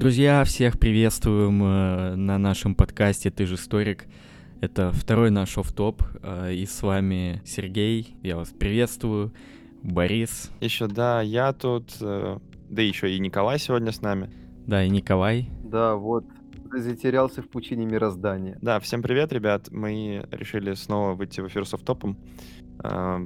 Друзья, 0.00 0.44
всех 0.44 0.78
приветствуем 0.78 1.62
э, 1.62 2.14
на 2.14 2.38
нашем 2.38 2.74
подкасте 2.74 3.30
«Ты 3.30 3.44
же 3.44 3.56
историк». 3.56 4.06
Это 4.62 4.92
второй 4.92 5.30
наш 5.30 5.58
офф-топ, 5.58 6.02
э, 6.22 6.54
и 6.54 6.64
с 6.64 6.80
вами 6.80 7.42
Сергей, 7.44 8.16
я 8.22 8.38
вас 8.38 8.48
приветствую, 8.48 9.30
Борис. 9.82 10.52
Еще, 10.62 10.86
да, 10.86 11.20
я 11.20 11.52
тут, 11.52 11.98
э, 12.00 12.38
да 12.70 12.80
еще 12.80 13.14
и 13.14 13.18
Николай 13.18 13.58
сегодня 13.58 13.92
с 13.92 14.00
нами. 14.00 14.30
Да, 14.66 14.82
и 14.82 14.88
Николай. 14.88 15.50
Да, 15.64 15.96
вот, 15.96 16.24
затерялся 16.72 17.42
в 17.42 17.50
пучине 17.50 17.84
мироздания. 17.84 18.56
Да, 18.62 18.80
всем 18.80 19.02
привет, 19.02 19.34
ребят. 19.34 19.68
Мы 19.70 20.26
решили 20.30 20.72
снова 20.72 21.12
выйти 21.12 21.42
в 21.42 21.48
эфир 21.48 21.66
с 21.66 21.74
офф-топом. 21.74 22.16
Э, 22.82 23.18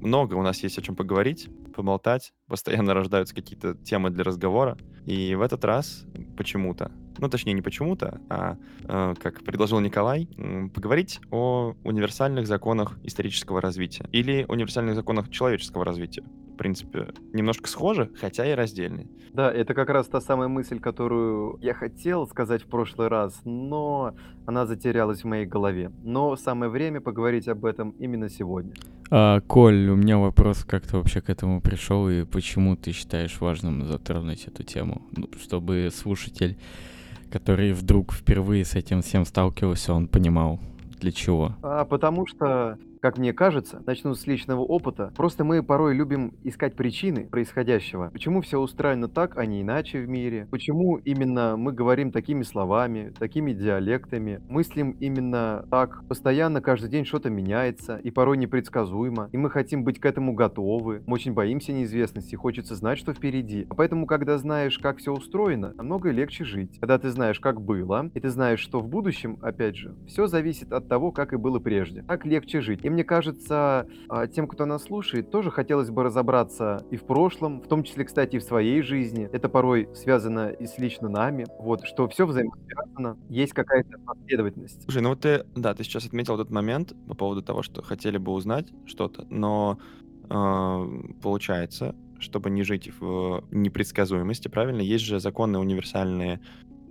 много 0.00 0.34
у 0.34 0.42
нас 0.42 0.60
есть 0.64 0.76
о 0.76 0.82
чем 0.82 0.96
поговорить, 0.96 1.48
поболтать. 1.76 2.32
Постоянно 2.48 2.94
рождаются 2.94 3.34
какие-то 3.34 3.74
темы 3.74 4.10
для 4.10 4.24
разговора. 4.24 4.76
И 5.04 5.34
в 5.34 5.42
этот 5.42 5.64
раз 5.64 6.04
почему-то, 6.36 6.90
ну 7.18 7.28
точнее 7.28 7.52
не 7.52 7.62
почему-то, 7.62 8.20
а 8.28 8.56
э, 8.84 9.14
как 9.22 9.44
предложил 9.44 9.78
Николай, 9.78 10.28
м, 10.36 10.70
поговорить 10.70 11.20
о 11.30 11.74
универсальных 11.84 12.46
законах 12.48 12.98
исторического 13.04 13.60
развития 13.60 14.08
или 14.10 14.44
универсальных 14.48 14.96
законах 14.96 15.30
человеческого 15.30 15.84
развития. 15.84 16.24
В 16.56 16.58
принципе, 16.58 17.08
немножко 17.34 17.68
схожи, 17.68 18.10
хотя 18.18 18.50
и 18.50 18.54
раздельные. 18.54 19.08
Да, 19.34 19.52
это 19.52 19.74
как 19.74 19.90
раз 19.90 20.06
та 20.06 20.22
самая 20.22 20.48
мысль, 20.48 20.80
которую 20.80 21.58
я 21.60 21.74
хотел 21.74 22.26
сказать 22.26 22.62
в 22.62 22.66
прошлый 22.66 23.08
раз, 23.08 23.38
но 23.44 24.14
она 24.46 24.64
затерялась 24.64 25.20
в 25.20 25.26
моей 25.26 25.44
голове. 25.44 25.92
Но 26.02 26.34
самое 26.36 26.70
время 26.70 27.02
поговорить 27.02 27.46
об 27.46 27.66
этом 27.66 27.90
именно 27.98 28.30
сегодня. 28.30 28.72
А, 29.10 29.40
Коль, 29.40 29.90
у 29.90 29.96
меня 29.96 30.16
вопрос, 30.16 30.64
как 30.64 30.86
ты 30.86 30.96
вообще 30.96 31.20
к 31.20 31.28
этому 31.28 31.60
пришел 31.60 32.08
и 32.08 32.24
почему 32.24 32.74
ты 32.74 32.92
считаешь 32.92 33.38
важным 33.38 33.84
затронуть 33.84 34.46
эту 34.46 34.62
тему, 34.62 35.02
Ну, 35.14 35.28
чтобы 35.38 35.90
слушатель, 35.94 36.56
который 37.30 37.74
вдруг 37.74 38.14
впервые 38.14 38.64
с 38.64 38.74
этим 38.74 39.02
всем 39.02 39.26
сталкивался, 39.26 39.92
он 39.92 40.08
понимал, 40.08 40.58
для 41.00 41.12
чего. 41.12 41.54
А 41.62 41.84
потому 41.84 42.26
что, 42.26 42.78
как 43.06 43.18
мне 43.18 43.32
кажется, 43.32 43.84
начну 43.86 44.14
с 44.14 44.26
личного 44.26 44.62
опыта, 44.62 45.12
просто 45.14 45.44
мы 45.44 45.62
порой 45.62 45.94
любим 45.94 46.34
искать 46.42 46.74
причины 46.74 47.28
происходящего. 47.28 48.10
Почему 48.12 48.40
все 48.40 48.58
устроено 48.58 49.06
так, 49.06 49.38
а 49.38 49.46
не 49.46 49.62
иначе 49.62 50.00
в 50.00 50.08
мире? 50.08 50.48
Почему 50.50 50.96
именно 50.96 51.56
мы 51.56 51.72
говорим 51.72 52.10
такими 52.10 52.42
словами, 52.42 53.14
такими 53.16 53.52
диалектами, 53.52 54.42
мыслим 54.48 54.90
именно 54.98 55.64
так? 55.70 56.02
Постоянно, 56.08 56.60
каждый 56.60 56.90
день 56.90 57.04
что-то 57.04 57.30
меняется, 57.30 57.98
и 57.98 58.10
порой 58.10 58.38
непредсказуемо, 58.38 59.28
и 59.30 59.36
мы 59.36 59.50
хотим 59.50 59.84
быть 59.84 60.00
к 60.00 60.04
этому 60.04 60.34
готовы. 60.34 61.04
Мы 61.06 61.14
очень 61.14 61.32
боимся 61.32 61.72
неизвестности, 61.72 62.34
хочется 62.34 62.74
знать, 62.74 62.98
что 62.98 63.12
впереди. 63.12 63.68
А 63.70 63.76
поэтому, 63.76 64.06
когда 64.06 64.36
знаешь, 64.36 64.80
как 64.80 64.98
все 64.98 65.12
устроено, 65.12 65.72
намного 65.76 66.10
легче 66.10 66.42
жить. 66.42 66.80
Когда 66.80 66.98
ты 66.98 67.10
знаешь, 67.10 67.38
как 67.38 67.60
было, 67.60 68.10
и 68.14 68.18
ты 68.18 68.30
знаешь, 68.30 68.58
что 68.58 68.80
в 68.80 68.88
будущем, 68.88 69.38
опять 69.42 69.76
же, 69.76 69.94
все 70.08 70.26
зависит 70.26 70.72
от 70.72 70.88
того, 70.88 71.12
как 71.12 71.32
и 71.32 71.36
было 71.36 71.60
прежде. 71.60 72.02
Так 72.02 72.26
легче 72.26 72.60
жить. 72.60 72.84
И 72.84 72.95
мне 72.96 73.04
кажется, 73.04 73.86
а, 74.08 74.26
тем, 74.26 74.48
кто 74.48 74.64
нас 74.64 74.84
слушает, 74.84 75.30
тоже 75.30 75.50
хотелось 75.50 75.90
бы 75.90 76.02
разобраться 76.02 76.82
и 76.90 76.96
в 76.96 77.04
прошлом, 77.04 77.60
в 77.60 77.68
том 77.68 77.82
числе, 77.82 78.06
кстати, 78.06 78.36
и 78.36 78.38
в 78.38 78.42
своей 78.42 78.80
жизни. 78.80 79.28
Это 79.34 79.50
порой 79.50 79.90
связано 79.94 80.48
и 80.48 80.66
с 80.66 80.78
лично 80.78 81.10
нами. 81.10 81.44
Вот, 81.58 81.84
что 81.84 82.08
все 82.08 82.24
взаимосвязано, 82.24 83.18
есть 83.28 83.52
какая-то 83.52 83.98
последовательность. 83.98 84.82
Слушай, 84.84 85.02
ну 85.02 85.10
вот 85.10 85.20
ты, 85.20 85.44
да, 85.54 85.74
ты 85.74 85.84
сейчас 85.84 86.06
отметил 86.06 86.36
этот 86.36 86.50
момент 86.50 86.94
по 87.06 87.14
поводу 87.14 87.42
того, 87.42 87.62
что 87.62 87.82
хотели 87.82 88.16
бы 88.16 88.32
узнать 88.32 88.72
что-то, 88.86 89.26
но 89.28 89.78
э, 90.30 91.12
получается, 91.22 91.94
чтобы 92.18 92.48
не 92.48 92.62
жить 92.62 92.90
в 92.98 93.44
непредсказуемости, 93.50 94.48
правильно, 94.48 94.80
есть 94.80 95.04
же 95.04 95.20
законы 95.20 95.58
универсальные 95.58 96.40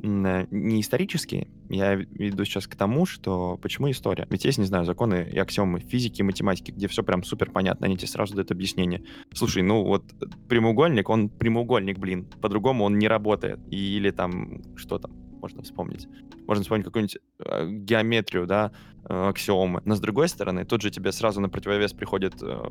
не 0.02 0.82
исторические. 0.82 1.48
Я 1.70 1.96
веду 1.96 2.46
сейчас 2.46 2.68
к 2.68 2.76
тому, 2.76 3.06
что 3.06 3.58
почему 3.62 3.90
история? 3.90 4.28
Ведь 4.30 4.46
есть, 4.46 4.58
не 4.58 4.66
знаю, 4.66 4.86
законы 4.86 5.30
и 5.32 5.38
аксиомы 5.38 5.80
физики 5.80 6.22
математики, 6.22 6.72
где 6.72 6.88
все 6.88 7.04
прям 7.04 7.24
супер 7.24 7.52
понятно, 7.52 7.88
они 7.88 7.98
тебе 7.98 8.08
сразу 8.08 8.36
дают 8.36 8.52
объяснение. 8.52 9.04
Слушай, 9.34 9.64
ну 9.64 9.84
вот 9.84 10.04
прямоугольник, 10.48 11.10
он 11.10 11.30
прямоугольник, 11.30 11.98
блин, 11.98 12.26
по-другому 12.42 12.86
он 12.86 12.98
не 12.98 13.08
работает. 13.08 13.60
Или 13.72 14.12
там, 14.12 14.62
что 14.76 15.00
там, 15.00 15.12
можно 15.42 15.64
вспомнить. 15.64 16.08
Можно 16.48 16.64
вспомнить 16.64 16.86
какую-нибудь 16.86 17.18
э, 17.40 17.70
геометрию, 17.70 18.48
да, 18.48 18.72
аксиомы. 19.08 19.82
Но 19.86 19.96
с 19.96 20.00
другой 20.00 20.28
стороны, 20.28 20.66
тут 20.66 20.82
же 20.82 20.92
тебе 20.92 21.12
сразу 21.12 21.40
на 21.40 21.50
противовес 21.50 21.94
приходит 21.94 22.42
э, 22.42 22.64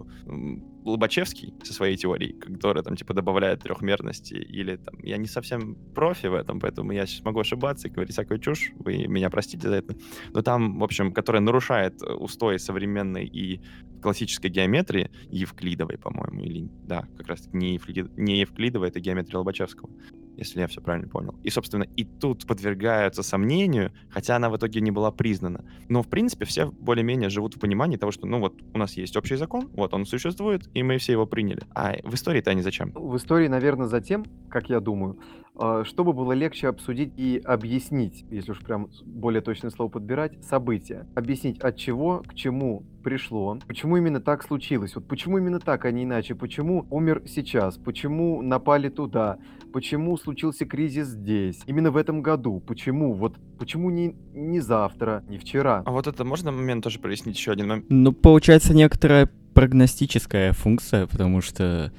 Лобачевский 0.84 1.54
со 1.62 1.72
своей 1.72 1.96
теорией, 1.96 2.32
которая 2.32 2.82
там 2.82 2.96
типа 2.96 3.14
добавляет 3.14 3.62
трехмерности. 3.62 4.34
Или 4.34 4.76
там, 4.76 4.98
я 5.02 5.16
не 5.16 5.26
совсем 5.26 5.76
профи 5.94 6.26
в 6.26 6.34
этом, 6.34 6.60
поэтому 6.60 6.92
я 6.92 7.06
сейчас 7.06 7.24
могу 7.24 7.40
ошибаться 7.40 7.88
и 7.88 7.90
говорить 7.90 8.12
всякую 8.12 8.40
чушь, 8.40 8.72
вы 8.76 9.06
меня 9.06 9.30
простите 9.30 9.68
за 9.68 9.76
это. 9.76 9.96
Но 10.32 10.42
там, 10.42 10.78
в 10.78 10.84
общем, 10.84 11.12
которая 11.12 11.42
нарушает 11.42 12.02
э, 12.02 12.12
устои 12.12 12.56
современной 12.56 13.26
и 13.26 13.60
классической 14.02 14.50
геометрии, 14.50 15.10
евклидовой, 15.30 15.98
по-моему, 15.98 16.40
или, 16.40 16.68
да, 16.84 17.06
как 17.16 17.28
раз 17.28 17.48
не, 17.52 17.74
евклид, 17.74 18.16
не 18.18 18.40
евклидовой, 18.40 18.88
это 18.88 19.00
геометрия 19.00 19.38
Лобачевского 19.38 19.90
если 20.36 20.60
я 20.60 20.66
все 20.66 20.80
правильно 20.80 21.08
понял. 21.08 21.34
И, 21.42 21.50
собственно, 21.50 21.84
и 21.96 22.04
тут 22.04 22.46
подвергаются 22.46 23.22
сомнению, 23.22 23.92
хотя 24.10 24.36
она 24.36 24.50
в 24.50 24.56
итоге 24.56 24.80
не 24.80 24.90
была 24.90 25.10
признана. 25.10 25.64
Но, 25.88 26.02
в 26.02 26.08
принципе, 26.08 26.44
все 26.44 26.70
более-менее 26.70 27.30
живут 27.30 27.54
в 27.54 27.60
понимании 27.60 27.96
того, 27.96 28.12
что, 28.12 28.26
ну 28.26 28.40
вот, 28.40 28.54
у 28.72 28.78
нас 28.78 28.96
есть 28.96 29.16
общий 29.16 29.36
закон, 29.36 29.68
вот 29.72 29.94
он 29.94 30.06
существует, 30.06 30.68
и 30.74 30.82
мы 30.82 30.98
все 30.98 31.12
его 31.12 31.26
приняли. 31.26 31.62
А 31.74 31.94
в 32.02 32.14
истории-то 32.14 32.50
они 32.50 32.62
зачем? 32.62 32.92
В 32.94 33.16
истории, 33.16 33.48
наверное, 33.48 33.86
затем, 33.86 34.24
как 34.48 34.68
я 34.68 34.80
думаю, 34.80 35.18
а, 35.56 35.84
чтобы 35.84 36.12
было 36.12 36.32
легче 36.32 36.68
обсудить 36.68 37.12
и 37.16 37.40
объяснить, 37.44 38.24
если 38.30 38.52
уж 38.52 38.60
прям 38.60 38.88
более 39.04 39.40
точное 39.40 39.70
слово 39.70 39.88
подбирать, 39.88 40.42
события. 40.44 41.06
Объяснить, 41.14 41.60
от 41.60 41.76
чего 41.76 42.22
к 42.26 42.34
чему 42.34 42.84
пришло, 43.04 43.58
почему 43.66 43.96
именно 43.96 44.20
так 44.20 44.42
случилось, 44.42 44.96
вот 44.96 45.06
почему 45.06 45.38
именно 45.38 45.60
так, 45.60 45.84
а 45.84 45.90
не 45.90 46.04
иначе, 46.04 46.34
почему 46.34 46.86
умер 46.90 47.22
сейчас, 47.26 47.76
почему 47.76 48.42
напали 48.42 48.88
туда, 48.88 49.38
почему 49.74 50.16
случился 50.16 50.66
кризис 50.66 51.08
здесь, 51.08 51.58
именно 51.66 51.90
в 51.90 51.96
этом 51.96 52.22
году, 52.22 52.60
почему, 52.60 53.12
вот 53.12 53.34
почему 53.58 53.90
не, 53.90 54.14
не 54.32 54.60
завтра, 54.60 55.24
не 55.28 55.36
вчера. 55.36 55.82
А 55.84 55.90
вот 55.90 56.06
это 56.06 56.24
можно 56.24 56.52
момент 56.52 56.84
тоже 56.84 57.00
прояснить 57.00 57.36
еще 57.36 57.50
один 57.50 57.66
момент? 57.66 57.86
Ну, 57.88 58.12
получается 58.12 58.72
некоторая 58.72 59.28
прогностическая 59.52 60.52
функция, 60.52 61.08
потому 61.08 61.40
что 61.40 61.92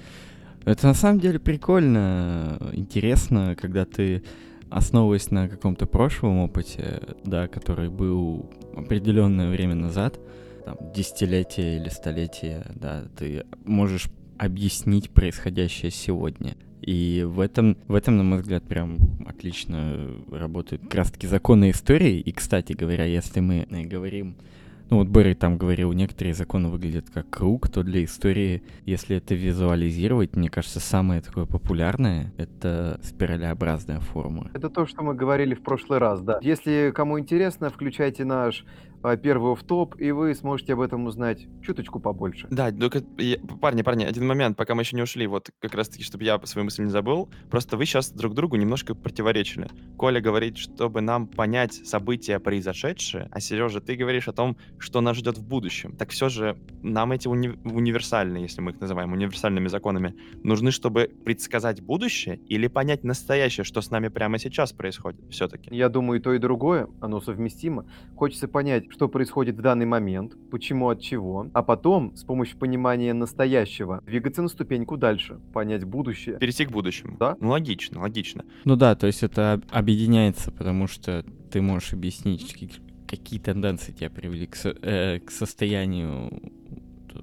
это 0.63 0.87
на 0.87 0.93
самом 0.93 1.19
деле 1.19 1.37
прикольно, 1.37 2.71
интересно, 2.71 3.57
когда 3.59 3.83
ты 3.83 4.23
основываясь 4.69 5.29
на 5.29 5.49
каком-то 5.49 5.85
прошлом 5.85 6.37
опыте, 6.37 7.01
да, 7.25 7.49
который 7.49 7.89
был 7.89 8.49
определенное 8.73 9.51
время 9.51 9.75
назад, 9.75 10.17
там, 10.63 10.77
десятилетия 10.95 11.75
или 11.75 11.89
столетия, 11.89 12.65
да, 12.73 13.03
ты 13.17 13.43
можешь 13.65 14.07
объяснить 14.37 15.09
происходящее 15.09 15.91
сегодня. 15.91 16.55
И 16.85 17.25
в 17.27 17.39
этом, 17.39 17.77
в 17.87 17.95
этом, 17.95 18.17
на 18.17 18.23
мой 18.23 18.41
взгляд, 18.41 18.63
прям 18.63 18.99
отлично 19.27 19.97
работают 20.31 20.83
как 20.83 20.93
раз-таки 20.93 21.25
законы 21.25 21.71
истории. 21.71 22.19
И, 22.19 22.31
кстати 22.31 22.73
говоря, 22.73 23.05
если 23.05 23.39
мы 23.39 23.65
э, 23.67 23.83
говорим 23.85 24.35
ну 24.89 24.97
вот 24.97 25.07
Берри 25.07 25.33
там 25.33 25.57
говорил, 25.57 25.91
некоторые 25.93 26.35
законы 26.35 26.69
выглядят 26.69 27.09
как 27.11 27.29
круг, 27.29 27.69
то 27.69 27.81
для 27.81 28.03
истории, 28.03 28.61
если 28.85 29.17
это 29.17 29.33
визуализировать, 29.33 30.35
мне 30.35 30.49
кажется, 30.49 30.79
самое 30.79 31.21
такое 31.21 31.45
популярное— 31.45 32.31
это 32.37 32.99
спиралеобразная 33.03 33.99
форма. 33.99 34.51
Это 34.53 34.69
то, 34.69 34.85
что 34.85 35.01
мы 35.01 35.15
говорили 35.15 35.55
в 35.55 35.63
прошлый 35.63 35.99
раз, 35.99 36.21
да. 36.21 36.37
Если 36.41 36.91
кому 36.93 37.19
интересно, 37.19 37.69
включайте 37.69 38.25
наш 38.25 38.63
а, 39.05 39.17
первый 39.17 39.55
в 39.55 39.63
топ, 39.63 39.99
и 39.99 40.11
вы 40.11 40.33
сможете 40.35 40.73
об 40.73 40.81
этом 40.81 41.05
узнать 41.05 41.47
чуточку 41.61 41.99
побольше. 41.99 42.47
Да, 42.49 42.71
только, 42.71 43.03
я- 43.17 43.37
парни, 43.61 43.81
парни, 43.81 44.03
один 44.03 44.25
момент, 44.27 44.57
пока 44.57 44.73
мы 44.75 44.81
еще 44.81 44.95
не 44.95 45.01
ушли, 45.03 45.27
вот 45.27 45.51
как 45.59 45.73
раз-таки, 45.75 46.03
чтобы 46.03 46.23
я 46.23 46.39
свою 46.45 46.65
мысль 46.65 46.83
не 46.83 46.89
забыл, 46.89 47.29
просто 47.49 47.77
вы 47.77 47.85
сейчас 47.85 48.11
друг 48.11 48.33
другу 48.33 48.55
немножко 48.55 48.95
противоречили. 48.95 49.67
Коля 49.97 50.19
говорит, 50.21 50.57
чтобы 50.57 51.01
нам 51.01 51.27
понять 51.27 51.73
события 51.73 52.39
произошедшие, 52.39 53.29
а 53.31 53.39
Сережа, 53.39 53.79
ты 53.81 53.95
говоришь 53.95 54.27
о 54.27 54.33
том, 54.33 54.57
что 54.79 55.01
нас 55.01 55.17
ждет 55.17 55.37
в 55.37 55.47
будущем. 55.47 55.95
Так 55.95 56.09
все 56.09 56.29
же 56.29 56.57
нам 56.81 57.11
эти 57.11 57.27
уни- 57.27 57.59
универсальные, 57.63 58.43
если 58.43 58.61
мы 58.61 58.71
их 58.71 58.79
называем 58.79 59.13
универсальными 59.13 59.67
законами, 59.67 60.15
нужны, 60.43 60.71
чтобы 60.71 61.11
предсказать 61.23 61.81
будущее 61.81 62.37
или 62.37 62.67
понять 62.67 63.03
настоящее, 63.03 63.63
что 63.63 63.81
с 63.81 63.91
нами 63.91 64.07
прямо 64.07 64.39
сейчас 64.39 64.73
происходит 64.73 65.21
все-таки. 65.29 65.73
Я 65.75 65.89
думаю, 65.89 66.19
и 66.19 66.23
то, 66.23 66.33
и 66.33 66.39
другое, 66.39 66.87
оно 67.01 67.21
совместимо. 67.21 67.85
Хочется 68.15 68.47
понять, 68.47 68.91
что 68.95 69.09
происходит 69.09 69.57
в 69.57 69.61
данный 69.61 69.85
момент, 69.85 70.35
почему, 70.49 70.87
от 70.87 71.01
чего, 71.01 71.47
а 71.53 71.63
потом, 71.63 72.15
с 72.15 72.23
помощью 72.23 72.57
понимания 72.57 73.13
настоящего, 73.13 74.01
двигаться 74.05 74.41
на 74.41 74.47
ступеньку 74.47 74.95
дальше, 74.95 75.37
понять 75.53 75.83
будущее. 75.83 76.37
Перейти 76.39 76.65
к 76.65 76.71
будущему. 76.71 77.17
Да. 77.19 77.35
Ну, 77.41 77.49
логично, 77.49 77.99
логично. 77.99 78.45
Ну 78.63 78.77
да, 78.77 78.95
то 78.95 79.05
есть 79.07 79.21
это 79.21 79.53
об- 79.53 79.65
объединяется, 79.69 80.49
потому 80.51 80.87
что 80.87 81.25
ты 81.51 81.61
можешь 81.61 81.91
объяснить, 81.91 82.53
какие- 82.53 82.71
какие 83.05 83.39
тенденции 83.41 83.91
тебя 83.91 84.09
привели 84.09 84.47
к, 84.47 84.55
со- 84.55 84.75
э, 84.81 85.19
к 85.19 85.29
состоянию 85.29 86.31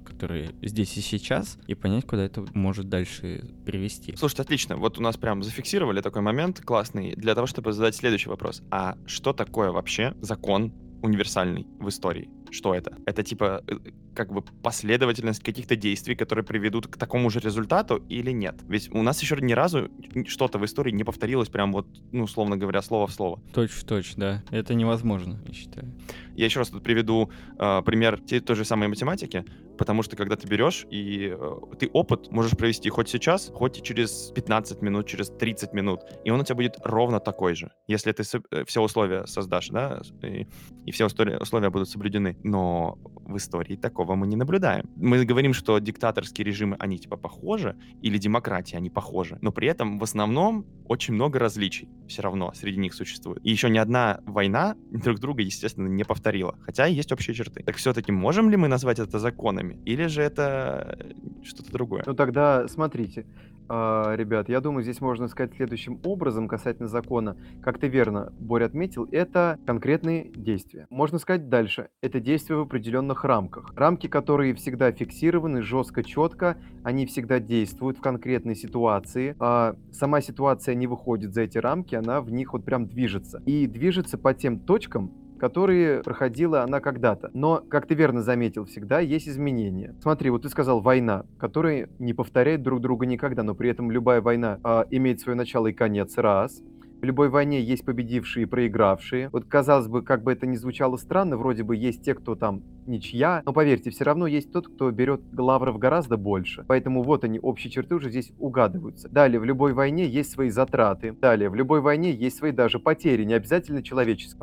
которые 0.05 0.49
здесь 0.63 0.97
и 0.97 1.01
сейчас, 1.01 1.59
и 1.67 1.75
понять, 1.75 2.07
куда 2.07 2.23
это 2.23 2.43
может 2.55 2.89
дальше 2.89 3.43
привести. 3.63 4.15
Слушайте, 4.15 4.41
отлично. 4.41 4.75
Вот 4.75 4.97
у 4.97 5.01
нас 5.03 5.17
прям 5.17 5.43
зафиксировали 5.43 6.01
такой 6.01 6.23
момент 6.23 6.61
классный 6.61 7.13
для 7.15 7.35
того, 7.35 7.45
чтобы 7.45 7.73
задать 7.73 7.93
следующий 7.95 8.27
вопрос. 8.29 8.63
А 8.71 8.97
что 9.05 9.33
такое 9.33 9.69
вообще 9.71 10.15
закон 10.19 10.71
универсальный 11.03 11.67
в 11.79 11.89
истории? 11.89 12.29
Что 12.49 12.73
это? 12.73 12.97
Это 13.05 13.23
типа 13.23 13.63
э, 13.67 13.77
как 14.15 14.31
бы 14.31 14.43
последовательность 14.61 15.43
каких-то 15.43 15.75
действий, 15.75 16.15
которые 16.15 16.45
приведут 16.45 16.87
к 16.87 16.97
такому 16.97 17.29
же 17.29 17.39
результату 17.39 18.03
или 18.09 18.31
нет? 18.31 18.55
Ведь 18.67 18.89
у 18.93 19.01
нас 19.01 19.21
еще 19.21 19.37
ни 19.41 19.53
разу 19.53 19.89
что-то 20.27 20.59
в 20.59 20.65
истории 20.65 20.91
не 20.91 21.03
повторилось 21.03 21.49
прям 21.49 21.71
вот, 21.73 21.87
ну, 22.11 22.23
условно 22.23 22.57
говоря, 22.57 22.81
слово 22.81 23.07
в 23.07 23.11
слово. 23.11 23.41
Точь 23.53 23.71
в 23.71 23.83
точь, 23.83 24.15
да. 24.15 24.43
Это 24.51 24.73
невозможно, 24.73 25.39
я 25.47 25.53
считаю. 25.53 25.91
Я 26.35 26.45
еще 26.45 26.59
раз 26.59 26.69
тут 26.69 26.83
приведу 26.83 27.29
э, 27.59 27.81
пример 27.85 28.19
те, 28.21 28.39
той 28.39 28.55
же 28.55 28.65
самой 28.65 28.87
математики, 28.87 29.45
потому 29.77 30.03
что 30.03 30.15
когда 30.15 30.35
ты 30.35 30.47
берешь 30.47 30.85
и 30.89 31.35
э, 31.37 31.75
ты 31.79 31.89
опыт 31.93 32.31
можешь 32.31 32.57
провести 32.57 32.89
хоть 32.89 33.09
сейчас, 33.09 33.51
хоть 33.53 33.79
и 33.79 33.83
через 33.83 34.31
15 34.35 34.81
минут, 34.81 35.07
через 35.07 35.29
30 35.29 35.73
минут, 35.73 36.01
и 36.23 36.29
он 36.29 36.39
у 36.39 36.43
тебя 36.43 36.55
будет 36.55 36.77
ровно 36.83 37.19
такой 37.19 37.55
же, 37.55 37.71
если 37.87 38.11
ты 38.11 38.23
э, 38.51 38.65
все 38.65 38.81
условия 38.81 39.25
создашь, 39.27 39.69
да, 39.69 40.01
и, 40.23 40.47
и 40.85 40.91
все 40.91 41.05
условия 41.05 41.69
будут 41.69 41.89
соблюдены. 41.89 42.37
Но 42.43 42.97
в 43.25 43.37
истории 43.37 43.75
такого 43.75 44.15
мы 44.15 44.27
не 44.27 44.35
наблюдаем. 44.35 44.89
Мы 44.95 45.25
говорим, 45.25 45.53
что 45.53 45.79
диктаторские 45.79 46.45
режимы, 46.45 46.75
они 46.79 46.97
типа 46.97 47.17
похожи, 47.17 47.75
или 48.01 48.17
демократии, 48.17 48.75
они 48.75 48.89
похожи, 48.89 49.37
но 49.41 49.51
при 49.51 49.67
этом 49.67 49.99
в 49.99 50.03
основном 50.03 50.65
очень 50.85 51.13
много 51.13 51.39
различий 51.39 51.89
все 52.07 52.21
равно 52.21 52.51
среди 52.53 52.77
них 52.77 52.93
существует. 52.93 53.39
И 53.43 53.49
еще 53.49 53.69
ни 53.69 53.77
одна 53.77 54.19
война 54.25 54.75
друг 54.91 55.19
друга, 55.19 55.41
естественно, 55.41 55.87
не 55.87 56.03
повторила, 56.23 56.55
хотя 56.61 56.85
есть 56.85 57.11
общие 57.11 57.35
черты. 57.35 57.63
Так 57.63 57.75
все-таки 57.75 58.13
можем 58.13 58.49
ли 58.49 58.55
мы 58.55 58.69
назвать 58.69 58.99
это 58.99 59.19
законами, 59.19 59.77
или 59.85 60.07
же 60.07 60.21
это 60.21 60.97
что-то 61.43 61.69
другое? 61.71 62.03
Ну 62.05 62.13
тогда 62.13 62.65
смотрите, 62.69 63.25
а, 63.67 64.15
ребят, 64.15 64.47
я 64.49 64.61
думаю, 64.61 64.83
здесь 64.83 65.01
можно 65.01 65.27
сказать 65.27 65.53
следующим 65.55 65.99
образом 66.05 66.47
касательно 66.47 66.87
закона. 66.87 67.35
Как 67.61 67.77
ты 67.77 67.87
верно, 67.87 68.31
Боря 68.39 68.65
отметил, 68.65 69.07
это 69.11 69.57
конкретные 69.65 70.29
действия. 70.33 70.87
Можно 70.89 71.17
сказать 71.19 71.49
дальше, 71.49 71.89
это 72.01 72.21
действия 72.21 72.55
в 72.55 72.61
определенных 72.61 73.25
рамках. 73.25 73.73
Рамки, 73.75 74.07
которые 74.07 74.53
всегда 74.55 74.91
фиксированы, 74.91 75.61
жестко, 75.61 76.03
четко, 76.03 76.57
они 76.83 77.05
всегда 77.05 77.39
действуют 77.39 77.97
в 77.97 78.01
конкретной 78.01 78.55
ситуации. 78.55 79.35
А 79.39 79.75
сама 79.91 80.21
ситуация 80.21 80.75
не 80.75 80.87
выходит 80.87 81.33
за 81.33 81.41
эти 81.41 81.57
рамки, 81.57 81.95
она 81.95 82.21
в 82.21 82.31
них 82.31 82.53
вот 82.53 82.63
прям 82.63 82.87
движется. 82.87 83.41
И 83.45 83.67
движется 83.67 84.17
по 84.17 84.33
тем 84.33 84.59
точкам, 84.59 85.11
которые 85.43 86.03
проходила 86.03 86.63
она 86.63 86.79
когда-то. 86.79 87.29
Но, 87.33 87.61
как 87.69 87.85
ты 87.85 87.95
верно 87.95 88.21
заметил, 88.21 88.63
всегда 88.63 89.01
есть 89.01 89.27
изменения. 89.27 89.93
Смотри, 90.01 90.29
вот 90.29 90.43
ты 90.43 90.49
сказал 90.49 90.79
война, 90.79 91.25
которая 91.37 91.89
не 91.99 92.13
повторяет 92.13 92.63
друг 92.63 92.79
друга 92.79 93.05
никогда, 93.05 93.43
но 93.43 93.53
при 93.53 93.69
этом 93.69 93.91
любая 93.91 94.21
война 94.21 94.61
а, 94.63 94.85
имеет 94.89 95.19
свое 95.19 95.35
начало 95.35 95.67
и 95.67 95.73
конец, 95.73 96.17
раз. 96.17 96.61
В 97.01 97.03
любой 97.03 97.27
войне 97.27 97.59
есть 97.61 97.83
победившие 97.83 98.43
и 98.43 98.45
проигравшие. 98.45 99.27
Вот, 99.33 99.43
казалось 99.43 99.89
бы, 99.89 100.01
как 100.01 100.23
бы 100.23 100.31
это 100.31 100.47
ни 100.47 100.55
звучало 100.55 100.95
странно, 100.95 101.35
вроде 101.35 101.63
бы 101.63 101.75
есть 101.75 102.05
те, 102.05 102.13
кто 102.13 102.35
там 102.35 102.63
ничья, 102.87 103.41
но 103.45 103.53
поверьте, 103.53 103.89
все 103.89 104.03
равно 104.03 104.27
есть 104.27 104.51
тот, 104.51 104.67
кто 104.67 104.91
берет 104.91 105.21
лавров 105.35 105.77
гораздо 105.77 106.17
больше. 106.17 106.63
Поэтому 106.67 107.03
вот 107.03 107.23
они, 107.23 107.39
общие 107.39 107.71
черты 107.71 107.95
уже 107.95 108.09
здесь 108.09 108.31
угадываются. 108.39 109.09
Далее, 109.09 109.39
в 109.39 109.45
любой 109.45 109.73
войне 109.73 110.05
есть 110.05 110.31
свои 110.31 110.49
затраты. 110.49 111.13
Далее, 111.13 111.49
в 111.49 111.55
любой 111.55 111.81
войне 111.81 112.11
есть 112.11 112.37
свои 112.37 112.51
даже 112.51 112.79
потери, 112.79 113.23
не 113.23 113.33
обязательно 113.33 113.83
человеческие. 113.83 114.33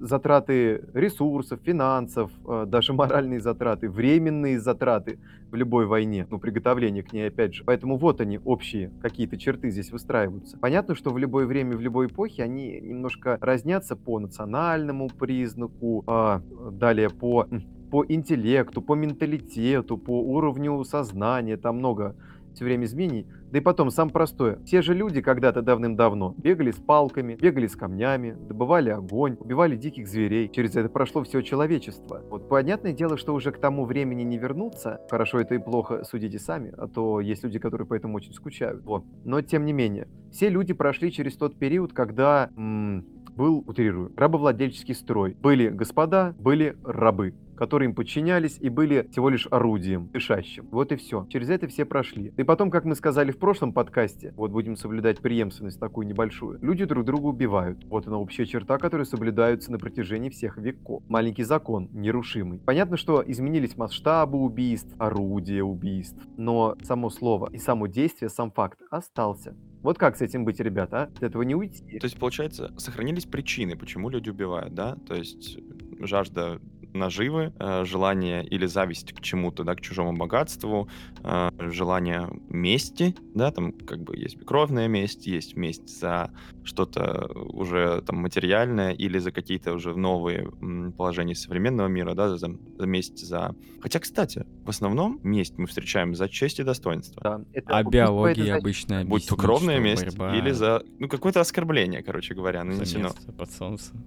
Затраты 0.00 0.84
ресурсов, 0.94 1.60
финансов, 1.62 2.30
а, 2.46 2.66
даже 2.66 2.92
моральные 2.92 3.40
затраты, 3.40 3.88
временные 3.88 4.60
затраты 4.60 5.18
в 5.50 5.54
любой 5.54 5.86
войне, 5.86 6.26
ну, 6.30 6.38
приготовление 6.38 7.02
к 7.02 7.12
ней 7.12 7.28
опять 7.28 7.54
же. 7.54 7.64
Поэтому 7.64 7.96
вот 7.96 8.20
они, 8.20 8.38
общие 8.44 8.90
какие-то 9.00 9.38
черты 9.38 9.70
здесь 9.70 9.90
выстраиваются. 9.90 10.58
Понятно, 10.58 10.94
что 10.94 11.10
в 11.10 11.18
любое 11.18 11.46
время, 11.46 11.76
в 11.76 11.80
любой 11.80 12.06
эпохе 12.06 12.42
они 12.42 12.80
немножко 12.80 13.38
разнятся 13.40 13.96
по 13.96 14.18
национальному 14.18 15.08
признаку, 15.08 16.04
а, 16.06 16.42
далее 16.72 17.10
по 17.10 17.46
по 17.90 18.04
интеллекту, 18.06 18.82
по 18.82 18.94
менталитету, 18.94 19.98
по 19.98 20.20
уровню 20.20 20.84
сознания, 20.84 21.56
там 21.56 21.78
много 21.78 22.14
все 22.54 22.64
время 22.64 22.86
изменений. 22.86 23.26
Да 23.52 23.58
и 23.58 23.60
потом, 23.60 23.90
сам 23.90 24.10
простое. 24.10 24.58
Все 24.64 24.82
же 24.82 24.92
люди 24.92 25.22
когда-то 25.22 25.62
давным-давно 25.62 26.34
бегали 26.36 26.70
с 26.70 26.76
палками, 26.76 27.36
бегали 27.40 27.66
с 27.66 27.76
камнями, 27.76 28.36
добывали 28.48 28.90
огонь, 28.90 29.36
убивали 29.38 29.76
диких 29.76 30.08
зверей. 30.08 30.48
Через 30.48 30.76
это 30.76 30.88
прошло 30.88 31.22
все 31.22 31.40
человечество. 31.40 32.20
Вот 32.28 32.48
понятное 32.48 32.92
дело, 32.92 33.16
что 33.16 33.32
уже 33.32 33.52
к 33.52 33.58
тому 33.58 33.84
времени 33.84 34.22
не 34.22 34.38
вернуться. 34.38 35.00
Хорошо 35.08 35.40
это 35.40 35.54
и 35.54 35.58
плохо, 35.58 36.04
судите 36.04 36.38
сами, 36.38 36.74
а 36.76 36.88
то 36.88 37.20
есть 37.20 37.44
люди, 37.44 37.58
которые 37.58 37.86
по 37.86 37.94
этому 37.94 38.16
очень 38.16 38.32
скучают. 38.32 38.84
Вот. 38.84 39.04
Но 39.24 39.40
тем 39.40 39.64
не 39.64 39.72
менее, 39.72 40.08
все 40.30 40.48
люди 40.48 40.74
прошли 40.74 41.10
через 41.10 41.36
тот 41.36 41.56
период, 41.56 41.92
когда 41.92 42.50
м- 42.56 43.06
был, 43.38 43.62
утрирую, 43.66 44.12
рабовладельческий 44.16 44.94
строй. 44.94 45.36
Были 45.40 45.68
господа, 45.68 46.34
были 46.38 46.76
рабы 46.84 47.34
которые 47.58 47.88
им 47.88 47.94
подчинялись 47.96 48.56
и 48.60 48.68
были 48.68 49.08
всего 49.10 49.28
лишь 49.28 49.48
орудием, 49.50 50.08
дышащим. 50.12 50.68
Вот 50.70 50.92
и 50.92 50.96
все. 50.96 51.26
Через 51.28 51.50
это 51.50 51.66
все 51.66 51.84
прошли. 51.84 52.32
И 52.36 52.44
потом, 52.44 52.70
как 52.70 52.84
мы 52.84 52.94
сказали 52.94 53.32
в 53.32 53.38
прошлом 53.38 53.72
подкасте, 53.72 54.32
вот 54.36 54.52
будем 54.52 54.76
соблюдать 54.76 55.18
преемственность 55.18 55.80
такую 55.80 56.06
небольшую, 56.06 56.60
люди 56.62 56.84
друг 56.84 57.04
друга 57.04 57.26
убивают. 57.26 57.84
Вот 57.86 58.06
она 58.06 58.18
общая 58.18 58.46
черта, 58.46 58.78
которая 58.78 59.04
соблюдается 59.06 59.72
на 59.72 59.78
протяжении 59.80 60.30
всех 60.30 60.56
веков. 60.56 61.02
Маленький 61.08 61.42
закон, 61.42 61.88
нерушимый. 61.92 62.60
Понятно, 62.60 62.96
что 62.96 63.24
изменились 63.26 63.76
масштабы 63.76 64.38
убийств, 64.38 64.94
орудия 64.98 65.64
убийств, 65.64 66.22
но 66.36 66.76
само 66.84 67.10
слово 67.10 67.50
и 67.52 67.58
само 67.58 67.88
действие, 67.88 68.28
сам 68.28 68.52
факт 68.52 68.78
остался. 68.88 69.56
Вот 69.88 69.96
как 69.96 70.18
с 70.18 70.20
этим 70.20 70.44
быть, 70.44 70.60
ребята, 70.60 71.04
а? 71.04 71.04
От 71.04 71.22
этого 71.22 71.40
не 71.40 71.54
уйти. 71.54 71.98
То 71.98 72.04
есть, 72.04 72.18
получается, 72.18 72.74
сохранились 72.76 73.24
причины, 73.24 73.74
почему 73.74 74.10
люди 74.10 74.28
убивают, 74.28 74.74
да? 74.74 74.96
То 75.06 75.14
есть 75.14 75.56
жажда 75.98 76.60
наживы, 76.92 77.52
э, 77.58 77.84
желание 77.84 78.46
или 78.46 78.66
зависть 78.66 79.12
к 79.12 79.20
чему-то, 79.20 79.64
да, 79.64 79.74
к 79.74 79.80
чужому 79.80 80.16
богатству, 80.16 80.88
э, 81.22 81.50
желание 81.70 82.28
мести, 82.48 83.14
да, 83.34 83.50
там 83.50 83.72
как 83.72 84.02
бы 84.02 84.16
есть 84.16 84.44
кровная 84.44 84.88
месть, 84.88 85.26
есть 85.26 85.56
месть 85.56 86.00
за 86.00 86.30
что-то 86.64 87.30
уже 87.34 88.02
там 88.06 88.16
материальное 88.18 88.92
или 88.92 89.18
за 89.18 89.32
какие-то 89.32 89.72
уже 89.72 89.96
новые 89.96 90.50
положения 90.96 91.34
современного 91.34 91.88
мира, 91.88 92.14
да, 92.14 92.36
за, 92.36 92.38
за 92.38 92.86
месть 92.86 93.26
за... 93.26 93.54
Хотя, 93.80 94.00
кстати, 94.00 94.46
в 94.64 94.68
основном 94.68 95.20
месть 95.22 95.56
мы 95.58 95.66
встречаем 95.66 96.14
за 96.14 96.28
честь 96.28 96.60
и 96.60 96.64
достоинство. 96.64 97.22
Да, 97.22 97.40
это 97.52 97.76
а 97.76 97.82
биология 97.82 98.56
обычно 98.56 99.04
Будь 99.04 99.26
то 99.28 99.36
кровная 99.36 99.78
месть 99.78 100.16
борьба... 100.16 100.36
или 100.36 100.50
за... 100.50 100.82
Ну, 100.98 101.08
какое-то 101.08 101.40
оскорбление, 101.40 102.02
короче 102.02 102.34
говоря, 102.34 102.64
нанесено. 102.64 103.10
под 103.36 103.50
солнцем. 103.50 104.04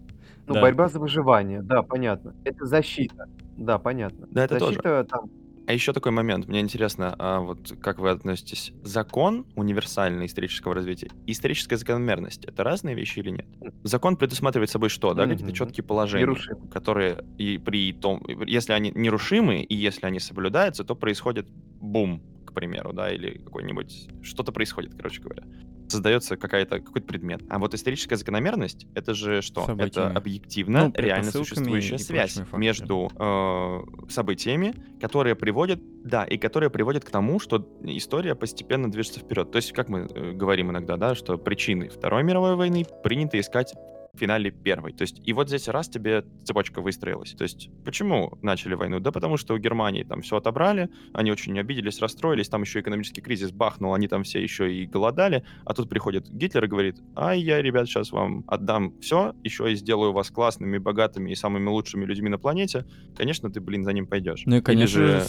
Ну, 0.47 0.55
да. 0.55 0.61
борьба 0.61 0.87
за 0.87 0.99
выживание, 0.99 1.61
да, 1.61 1.83
понятно. 1.83 2.35
Это 2.43 2.65
защита. 2.65 3.27
Да, 3.57 3.77
понятно. 3.77 4.27
Да, 4.31 4.45
это 4.45 4.59
защита 4.59 4.81
тоже. 4.81 5.03
там. 5.05 5.29
А 5.67 5.73
еще 5.73 5.93
такой 5.93 6.11
момент, 6.11 6.47
мне 6.47 6.59
интересно, 6.59 7.15
а 7.19 7.39
вот 7.39 7.73
как 7.81 7.99
вы 7.99 8.09
относитесь? 8.09 8.73
Закон 8.83 9.45
универсальный 9.55 10.25
исторического 10.25 10.73
развития 10.73 11.09
и 11.27 11.31
историческая 11.31 11.77
закономерность 11.77 12.45
это 12.45 12.63
разные 12.63 12.95
вещи 12.95 13.19
или 13.19 13.29
нет? 13.29 13.45
Закон 13.83 14.17
предусматривает 14.17 14.69
собой 14.69 14.89
что, 14.89 15.13
да, 15.13 15.27
какие-то 15.27 15.53
четкие 15.53 15.83
положения, 15.83 16.23
Нерушимый. 16.23 16.69
которые 16.69 17.23
и 17.37 17.57
при 17.57 17.93
том, 17.93 18.21
если 18.45 18.73
они 18.73 18.91
нерушимы 18.95 19.61
и 19.61 19.75
если 19.75 20.07
они 20.07 20.19
соблюдаются, 20.19 20.83
то 20.83 20.95
происходит 20.95 21.47
бум, 21.49 22.21
к 22.45 22.53
примеру, 22.53 22.91
да, 22.91 23.11
или 23.11 23.37
какой-нибудь 23.37 24.09
что-то 24.23 24.51
происходит, 24.51 24.95
короче 24.95 25.21
говоря 25.21 25.43
создается 25.91 26.37
какая-то, 26.37 26.79
какой-то 26.79 27.07
предмет. 27.07 27.41
А 27.49 27.59
вот 27.59 27.73
историческая 27.73 28.15
закономерность— 28.15 28.87
это 28.95 29.13
же 29.13 29.41
что? 29.41 29.65
Событиями. 29.65 30.07
Это 30.07 30.17
объективно 30.17 30.87
ну, 30.87 30.93
реально 30.95 31.31
существующая 31.31 31.97
связь 31.97 32.39
между 32.53 33.11
э, 33.15 34.09
событиями, 34.09 34.73
которые 34.99 35.35
приводят, 35.35 35.79
да, 36.03 36.23
и 36.23 36.37
которые 36.37 36.69
приводят 36.69 37.05
к 37.05 37.09
тому, 37.09 37.39
что 37.39 37.67
история 37.83 38.35
постепенно 38.35 38.91
движется 38.91 39.19
вперед. 39.19 39.51
То 39.51 39.57
есть, 39.57 39.71
как 39.73 39.89
мы 39.89 40.07
э, 40.13 40.31
говорим 40.31 40.71
иногда, 40.71 40.97
да, 40.97 41.15
что 41.15 41.37
причины 41.37 41.89
Второй 41.89 42.23
мировой 42.23 42.55
войны 42.55 42.85
принято 43.03 43.39
искать 43.39 43.73
в 44.13 44.19
финале 44.19 44.51
первой. 44.51 44.93
То 44.93 45.03
есть, 45.03 45.21
и 45.25 45.33
вот 45.33 45.47
здесь 45.47 45.67
раз 45.67 45.87
тебе 45.89 46.23
цепочка 46.43 46.81
выстроилась. 46.81 47.31
То 47.31 47.43
есть, 47.43 47.69
почему 47.85 48.37
начали 48.41 48.73
войну? 48.73 48.99
Да 48.99 49.11
потому 49.11 49.37
что 49.37 49.53
у 49.53 49.57
Германии 49.57 50.03
там 50.03 50.21
все 50.21 50.37
отобрали, 50.37 50.89
они 51.13 51.31
очень 51.31 51.57
обиделись, 51.59 51.99
расстроились, 51.99 52.49
там 52.49 52.61
еще 52.61 52.81
экономический 52.81 53.21
кризис 53.21 53.51
бахнул, 53.51 53.93
они 53.93 54.07
там 54.07 54.23
все 54.23 54.41
еще 54.41 54.73
и 54.73 54.85
голодали, 54.85 55.43
а 55.65 55.73
тут 55.73 55.89
приходит 55.89 56.29
Гитлер 56.29 56.65
и 56.65 56.67
говорит, 56.67 57.01
а 57.15 57.35
я, 57.35 57.61
ребят, 57.61 57.87
сейчас 57.87 58.11
вам 58.11 58.43
отдам 58.47 58.93
все, 58.99 59.33
еще 59.43 59.71
и 59.71 59.75
сделаю 59.75 60.11
вас 60.11 60.29
классными, 60.29 60.77
богатыми 60.77 61.31
и 61.31 61.35
самыми 61.35 61.69
лучшими 61.69 62.05
людьми 62.05 62.29
на 62.29 62.37
планете, 62.37 62.85
конечно, 63.15 63.49
ты, 63.51 63.61
блин, 63.61 63.83
за 63.83 63.93
ним 63.93 64.07
пойдешь. 64.07 64.43
Ну 64.45 64.57
и, 64.57 64.61
конечно 64.61 65.01
же, 65.01 65.21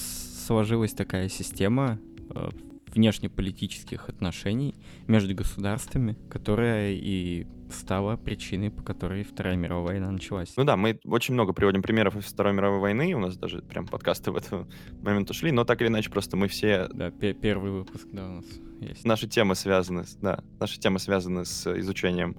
сложилась 0.46 0.92
такая 0.92 1.28
система 1.28 1.98
э, 2.30 2.48
внешнеполитических 2.94 4.08
отношений 4.08 4.74
между 5.06 5.34
государствами, 5.34 6.16
которая 6.30 6.92
и 6.92 7.46
стала 7.72 8.16
причиной, 8.16 8.70
по 8.70 8.82
которой 8.82 9.24
Вторая 9.24 9.56
мировая 9.56 9.94
война 9.94 10.10
началась. 10.10 10.52
Ну 10.56 10.64
да, 10.64 10.76
мы 10.76 11.00
очень 11.04 11.34
много 11.34 11.52
приводим 11.52 11.82
примеров 11.82 12.16
из 12.16 12.24
Второй 12.24 12.52
мировой 12.52 12.80
войны, 12.80 13.14
у 13.14 13.18
нас 13.18 13.36
даже 13.36 13.62
прям 13.62 13.86
подкасты 13.86 14.30
в 14.30 14.36
этот 14.36 14.68
момент 15.00 15.30
ушли, 15.30 15.52
но 15.52 15.64
так 15.64 15.80
или 15.80 15.88
иначе 15.88 16.10
просто 16.10 16.36
мы 16.36 16.48
все... 16.48 16.88
Да, 16.92 17.10
первый 17.10 17.72
выпуск, 17.72 18.06
да, 18.12 18.26
у 18.26 18.32
нас 18.34 18.44
есть. 18.80 19.04
Наши 19.04 19.26
темы 19.26 19.54
связаны, 19.54 20.04
да, 20.20 20.42
наши 20.60 20.78
темы 20.78 20.98
связаны 20.98 21.44
с 21.44 21.66
изучением 21.78 22.36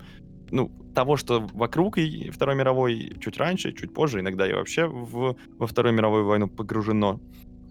ну, 0.51 0.71
того, 0.93 1.17
что 1.17 1.41
вокруг 1.53 1.97
и 1.97 2.29
Второй 2.29 2.55
мировой 2.55 3.17
чуть 3.19 3.37
раньше, 3.37 3.73
чуть 3.73 3.93
позже, 3.93 4.19
иногда 4.19 4.47
и 4.47 4.53
вообще 4.53 4.85
в, 4.85 5.35
во 5.57 5.67
Вторую 5.67 5.95
мировую 5.95 6.25
войну 6.25 6.47
погружено. 6.47 7.19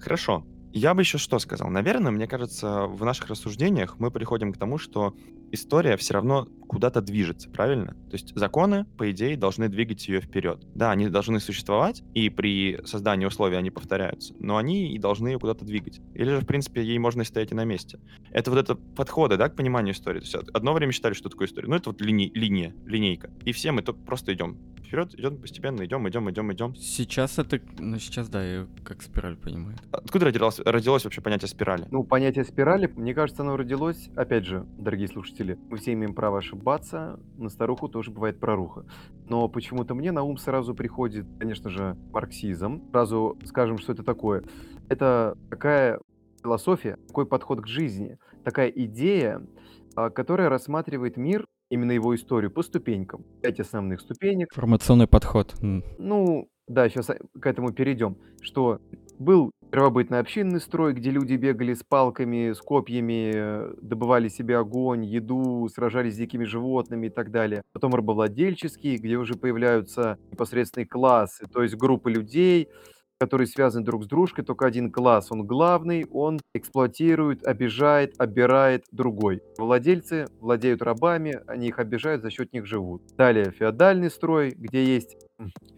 Хорошо. 0.01 0.45
Я 0.73 0.95
бы 0.95 1.03
еще 1.03 1.19
что 1.19 1.39
сказал? 1.39 1.69
Наверное, 1.69 2.11
мне 2.13 2.27
кажется, 2.27 2.87
в 2.87 3.05
наших 3.05 3.29
рассуждениях 3.29 3.97
мы 3.99 4.11
приходим 4.11 4.53
к 4.53 4.59
тому, 4.59 4.79
что 4.79 5.15
история 5.53 5.97
все 5.97 6.15
равно 6.15 6.49
куда-то 6.67 7.03
движется, 7.03 7.51
правильно? 7.51 7.95
То 8.11 8.15
есть 8.15 8.35
законы, 8.35 8.87
по 8.97 9.11
идее, 9.11 9.37
должны 9.37 9.69
двигать 9.69 10.09
ее 10.09 10.21
вперед. 10.21 10.67
Да, 10.75 10.91
они 10.91 11.09
должны 11.09 11.39
существовать, 11.39 12.03
и 12.15 12.31
при 12.31 12.81
создании 12.85 13.27
условий 13.27 13.57
они 13.57 13.71
повторяются, 13.71 14.35
но 14.39 14.57
они 14.57 14.95
и 14.95 14.99
должны 14.99 15.29
ее 15.29 15.39
куда-то 15.39 15.65
двигать. 15.65 16.01
Или 16.15 16.31
же, 16.31 16.41
в 16.41 16.47
принципе, 16.47 16.83
ей 16.83 16.99
можно 16.99 17.25
стоять 17.25 17.53
и 17.53 17.55
на 17.55 17.65
месте. 17.65 18.01
Это 18.31 18.51
вот 18.51 18.59
это 18.59 18.75
подходы, 18.75 19.37
да, 19.37 19.49
к 19.49 19.57
пониманию 19.57 19.95
истории. 19.95 20.21
То 20.21 20.25
есть 20.25 20.49
одно 20.53 20.73
время 20.73 20.93
считали, 20.93 21.13
что 21.15 21.29
такое 21.29 21.47
история. 21.47 21.69
Ну, 21.69 21.77
это 21.77 21.91
вот 21.91 22.01
лини- 22.01 22.31
линия, 22.35 22.75
линейка. 22.87 23.31
И 23.45 23.53
все 23.53 23.73
мы 23.73 23.83
только 23.83 24.01
просто 24.01 24.33
идем 24.33 24.57
вперед, 24.87 25.15
идем 25.15 25.39
постепенно, 25.39 25.85
идем, 25.85 26.07
идем, 26.07 26.31
идем, 26.31 26.53
идем. 26.53 26.75
Сейчас 26.75 27.39
это, 27.39 27.61
ну, 27.79 27.99
сейчас, 27.99 28.29
да, 28.29 28.45
я 28.45 28.67
как 28.85 29.03
спираль 29.03 29.37
понимаю. 29.37 29.79
Откуда 29.91 30.27
родилось, 30.27 30.59
родилось 30.59 31.05
вообще 31.05 31.23
понятие 31.23 31.49
спирали? 31.49 31.87
Ну, 31.91 32.05
понятие 32.05 32.45
спирали, 32.45 32.93
мне 32.95 33.15
кажется, 33.15 33.43
оно 33.43 33.57
родилось, 33.57 34.11
опять 34.17 34.45
же, 34.45 34.67
дорогие 34.79 35.09
слушатели, 35.09 35.42
мы 35.69 35.77
все 35.77 35.93
имеем 35.93 36.15
право 36.15 36.39
ошибаться, 36.39 37.19
на 37.37 37.49
старуху 37.49 37.89
тоже 37.89 38.11
бывает 38.11 38.41
проруха. 38.41 38.85
Но 39.29 39.49
почему-то 39.49 39.95
мне 39.95 40.13
на 40.13 40.23
ум 40.23 40.37
сразу 40.37 40.75
приходит, 40.75 41.27
конечно 41.39 41.71
же, 41.71 41.97
марксизм. 42.13 42.83
Сразу 42.91 43.39
скажем, 43.45 43.79
что 43.79 43.93
это 43.93 44.03
такое. 44.03 44.45
Это 44.89 45.37
такая 45.51 46.01
философия, 46.43 46.97
такой 47.09 47.27
подход 47.27 47.61
к 47.61 47.67
жизни, 47.67 48.19
такая 48.45 48.69
идея, 48.69 49.47
а, 49.95 50.11
которая 50.11 50.49
рассматривает 50.49 51.17
мир 51.17 51.47
именно 51.71 51.93
его 51.93 52.15
историю 52.15 52.51
по 52.51 52.63
ступенькам. 52.63 53.25
Пять 53.41 53.61
основных 53.61 54.01
ступенек. 54.01 54.53
Формационный 54.53 55.07
подход. 55.07 55.55
Ну, 55.61 56.49
да, 56.69 56.89
сейчас 56.89 57.11
к 57.41 57.47
этому 57.47 57.73
перейдем. 57.73 58.19
Что 58.41 58.81
был 59.23 59.53
первобытно-общинный 59.71 60.61
строй, 60.61 60.93
где 60.93 61.11
люди 61.11 61.35
бегали 61.35 61.73
с 61.73 61.83
палками, 61.83 62.53
с 62.53 62.61
копьями, 62.61 63.75
добывали 63.81 64.29
себе 64.29 64.59
огонь, 64.59 65.05
еду, 65.05 65.69
сражались 65.75 66.15
с 66.15 66.19
дикими 66.19 66.45
животными 66.45 67.07
и 67.07 67.11
так 67.11 67.31
далее. 67.31 67.63
Потом 67.73 67.95
рабовладельческий, 67.95 68.97
где 68.97 69.17
уже 69.17 69.35
появляются 69.35 70.19
непосредственные 70.31 70.87
классы, 70.87 71.47
то 71.47 71.63
есть 71.63 71.77
группы 71.77 72.11
людей, 72.11 72.69
которые 73.19 73.47
связаны 73.47 73.85
друг 73.85 74.03
с 74.03 74.09
дружкой, 74.09 74.45
только 74.45 74.67
один 74.67 74.91
класс, 74.91 75.31
он 75.31 75.47
главный, 75.47 76.07
он 76.11 76.41
эксплуатирует, 76.55 77.47
обижает, 77.47 78.15
обирает 78.19 78.85
другой. 78.91 79.43
Владельцы 79.59 80.27
владеют 80.41 80.83
рабами, 80.83 81.41
они 81.47 81.69
их 81.69 81.79
обижают, 81.79 82.23
за 82.23 82.31
счет 82.31 82.53
них 82.53 82.67
живут. 82.67 83.03
Далее 83.17 83.53
феодальный 83.53 84.11
строй, 84.11 84.51
где 84.59 84.85
есть 84.85 85.17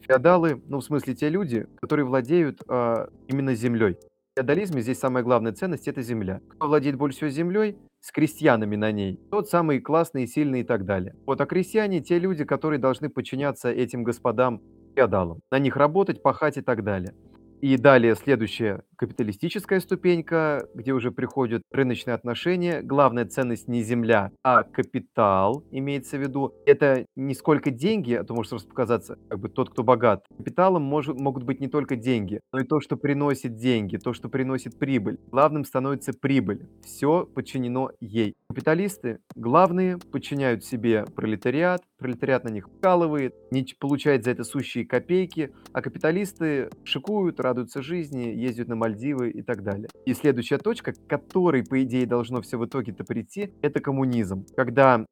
феодалы, 0.03 0.63
ну 0.69 0.79
в 0.79 0.85
смысле 0.85 1.15
те 1.15 1.29
люди, 1.29 1.67
которые 1.81 2.07
владеют 2.07 2.63
а, 2.69 3.09
именно 3.29 3.55
землей. 3.55 3.97
В 4.35 4.41
феодализме 4.41 4.83
здесь 4.83 4.99
самая 4.99 5.23
главная 5.23 5.53
ценность– 5.53 5.87
это 5.89 6.03
земля. 6.03 6.41
Кто 6.49 6.67
владеет 6.67 6.97
больше 6.97 7.19
всего 7.19 7.31
землей, 7.31 7.79
с 8.01 8.11
крестьянами 8.11 8.77
на 8.77 8.93
ней, 8.93 9.21
тот 9.31 9.49
самый 9.49 9.81
классный, 9.81 10.27
сильный 10.27 10.61
и 10.61 10.65
так 10.65 10.85
далее. 10.85 11.15
Вот, 11.25 11.41
а 11.41 11.47
крестьяне– 11.47 12.01
те 12.03 12.19
люди, 12.19 12.45
которые 12.45 12.79
должны 12.79 13.09
подчиняться 13.09 13.71
этим 13.71 14.03
господам 14.03 14.61
феодалам, 14.95 15.41
на 15.51 15.59
них 15.59 15.77
работать, 15.77 16.23
пахать 16.23 16.57
и 16.57 16.61
так 16.63 16.85
далее. 16.85 17.15
И 17.61 17.79
далее 17.79 18.15
следующая 18.15 18.83
капиталистическая 19.05 19.81
ступенька, 19.81 20.67
где 20.75 20.93
уже 20.93 21.13
приходят 21.13 21.63
рыночные 21.71 22.15
отношения. 22.15 22.81
Главная 22.81 23.27
ценность 23.27 23.69
не 23.69 23.83
земля, 23.83 24.31
а 24.43 24.63
капитал, 24.63 25.63
имеется 25.71 26.17
в 26.17 26.23
виду. 26.23 26.55
Это 26.65 27.05
не 27.15 27.35
сколько 27.35 27.71
деньги, 27.71 28.15
а 28.15 28.25
то 28.25 28.33
может 28.33 28.49
сразу 28.49 28.67
показаться, 28.67 29.19
как 29.29 29.41
бы 29.41 29.51
тот, 29.51 29.71
кто 29.71 29.83
богат. 29.83 30.25
Капиталом 30.39 30.83
может, 30.83 31.21
могут 31.21 31.43
быть 31.43 31.61
не 31.61 31.69
только 31.69 31.97
деньги, 31.97 32.41
но 32.51 32.61
и 32.61 32.65
то, 32.65 32.81
что 32.81 32.97
приносит 32.97 33.57
деньги, 33.57 33.99
то, 33.99 34.15
что 34.15 34.31
приносит 34.31 34.79
прибыль. 34.79 35.19
Главным 35.31 35.65
становится 35.67 36.13
прибыль. 36.19 36.67
Все 36.83 37.27
подчинено 37.27 37.91
ей. 38.01 38.35
Капиталисты 38.49 39.19
главные 39.35 39.99
подчиняют 39.99 40.65
себе 40.65 41.05
пролетариат, 41.15 41.83
пролетариат 41.99 42.45
на 42.45 42.49
них 42.49 42.69
вкалывает, 42.69 43.35
не 43.51 43.67
получает 43.79 44.25
за 44.25 44.31
это 44.31 44.45
сущие 44.45 44.87
копейки, 44.87 45.53
а 45.73 45.83
капиталисты 45.83 46.71
шикуют, 46.85 47.41
радуются 47.41 47.83
жизни, 47.83 48.29
ездят 48.29 48.69
на 48.69 48.77
Мальдивы 48.77 48.94
и 49.31 49.43
так 49.43 49.63
далее. 49.63 49.89
И 50.07 50.15
следующая 50.15 50.59
точка, 50.59 50.93
к 50.93 51.07
которой, 51.07 51.65
по 51.65 51.83
идее, 51.83 52.07
должно 52.07 52.41
все 52.43 52.59
в 52.59 52.67
итоге-то 52.67 53.05
прийти, 53.05 53.53
это 53.63 53.81
коммунизм. 53.81 54.47
Когда 54.57 55.05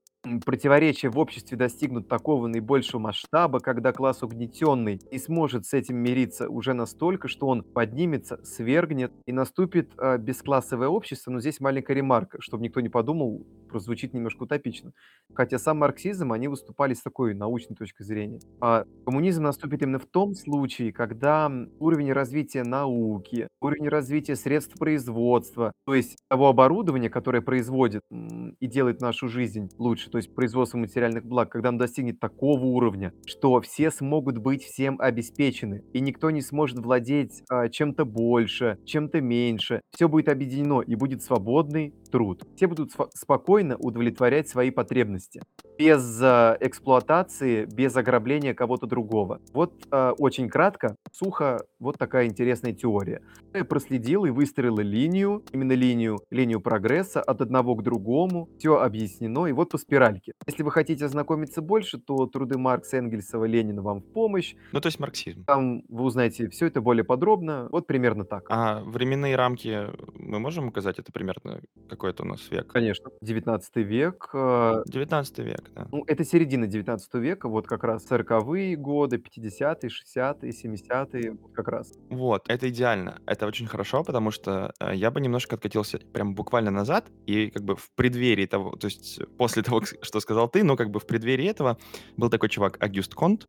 противоречия 0.44 1.08
в 1.08 1.18
обществе 1.18 1.56
достигнут 1.56 2.08
такого 2.08 2.46
наибольшего 2.46 3.00
масштаба, 3.00 3.60
когда 3.60 3.92
класс 3.92 4.22
угнетенный 4.22 5.00
не 5.10 5.18
сможет 5.18 5.66
с 5.66 5.74
этим 5.74 5.96
мириться 5.96 6.48
уже 6.48 6.74
настолько, 6.74 7.28
что 7.28 7.48
он 7.48 7.62
поднимется, 7.62 8.40
свергнет 8.44 9.12
и 9.26 9.32
наступит 9.32 9.92
э, 9.98 10.18
бесклассовое 10.18 10.88
общество. 10.88 11.30
Но 11.30 11.40
здесь 11.40 11.60
маленькая 11.60 11.94
ремарка, 11.94 12.38
чтобы 12.40 12.64
никто 12.64 12.80
не 12.80 12.88
подумал, 12.88 13.46
прозвучит 13.68 14.14
немножко 14.14 14.44
утопично. 14.44 14.92
Хотя 15.34 15.58
сам 15.58 15.78
марксизм, 15.78 16.32
они 16.32 16.46
выступали 16.46 16.94
с 16.94 17.02
такой 17.02 17.34
научной 17.34 17.74
точки 17.74 18.02
зрения. 18.02 18.40
А 18.60 18.84
коммунизм 19.04 19.42
наступит 19.42 19.82
именно 19.82 19.98
в 19.98 20.06
том 20.06 20.34
случае, 20.34 20.92
когда 20.92 21.50
уровень 21.80 22.12
развития 22.12 22.62
науки, 22.62 23.48
уровень 23.60 23.88
развития 23.88 24.36
средств 24.36 24.78
производства, 24.78 25.72
то 25.84 25.94
есть 25.94 26.16
того 26.28 26.48
оборудования, 26.48 27.10
которое 27.10 27.40
производит 27.40 28.02
и 28.10 28.66
делает 28.66 29.00
нашу 29.00 29.28
жизнь 29.28 29.70
лучше, 29.78 30.10
то 30.12 30.18
есть 30.18 30.34
производство 30.34 30.76
материальных 30.76 31.24
благ, 31.24 31.50
когда 31.50 31.70
он 31.70 31.78
достигнет 31.78 32.20
такого 32.20 32.64
уровня, 32.64 33.14
что 33.26 33.60
все 33.62 33.90
смогут 33.90 34.36
быть 34.36 34.62
всем 34.62 35.00
обеспечены, 35.00 35.82
и 35.94 36.00
никто 36.00 36.30
не 36.30 36.42
сможет 36.42 36.78
владеть 36.78 37.42
а, 37.48 37.70
чем-то 37.70 38.04
больше, 38.04 38.78
чем-то 38.84 39.22
меньше, 39.22 39.80
все 39.90 40.08
будет 40.08 40.28
объединено 40.28 40.82
и 40.82 40.94
будет 40.94 41.22
свободный 41.22 41.94
труд. 42.12 42.44
Все 42.54 42.68
будут 42.68 42.92
спокойно 43.14 43.76
удовлетворять 43.76 44.48
свои 44.48 44.70
потребности 44.70 45.40
без 45.78 46.20
э, 46.22 46.56
эксплуатации, 46.60 47.64
без 47.64 47.96
ограбления 47.96 48.54
кого-то 48.54 48.86
другого. 48.86 49.40
Вот 49.52 49.72
э, 49.90 50.12
очень 50.18 50.48
кратко, 50.48 50.96
сухо, 51.10 51.64
вот 51.80 51.98
такая 51.98 52.26
интересная 52.26 52.72
теория. 52.72 53.22
Я 53.54 53.64
проследил 53.64 54.24
и 54.24 54.30
выстроил 54.30 54.78
линию, 54.78 55.42
именно 55.52 55.72
линию, 55.72 56.20
линию 56.30 56.60
прогресса 56.60 57.20
от 57.20 57.40
одного 57.40 57.74
к 57.74 57.82
другому, 57.82 58.48
все 58.58 58.76
объяснено, 58.76 59.46
и 59.46 59.52
вот 59.52 59.70
по 59.70 59.78
спиральке. 59.78 60.34
Если 60.46 60.62
вы 60.62 60.70
хотите 60.70 61.04
ознакомиться 61.04 61.62
больше, 61.62 61.98
то 61.98 62.26
труды 62.26 62.58
Маркса, 62.58 62.98
Энгельсова, 62.98 63.44
Ленина 63.46 63.82
вам 63.82 64.00
в 64.00 64.12
помощь. 64.12 64.54
Ну, 64.72 64.80
то 64.80 64.86
есть 64.86 65.00
марксизм. 65.00 65.44
Там 65.44 65.82
вы 65.88 66.04
узнаете 66.04 66.48
все 66.48 66.66
это 66.66 66.80
более 66.80 67.04
подробно, 67.04 67.68
вот 67.72 67.86
примерно 67.86 68.24
так. 68.24 68.44
А 68.50 68.82
временные 68.84 69.36
рамки 69.36 69.88
мы 70.14 70.38
можем 70.38 70.68
указать, 70.68 70.98
это 70.98 71.10
примерно 71.12 71.60
какой 71.88 72.01
это 72.08 72.22
у 72.22 72.26
нас 72.26 72.50
век? 72.50 72.68
Конечно, 72.72 73.10
19 73.20 73.76
век. 73.76 74.30
19 74.32 75.38
э, 75.38 75.42
век, 75.42 75.70
да. 75.74 75.88
Ну, 75.90 76.04
это 76.06 76.24
середина 76.24 76.66
19 76.66 77.14
века, 77.14 77.48
вот 77.48 77.66
как 77.66 77.84
раз 77.84 78.06
40-е 78.10 78.76
годы, 78.76 79.16
50-е, 79.16 79.90
60-е, 79.90 80.50
70-е, 80.50 81.32
вот 81.32 81.52
как 81.52 81.68
раз. 81.68 81.92
Вот, 82.10 82.44
это 82.48 82.68
идеально. 82.68 83.20
Это 83.26 83.46
очень 83.46 83.66
хорошо, 83.66 84.04
потому 84.04 84.30
что 84.30 84.72
э, 84.80 84.94
я 84.94 85.10
бы 85.10 85.20
немножко 85.20 85.56
откатился 85.56 85.98
прям 86.12 86.34
буквально 86.34 86.70
назад, 86.70 87.06
и 87.26 87.50
как 87.50 87.64
бы 87.64 87.76
в 87.76 87.90
преддверии 87.94 88.46
того, 88.46 88.76
то 88.76 88.86
есть 88.86 89.20
после 89.38 89.62
того, 89.62 89.82
что 90.02 90.20
сказал 90.20 90.48
ты, 90.48 90.64
но 90.64 90.76
как 90.76 90.90
бы 90.90 91.00
в 91.00 91.06
преддверии 91.06 91.48
этого 91.48 91.78
был 92.16 92.30
такой 92.30 92.48
чувак 92.48 92.76
Агюст 92.80 93.14
Конт, 93.14 93.46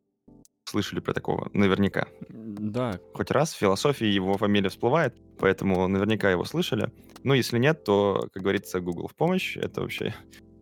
слышали 0.74 1.00
про 1.00 1.12
такого 1.12 1.48
наверняка. 1.52 2.08
Да. 2.28 2.98
Хоть 3.14 3.30
раз 3.30 3.54
в 3.54 3.58
философии 3.58 4.06
его 4.06 4.36
фамилия 4.36 4.68
всплывает, 4.68 5.14
поэтому 5.38 5.86
наверняка 5.86 6.30
его 6.30 6.44
слышали. 6.44 6.90
Ну, 7.22 7.34
если 7.34 7.58
нет, 7.58 7.84
то, 7.84 8.28
как 8.32 8.42
говорится, 8.42 8.80
Google 8.80 9.06
в 9.06 9.14
помощь. 9.14 9.56
Это 9.56 9.82
вообще 9.82 10.14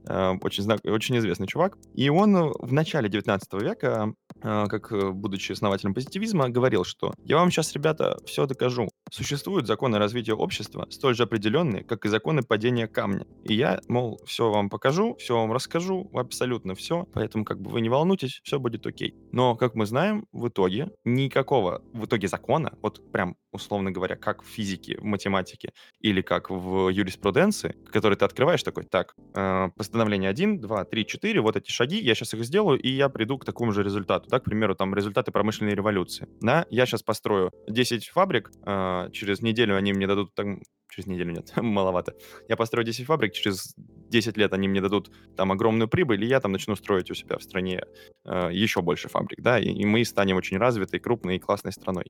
Э, 0.06 0.34
очень, 0.40 0.62
знак, 0.62 0.80
очень 0.84 1.18
известный 1.18 1.46
чувак. 1.46 1.76
И 1.94 2.08
он 2.08 2.36
э, 2.36 2.50
в 2.58 2.72
начале 2.72 3.08
19 3.08 3.52
века, 3.62 4.12
э, 4.42 4.66
как 4.68 5.14
будучи 5.14 5.52
основателем 5.52 5.94
позитивизма, 5.94 6.48
говорил, 6.48 6.84
что 6.84 7.14
«Я 7.24 7.36
вам 7.36 7.50
сейчас, 7.50 7.72
ребята, 7.74 8.18
все 8.26 8.46
докажу. 8.46 8.88
Существуют 9.12 9.66
законы 9.66 9.98
развития 9.98 10.32
общества, 10.32 10.86
столь 10.88 11.14
же 11.14 11.24
определенные, 11.24 11.84
как 11.84 12.06
и 12.06 12.08
законы 12.08 12.42
падения 12.42 12.88
камня. 12.88 13.26
И 13.44 13.52
я, 13.52 13.78
мол, 13.86 14.18
все 14.24 14.50
вам 14.50 14.70
покажу, 14.70 15.16
все 15.16 15.36
вам 15.36 15.52
расскажу, 15.52 16.10
абсолютно 16.14 16.74
все, 16.74 17.04
поэтому 17.12 17.44
как 17.44 17.60
бы 17.60 17.70
вы 17.70 17.82
не 17.82 17.90
волнуйтесь, 17.90 18.40
все 18.42 18.58
будет 18.58 18.86
окей». 18.86 19.14
Но, 19.30 19.54
как 19.54 19.74
мы 19.74 19.84
знаем, 19.84 20.26
в 20.32 20.48
итоге 20.48 20.92
никакого 21.04 21.82
в 21.92 22.06
итоге 22.06 22.26
закона, 22.26 22.72
вот 22.80 23.12
прям 23.12 23.36
условно 23.52 23.90
говоря, 23.90 24.16
как 24.16 24.42
в 24.42 24.46
физике, 24.46 24.96
в 24.98 25.04
математике 25.04 25.72
или 26.00 26.22
как 26.22 26.50
в 26.50 26.88
юриспруденции, 26.88 27.76
который 27.90 28.16
ты 28.16 28.24
открываешь 28.24 28.62
такой, 28.62 28.84
так, 28.84 29.14
э, 29.34 29.68
постановление 29.76 30.30
1, 30.30 30.58
2, 30.58 30.84
3, 30.84 31.06
4, 31.06 31.40
вот 31.40 31.56
эти 31.56 31.70
шаги, 31.70 32.00
я 32.00 32.14
сейчас 32.14 32.34
их 32.34 32.44
сделаю, 32.44 32.80
и 32.80 32.88
я 32.88 33.08
приду 33.08 33.38
к 33.38 33.44
такому 33.44 33.72
же 33.72 33.82
результату. 33.82 34.28
Так, 34.28 34.42
к 34.42 34.44
примеру, 34.46 34.74
там 34.74 34.94
результаты 34.94 35.30
промышленной 35.30 35.74
революции. 35.74 36.28
Да, 36.40 36.66
я 36.70 36.86
сейчас 36.86 37.02
построю 37.02 37.52
10 37.68 38.08
фабрик, 38.08 38.50
э, 38.64 39.01
через 39.10 39.40
неделю 39.42 39.76
они 39.76 39.92
мне 39.92 40.06
дадут 40.06 40.34
там 40.34 40.60
через 40.92 41.06
неделю 41.06 41.32
нет, 41.32 41.52
маловато. 41.56 42.14
Я 42.48 42.56
построю 42.56 42.84
10 42.84 43.06
фабрик, 43.06 43.32
через 43.32 43.74
10 43.76 44.36
лет 44.36 44.52
они 44.52 44.68
мне 44.68 44.80
дадут 44.80 45.10
там 45.36 45.50
огромную 45.52 45.88
прибыль, 45.88 46.22
и 46.22 46.26
я 46.26 46.40
там 46.40 46.52
начну 46.52 46.76
строить 46.76 47.10
у 47.10 47.14
себя 47.14 47.38
в 47.38 47.42
стране 47.42 47.82
э, 48.24 48.50
еще 48.52 48.82
больше 48.82 49.08
фабрик, 49.08 49.40
да, 49.40 49.58
и, 49.58 49.68
и 49.68 49.84
мы 49.84 50.04
станем 50.04 50.36
очень 50.36 50.58
развитой, 50.58 51.00
крупной 51.00 51.36
и 51.36 51.38
классной 51.38 51.72
страной. 51.72 52.04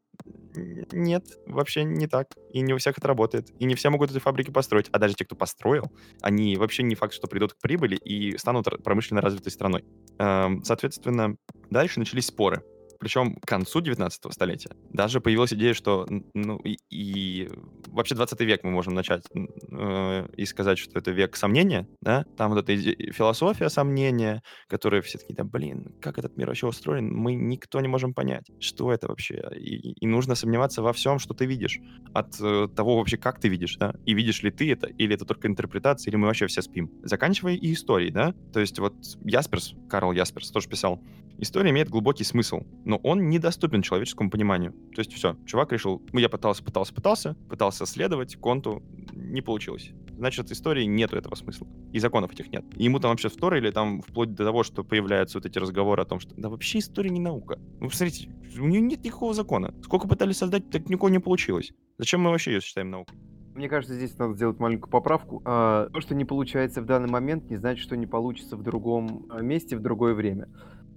Нет, 0.92 1.24
вообще 1.46 1.84
не 1.84 2.06
так. 2.06 2.26
И 2.52 2.60
не 2.60 2.74
у 2.74 2.78
всех 2.78 2.98
это 2.98 3.08
работает. 3.08 3.50
И 3.58 3.64
не 3.64 3.74
все 3.74 3.88
могут 3.88 4.10
эти 4.10 4.18
фабрики 4.18 4.50
построить. 4.50 4.88
А 4.92 4.98
даже 4.98 5.14
те, 5.14 5.24
кто 5.24 5.34
построил, 5.34 5.90
они 6.20 6.56
вообще 6.56 6.82
не 6.82 6.94
факт, 6.94 7.14
что 7.14 7.26
придут 7.26 7.54
к 7.54 7.58
прибыли 7.58 7.96
и 7.96 8.36
станут 8.36 8.66
промышленно 8.84 9.22
развитой 9.22 9.50
страной. 9.50 9.84
Эм, 10.18 10.62
соответственно, 10.62 11.36
дальше 11.70 12.00
начались 12.00 12.26
споры 12.26 12.62
причем 13.02 13.34
к 13.34 13.48
концу 13.48 13.80
19 13.80 14.32
столетия, 14.32 14.70
даже 14.90 15.20
появилась 15.20 15.52
идея, 15.52 15.74
что, 15.74 16.06
ну, 16.34 16.56
и, 16.58 16.78
и 16.88 17.50
вообще 17.88 18.14
20 18.14 18.40
век 18.42 18.62
мы 18.62 18.70
можем 18.70 18.94
начать 18.94 19.24
э, 19.34 20.28
и 20.36 20.46
сказать, 20.46 20.78
что 20.78 21.00
это 21.00 21.10
век 21.10 21.34
сомнения, 21.34 21.88
да, 22.00 22.24
там 22.36 22.52
вот 22.52 22.60
эта 22.60 22.76
философия 23.10 23.68
сомнения, 23.70 24.44
которая 24.68 25.02
все 25.02 25.18
такие, 25.18 25.34
да, 25.34 25.42
блин, 25.42 25.96
как 26.00 26.16
этот 26.16 26.36
мир 26.36 26.46
вообще 26.46 26.68
устроен, 26.68 27.12
мы 27.12 27.34
никто 27.34 27.80
не 27.80 27.88
можем 27.88 28.14
понять, 28.14 28.46
что 28.60 28.92
это 28.92 29.08
вообще, 29.08 29.50
и, 29.56 29.94
и 29.94 30.06
нужно 30.06 30.36
сомневаться 30.36 30.80
во 30.80 30.92
всем, 30.92 31.18
что 31.18 31.34
ты 31.34 31.44
видишь, 31.44 31.80
от 32.14 32.40
э, 32.40 32.68
того 32.68 32.98
вообще, 32.98 33.16
как 33.16 33.40
ты 33.40 33.48
видишь, 33.48 33.78
да, 33.78 33.94
и 34.06 34.14
видишь 34.14 34.44
ли 34.44 34.52
ты 34.52 34.70
это, 34.70 34.86
или 34.86 35.16
это 35.16 35.24
только 35.24 35.48
интерпретация, 35.48 36.12
или 36.12 36.16
мы 36.16 36.28
вообще 36.28 36.46
все 36.46 36.62
спим. 36.62 36.88
Заканчивая 37.02 37.54
и 37.54 37.72
историей, 37.72 38.12
да, 38.12 38.32
то 38.52 38.60
есть 38.60 38.78
вот 38.78 38.94
Ясперс, 39.24 39.74
Карл 39.90 40.12
Ясперс 40.12 40.52
тоже 40.52 40.68
писал, 40.68 41.02
история 41.38 41.70
имеет 41.70 41.88
глубокий 41.88 42.24
смысл, 42.24 42.62
но 42.84 42.96
он 42.98 43.28
недоступен 43.28 43.82
человеческому 43.82 44.30
пониманию. 44.30 44.72
То 44.94 45.00
есть 45.00 45.12
все, 45.12 45.36
чувак 45.46 45.72
решил, 45.72 46.02
ну 46.12 46.20
я 46.20 46.28
пытался, 46.28 46.62
пытался, 46.62 46.94
пытался, 46.94 47.34
пытался 47.48 47.86
следовать 47.86 48.36
конту, 48.36 48.82
не 49.12 49.40
получилось. 49.40 49.92
Значит, 50.16 50.52
истории 50.52 50.84
нету 50.84 51.16
этого 51.16 51.34
смысла. 51.34 51.66
И 51.92 51.98
законов 51.98 52.32
этих 52.32 52.52
нет. 52.52 52.64
Ему 52.76 53.00
там 53.00 53.10
вообще 53.10 53.28
вторили, 53.28 53.70
там 53.70 54.02
вплоть 54.02 54.34
до 54.34 54.44
того, 54.44 54.62
что 54.62 54.84
появляются 54.84 55.38
вот 55.38 55.46
эти 55.46 55.58
разговоры 55.58 56.02
о 56.02 56.04
том, 56.04 56.20
что 56.20 56.34
да 56.36 56.48
вообще 56.48 56.78
история 56.78 57.10
не 57.10 57.20
наука. 57.20 57.58
Вы 57.80 57.88
посмотрите, 57.88 58.30
у 58.58 58.66
нее 58.66 58.80
нет 58.80 59.04
никакого 59.04 59.34
закона. 59.34 59.74
Сколько 59.82 60.06
пытались 60.06 60.36
создать, 60.36 60.70
так 60.70 60.88
никого 60.88 61.08
не 61.08 61.18
получилось. 61.18 61.72
Зачем 61.98 62.20
мы 62.20 62.30
вообще 62.30 62.52
ее 62.52 62.60
считаем 62.60 62.90
наукой? 62.90 63.18
Мне 63.54 63.68
кажется, 63.68 63.94
здесь 63.94 64.16
надо 64.16 64.34
сделать 64.34 64.58
маленькую 64.58 64.90
поправку. 64.90 65.42
А, 65.44 65.88
то, 65.90 66.00
что 66.00 66.14
не 66.14 66.24
получается 66.24 66.80
в 66.80 66.86
данный 66.86 67.10
момент, 67.10 67.50
не 67.50 67.56
значит, 67.56 67.84
что 67.84 67.96
не 67.96 68.06
получится 68.06 68.56
в 68.56 68.62
другом 68.62 69.26
а, 69.28 69.42
месте, 69.42 69.76
в 69.76 69.80
другое 69.80 70.14
время. 70.14 70.48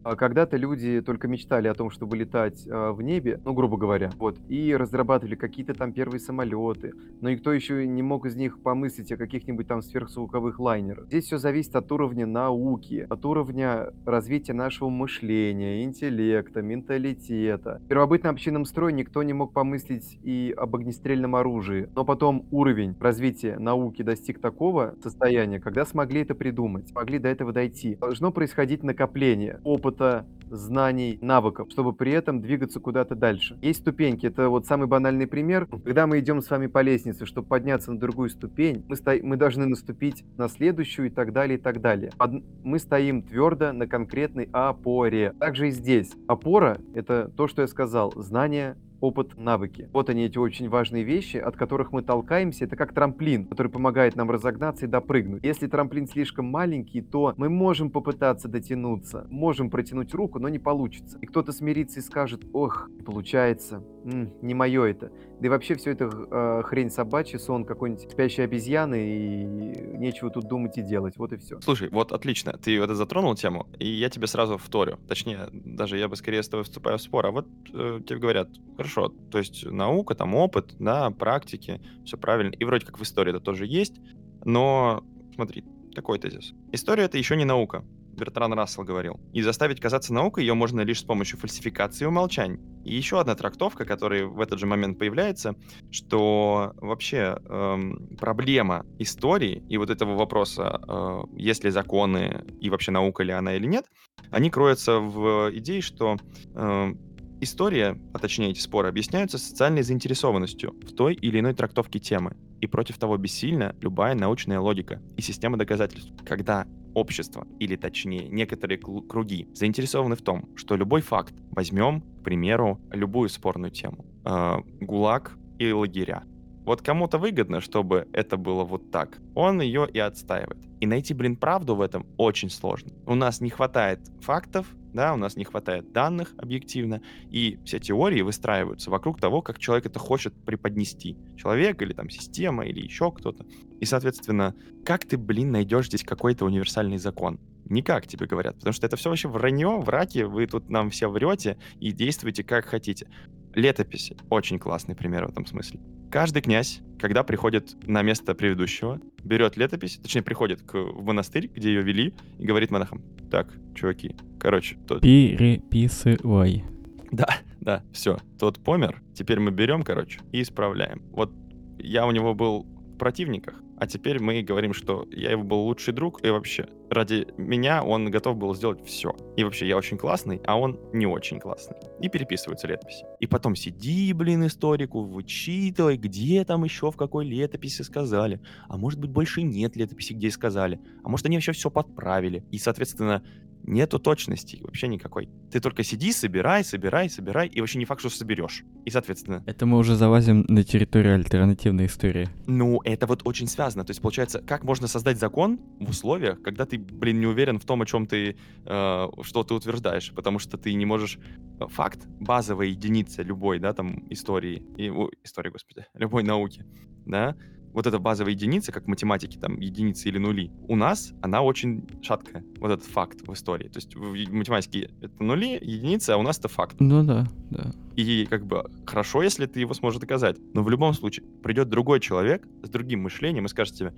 А 0.06 0.16
когда-то 0.16 0.56
люди 0.56 1.02
только 1.02 1.28
мечтали 1.28 1.68
о 1.68 1.74
том, 1.74 1.90
чтобы 1.90 2.16
летать 2.16 2.68
э, 2.68 2.92
в 2.92 3.02
небе, 3.02 3.42
ну, 3.44 3.54
грубо 3.56 3.76
говоря, 3.76 4.12
вот, 4.18 4.38
и 4.48 4.76
разрабатывали 4.76 5.34
какие-то 5.34 5.74
там 5.74 5.94
первые 5.94 6.20
самолеты, 6.20 6.94
но 7.22 7.32
никто 7.32 7.52
еще 7.52 7.88
не 7.88 8.04
мог 8.04 8.28
из 8.28 8.36
них 8.36 8.62
помыслить 8.62 9.12
о 9.12 9.18
каких-нибудь 9.18 9.68
там 9.68 9.82
сверхзвуковых 9.82 10.60
лайнерах. 10.60 11.08
Здесь 11.08 11.26
все 11.26 11.40
зависит 11.40 11.76
от 11.76 11.92
уровня 11.92 12.28
науки, 12.28 13.08
от 13.10 13.26
уровня 13.26 13.94
развития 14.06 14.54
нашего 14.54 14.90
мышления, 14.90 15.84
интеллекта, 15.84 16.62
менталитета. 16.62 17.82
В 17.84 17.88
первобытном 17.88 18.36
общинном 18.36 18.66
строе 18.66 18.94
никто 18.94 19.24
не 19.24 19.34
мог 19.34 19.54
помыслить 19.54 20.20
и 20.22 20.54
об 20.56 20.76
огнестрельном 20.76 21.36
оружии, 21.36 21.90
но 21.96 22.06
потом 22.06 22.46
уровень 22.52 22.96
развития 23.00 23.58
науки 23.58 24.04
достиг 24.04 24.40
такого 24.40 24.94
состояния, 25.02 25.60
когда 25.60 25.84
смогли 25.84 26.22
это 26.22 26.36
придумать, 26.36 26.90
смогли 26.90 27.18
до 27.18 27.30
этого 27.30 27.52
дойти. 27.52 27.96
Должно 27.96 28.32
происходить 28.32 28.84
накопление 28.84 29.62
опыта 29.64 29.95
опыта, 29.96 30.26
знаний, 30.50 31.18
навыков, 31.22 31.70
чтобы 31.72 31.94
при 31.94 32.12
этом 32.12 32.42
двигаться 32.42 32.80
куда-то 32.80 33.16
дальше. 33.16 33.58
Есть 33.62 33.80
ступеньки, 33.80 34.28
это 34.28 34.50
вот 34.50 34.68
самый 34.68 34.88
банальный 34.88 35.26
пример. 35.26 35.66
Когда 35.66 36.06
мы 36.06 36.20
идем 36.20 36.42
с 36.42 36.50
вами 36.50 36.68
по 36.68 36.82
лестнице, 36.82 37.26
чтобы 37.26 37.48
подняться 37.48 37.92
на 37.92 38.00
другую 38.00 38.30
ступень, 38.30 38.86
мы, 38.88 38.96
сто... 38.96 39.14
мы 39.24 39.38
должны 39.38 39.66
наступить 39.66 40.24
на 40.38 40.48
следующую 40.48 41.08
и 41.08 41.10
так 41.10 41.34
далее, 41.34 41.58
и 41.58 41.62
так 41.62 41.82
далее. 41.82 42.12
Под... 42.18 42.44
Мы 42.64 42.78
стоим 42.78 43.24
твердо 43.24 43.74
на 43.74 43.88
конкретной 43.88 44.48
опоре. 44.52 45.34
Также 45.40 45.70
и 45.70 45.72
здесь. 45.72 46.12
Опора— 46.28 46.78
это 46.94 47.32
то, 47.36 47.48
что 47.48 47.64
я 47.64 47.68
сказал, 47.68 48.14
знание, 48.16 48.78
опыт, 49.02 49.38
навыки. 49.38 49.90
Вот 49.94 50.10
они, 50.10 50.24
эти 50.26 50.38
очень 50.38 50.70
важные 50.70 51.04
вещи, 51.04 51.38
от 51.38 51.56
которых 51.56 51.92
мы 51.92 52.02
толкаемся. 52.02 52.66
Это 52.66 52.76
как 52.76 52.94
трамплин, 52.94 53.46
который 53.46 53.72
помогает 53.72 54.16
нам 54.16 54.32
разогнаться 54.32 54.86
и 54.86 54.90
допрыгнуть. 54.90 55.44
Если 55.44 55.68
трамплин 55.68 56.08
слишком 56.08 56.46
маленький, 56.46 57.02
то 57.02 57.34
мы 57.38 57.50
можем 57.50 57.90
попытаться 57.90 58.48
дотянуться, 58.48 59.28
можем 59.30 59.70
протянуть 59.70 60.14
руку, 60.14 60.40
но 60.40 60.50
не 60.50 60.60
получится. 60.60 61.18
И 61.22 61.26
кто-то 61.26 61.52
смирится 61.52 62.00
и 62.00 62.04
скажет, 62.04 62.46
ох, 62.54 62.90
не 62.90 63.04
получается, 63.04 63.84
М, 64.06 64.32
не 64.44 64.54
мое 64.54 64.84
это. 64.84 65.12
Да 65.40 65.48
и 65.48 65.50
вообще 65.50 65.74
все 65.74 65.92
это 65.92 66.06
э, 66.06 66.62
хрень 66.64 66.92
собачья, 66.92 67.40
сон 67.40 67.66
какой-нибудь 67.66 68.12
спящей 68.12 68.44
обезьяны, 68.44 69.04
и 69.04 69.98
нечего 69.98 70.30
тут 70.30 70.48
думать 70.48 70.78
и 70.78 70.84
делать. 70.84 71.18
Вот 71.18 71.34
и 71.34 71.38
все. 71.38 71.60
Слушай, 71.62 71.90
вот 71.90 72.12
отлично, 72.12 72.54
ты 72.54 72.78
это 72.80 72.94
затронул 72.94 73.34
тему, 73.34 73.68
и 73.80 73.88
я 73.88 74.10
тебе 74.12 74.28
сразу 74.28 74.60
вторю. 74.60 74.98
Точнее, 75.08 75.50
даже 75.52 75.98
я 75.98 76.08
бы 76.08 76.16
скорее 76.16 76.44
с 76.44 76.48
тобой 76.50 76.66
вступаю 76.66 77.00
в 77.00 77.02
спор. 77.02 77.26
А 77.26 77.32
вот 77.32 77.48
э, 77.74 78.00
тебе 78.06 78.20
говорят, 78.20 78.50
хорошо, 78.86 79.14
то 79.32 79.38
есть 79.38 79.66
наука, 79.66 80.16
там 80.16 80.36
опыт, 80.36 80.76
да, 80.80 81.10
практики, 81.10 81.82
все 82.06 82.18
правильно. 82.18 82.54
И 82.54 82.64
вроде 82.64 82.86
как 82.86 83.00
в 83.00 83.04
истории 83.04 83.32
это 83.32 83.40
тоже 83.40 83.66
есть, 83.66 83.96
но 84.44 85.04
смотри, 85.34 85.66
такой 85.94 86.20
тезис. 86.20 86.54
История— 86.72 87.04
это 87.06 87.18
еще 87.18 87.36
не 87.36 87.46
наука. 87.46 87.84
Бертран 88.16 88.54
Рассел 88.54 88.86
говорил. 88.86 89.20
И 89.34 89.42
заставить 89.42 89.82
казаться 89.82 90.14
наукой 90.14 90.46
ее 90.46 90.54
можно 90.54 90.80
лишь 90.82 91.02
с 91.02 91.04
помощью 91.04 91.38
фальсификации 91.38 92.06
и 92.06 92.08
умолчаний. 92.08 92.60
И 92.86 92.96
еще 92.96 93.20
одна 93.20 93.36
трактовка, 93.36 93.84
которая 93.84 94.26
в 94.26 94.40
этот 94.40 94.58
же 94.58 94.68
момент 94.68 94.98
появляется, 94.98 95.56
что 95.92 96.72
вообще 96.78 97.38
эм, 97.50 98.16
проблема 98.18 98.86
истории 99.00 99.64
и 99.68 99.78
вот 99.78 99.90
этого 99.90 100.16
вопроса, 100.16 100.80
э, 100.88 101.24
есть 101.36 101.66
ли 101.66 101.72
законы 101.72 102.46
и 102.62 102.70
вообще 102.70 102.92
наука 102.92 103.24
ли 103.24 103.34
она 103.34 103.56
или 103.56 103.68
нет, 103.68 103.86
они 104.32 104.50
кроются 104.50 105.00
в 105.00 105.50
идее, 105.54 105.82
что 105.82 106.16
э, 106.56 106.94
История, 107.42 108.00
а 108.14 108.20
точнее 108.20 108.52
эти 108.52 108.60
споры, 108.60 108.88
объясняются 108.88 109.38
социальной 109.38 109.84
заинтересованностью 109.84 110.76
в 110.82 110.94
той 110.94 111.14
или 111.14 111.40
иной 111.40 111.54
трактовке 111.54 112.00
темы, 112.00 112.38
и 112.62 112.68
против 112.68 112.98
того 112.98 113.18
бессильна 113.18 113.76
любая 113.82 114.16
научная 114.16 114.60
логика 114.60 115.02
и 115.18 115.22
система 115.22 115.58
доказательств. 115.58 116.14
Когда 116.26 116.66
общество, 116.94 117.46
или 117.60 117.76
точнее 117.76 118.30
некоторые 118.30 118.80
круги, 118.80 119.48
заинтересованы 119.54 120.16
в 120.16 120.22
том, 120.22 120.50
что 120.56 120.76
любой 120.76 121.02
факт, 121.02 121.36
возьмем, 121.52 122.02
к 122.02 122.24
примеру, 122.24 122.80
любую 122.92 123.30
спорную 123.30 123.72
тему, 123.72 124.06
э, 124.24 124.58
ГУЛАГ 124.80 125.38
и 125.60 125.72
лагеря, 125.72 126.24
вот 126.66 126.82
кому-то 126.82 127.20
выгодно, 127.20 127.62
чтобы 127.62 128.08
это 128.12 128.38
было 128.38 128.64
вот 128.64 128.90
так. 128.92 129.20
Он 129.36 129.62
ее 129.62 129.88
и 129.92 130.00
отстаивает. 130.00 130.58
И 130.80 130.88
найти, 130.88 131.14
блин, 131.14 131.36
правду 131.36 131.76
в 131.76 131.82
этом 131.82 132.08
очень 132.18 132.50
сложно. 132.50 132.92
У 133.06 133.14
нас 133.14 133.40
не 133.40 133.50
хватает 133.50 134.00
фактов, 134.22 134.68
да, 134.96 135.14
у 135.14 135.18
нас 135.18 135.36
не 135.36 135.44
хватает 135.44 135.92
данных 135.92 136.34
объективно, 136.38 137.02
и 137.30 137.60
все 137.66 137.80
теории 137.80 138.22
выстраиваются 138.22 138.90
вокруг 138.90 139.20
того, 139.20 139.42
как 139.42 139.60
человек 139.60 139.86
это 139.86 140.00
хочет 140.00 140.34
преподнести. 140.46 141.18
Человек 141.38 141.82
или 141.82 141.94
там 141.94 142.10
система 142.10 142.66
или 142.66 142.80
еще 142.80 143.12
кто-то. 143.12 143.46
И, 143.80 143.86
соответственно, 143.86 144.56
как 144.86 145.06
ты, 145.06 145.18
блин, 145.18 145.52
найдешь 145.52 145.88
здесь 145.88 146.04
какой-то 146.04 146.46
универсальный 146.46 146.98
закон? 146.98 147.40
Никак 147.66 148.08
тебе 148.08 148.26
говорят, 148.26 148.56
потому 148.56 148.74
что 148.74 148.86
это 148.88 148.96
все 148.96 149.10
вообще 149.10 149.28
вранье, 149.28 149.80
враки, 149.80 150.20
вы 150.20 150.48
тут 150.48 150.70
нам 150.70 150.90
все 150.90 151.10
врете 151.10 151.58
и 151.80 151.92
действуете 151.92 152.44
как 152.44 152.66
хотите. 152.66 153.08
Летописи— 153.54 154.18
очень 154.30 154.60
классный 154.60 154.96
пример 154.96 155.26
в 155.26 155.32
этом 155.32 155.46
смысле. 155.46 155.80
Каждый 156.12 156.42
князь, 156.42 156.82
когда 157.00 157.24
приходит 157.24 157.76
на 157.88 158.02
место 158.02 158.36
предыдущего, 158.36 159.02
берет 159.24 159.58
летопись, 159.58 159.98
точнее, 159.98 160.22
приходит 160.22 160.62
к, 160.62 160.76
в 160.76 161.04
монастырь, 161.04 161.50
где 161.54 161.70
ее 161.70 161.82
вели, 161.82 162.14
и 162.40 162.46
говорит 162.46 162.72
монахам, 162.72 163.02
так, 163.30 163.54
чуваки, 163.76 164.16
короче, 164.40 164.78
тот... 164.88 165.02
Переписывай. 165.02 166.64
Да, 167.12 167.28
да, 167.60 167.84
все, 167.92 168.20
тот 168.40 168.60
помер, 168.60 169.02
теперь 169.14 169.40
мы 169.40 169.52
берем, 169.52 169.84
короче, 169.84 170.20
и 170.32 170.42
исправляем. 170.42 171.02
Вот 171.12 171.32
я 171.80 172.06
у 172.06 172.12
него 172.12 172.34
был 172.34 172.64
в 172.64 172.98
противниках, 172.98 173.56
а 173.78 173.88
теперь 173.88 174.22
мы 174.22 174.42
говорим, 174.42 174.74
что 174.74 175.08
я 175.12 175.32
его 175.32 175.44
был 175.44 175.60
лучший 175.62 175.94
друг, 175.94 176.24
и 176.26 176.30
вообще, 176.30 176.68
ради 176.90 177.28
меня 177.38 177.84
он 177.84 178.10
готов 178.12 178.38
был 178.38 178.54
сделать 178.56 178.86
все. 178.86 179.16
И 179.36 179.44
вообще, 179.44 179.68
я 179.68 179.78
очень 179.78 179.98
классный, 179.98 180.42
а 180.46 180.58
он 180.60 180.80
не 180.94 181.06
очень 181.06 181.40
классный. 181.40 181.78
И 182.00 182.10
переписываются 182.10 182.68
летописи. 182.68 183.06
И 183.20 183.28
потом 183.28 183.56
сиди, 183.56 184.14
блин, 184.14 184.46
историку, 184.48 185.04
вычитывай, 185.04 185.98
где 185.98 186.44
там 186.46 186.64
еще 186.64 186.92
в 186.92 186.96
какой 186.96 187.26
летописи 187.26 187.82
сказали. 187.82 188.40
А 188.68 188.78
может 188.78 189.00
быть, 189.00 189.10
больше 189.10 189.42
нет 189.42 189.76
летописи, 189.76 190.14
где 190.14 190.32
сказали. 190.32 190.80
А 191.04 191.10
может, 191.10 191.26
они 191.26 191.38
вообще 191.38 191.52
все 191.52 191.70
подправили. 191.70 192.44
И, 192.52 192.58
соответственно, 192.58 193.24
нету 193.68 194.00
точности 194.00 194.60
вообще 194.62 194.88
никакой. 194.88 195.30
Ты 195.52 195.60
только 195.60 195.84
сиди, 195.84 196.12
собирай, 196.12 196.64
собирай, 196.64 197.10
собирай, 197.10 197.48
и 197.48 197.60
вообще 197.60 197.80
не 197.80 197.86
факт, 197.86 198.02
что 198.02 198.10
соберешь. 198.10 198.64
И, 198.86 198.90
соответственно... 198.90 199.44
Это 199.46 199.66
мы 199.66 199.78
уже 199.78 199.96
залазим 199.96 200.46
на 200.48 200.64
территорию 200.64 201.16
альтернативной 201.16 201.88
истории. 201.88 202.30
Ну, 202.48 202.82
это 202.84 203.08
вот 203.08 203.22
очень 203.26 203.48
связано. 203.48 203.84
То 203.84 203.92
есть, 203.92 204.02
получается, 204.02 204.42
как 204.42 204.64
можно 204.64 204.88
создать 204.88 205.20
закон 205.20 205.60
в 205.80 205.90
условиях, 205.90 206.42
когда 206.42 206.66
ты, 206.66 206.75
блин, 206.78 207.20
не 207.20 207.28
уверен 207.28 207.60
в 207.60 207.66
том, 207.66 207.82
о 207.82 207.86
чем 207.86 208.08
ты, 208.08 208.38
э, 208.66 209.08
что 209.22 209.44
ты 209.44 209.54
утверждаешь, 209.54 210.14
потому 210.14 210.40
что 210.40 210.58
ты 210.58 210.74
не 210.74 210.86
можешь... 210.86 211.20
Э, 211.60 211.68
факт, 211.68 212.08
базовая 212.20 212.68
единица 212.68 213.22
любой, 213.24 213.60
да, 213.60 213.74
там, 213.74 214.06
истории, 214.10 214.64
и, 214.78 214.90
о, 214.90 215.10
истории, 215.24 215.50
господи, 215.50 215.86
любой 215.94 216.24
науки, 216.24 216.66
да, 217.06 217.36
вот 217.76 217.86
эта 217.86 218.00
базовая 218.00 218.32
единица, 218.32 218.72
как 218.72 218.86
в 218.86 218.88
математике, 218.88 219.38
там, 219.38 219.60
единицы 219.60 220.08
или 220.08 220.18
нули, 220.18 220.50
у 220.70 220.78
нас 220.78 221.14
она 221.22 221.42
очень 221.42 221.86
шаткая, 222.02 222.42
вот 222.60 222.72
этот 222.72 222.86
факт 222.86 223.28
в 223.28 223.34
истории. 223.34 223.68
То 223.68 223.80
есть 223.80 223.96
в 223.96 224.14
математике 224.34 224.92
это 225.02 225.22
нули, 225.22 225.60
единицы, 225.62 226.12
а 226.12 226.18
у 226.18 226.22
нас 226.22 226.40
это 226.40 226.48
факт. 226.48 226.78
Ну 226.80 227.04
да, 227.04 227.28
да. 227.52 227.74
И 227.98 228.26
как 228.28 228.46
бы 228.46 228.64
хорошо, 228.86 229.24
если 229.24 229.46
ты 229.46 229.60
его 229.60 229.74
сможешь 229.74 230.00
доказать. 230.00 230.38
Но 230.54 230.64
в 230.64 230.70
любом 230.70 230.94
случае 230.94 231.26
придет 231.44 231.68
другой 231.68 232.00
человек 232.00 232.48
с 232.64 232.70
другим 232.70 233.02
мышлением 233.02 233.46
и 233.46 233.50
скажет 233.50 233.76
тебе, 233.76 233.94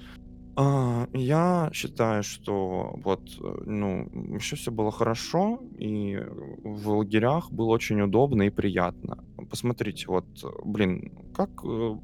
а, 0.58 1.08
я 1.14 1.70
считаю, 1.72 2.24
что 2.24 2.96
вот, 3.04 3.22
ну, 3.66 4.10
еще 4.36 4.56
все 4.56 4.72
было 4.72 4.92
хорошо, 4.92 5.62
и 5.78 6.20
в 6.64 6.90
лагерях 6.90 7.52
было 7.52 7.68
очень 7.68 8.02
удобно 8.02 8.42
и 8.42 8.50
приятно. 8.50 9.24
Посмотрите, 9.52 10.08
вот, 10.08 10.26
блин, 10.66 11.14
как 11.36 11.52
э, 11.64 11.98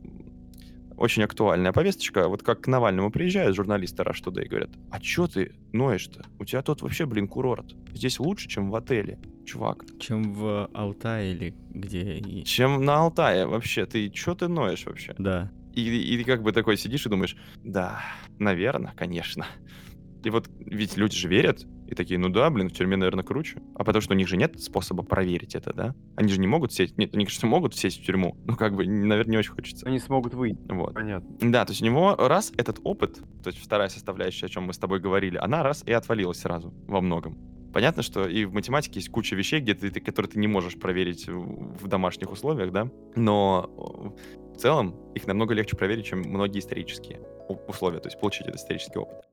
очень 0.98 1.24
актуальная 1.24 1.74
повесточка. 1.74 2.28
Вот 2.28 2.44
как 2.44 2.62
к 2.62 2.68
Навальному 2.68 3.12
приезжают 3.12 3.56
журналисты 3.56 4.04
Rush 4.04 4.24
Today 4.24 4.46
и 4.46 4.48
говорят, 4.48 4.70
а 4.92 5.00
чё 5.00 5.28
ты 5.28 5.56
ноешь-то? 5.72 6.24
У 6.40 6.46
тебя 6.46 6.62
тут 6.62 6.84
вообще, 6.84 7.08
блин, 7.08 7.28
курорт. 7.28 7.76
Здесь 7.94 8.20
лучше, 8.20 8.48
чем 8.48 8.70
в 8.70 8.76
отеле, 8.76 9.20
чувак. 9.46 9.84
Чем 10.00 10.34
в 10.34 10.70
Алтае 10.74 11.34
или 11.34 11.56
где? 11.72 12.44
Чем 12.44 12.86
на 12.86 12.98
Алтае 12.98 13.48
вообще. 13.48 13.88
Ты 13.88 14.10
чё 14.10 14.36
ты 14.36 14.48
ноешь 14.48 14.86
вообще? 14.86 15.16
Да. 15.18 15.52
И, 15.74 16.16
и 16.16 16.24
как 16.24 16.44
бы 16.44 16.52
такой 16.52 16.78
сидишь 16.78 17.06
и 17.06 17.10
думаешь, 17.10 17.36
да, 17.64 18.02
наверное, 18.40 18.94
конечно. 18.96 19.46
И 20.24 20.30
вот 20.30 20.50
ведь 20.60 20.96
люди 20.98 21.16
же 21.16 21.28
верят, 21.28 21.66
и 21.88 21.96
такие, 21.96 22.18
ну 22.18 22.30
да, 22.30 22.50
блин, 22.50 22.70
в 22.70 22.74
тюрьме, 22.74 22.96
наверное, 22.96 23.24
круче. 23.24 23.62
А 23.76 23.84
потому 23.84 24.02
что 24.02 24.14
у 24.14 24.18
них 24.18 24.28
же 24.28 24.38
нет 24.38 24.60
способа 24.60 25.04
проверить 25.04 25.54
это, 25.54 25.74
да? 25.74 25.96
Они 26.16 26.30
же 26.30 26.40
не 26.40 26.48
могут 26.48 26.72
сесть, 26.72 26.98
нет, 26.98 27.14
они, 27.14 27.26
конечно, 27.26 27.48
могут 27.48 27.76
сесть 27.76 28.02
в 28.02 28.06
тюрьму, 28.06 28.38
ну 28.46 28.56
как 28.56 28.76
бы, 28.76 28.86
наверное, 28.86 29.32
не 29.32 29.38
очень 29.38 29.52
хочется. 29.52 29.86
Они 29.86 30.00
смогут 30.00 30.34
выйти. 30.34 30.60
Вот. 30.70 30.94
Понятно. 30.94 31.52
Да, 31.52 31.66
то 31.66 31.72
есть 31.72 31.82
у 31.82 31.86
него 31.86 32.16
раз 32.16 32.54
этот 32.58 32.80
опыт, 32.84 33.20
то 33.44 33.50
есть 33.50 33.60
вторая 33.60 33.90
составляющая, 33.90 34.46
о 34.46 34.50
чем 34.50 34.64
мы 34.64 34.74
с 34.74 34.78
тобой 34.78 35.00
говорили, 35.00 35.38
она 35.38 35.62
раз 35.64 35.84
и 35.86 35.92
отвалилась 35.92 36.40
сразу 36.40 36.74
во 36.88 37.02
многом. 37.02 37.38
Понятно, 37.74 38.04
что 38.04 38.28
и 38.28 38.46
в 38.46 38.54
математике 38.54 39.00
есть 39.00 39.10
куча 39.10 39.36
вещей, 39.36 39.60
где 39.60 39.74
ты, 39.74 40.00
которые 40.00 40.32
ты 40.32 40.40
не 40.40 40.48
можешь 40.48 40.80
проверить 40.80 41.28
в 41.28 41.88
домашних 41.88 42.32
условиях, 42.32 42.72
да? 42.72 42.90
Но 43.16 44.16
в 44.54 44.58
целом 44.58 44.96
их 45.14 45.28
намного 45.28 45.54
легче 45.54 45.76
проверить, 45.76 46.06
чем 46.06 46.20
многие 46.20 46.60
исторические 46.60 47.22
условия, 47.68 48.00
то 48.00 48.08
есть 48.08 48.20
получить 48.20 48.48
этот 48.48 48.56
исторический 48.56 49.00
опыт 49.00 49.26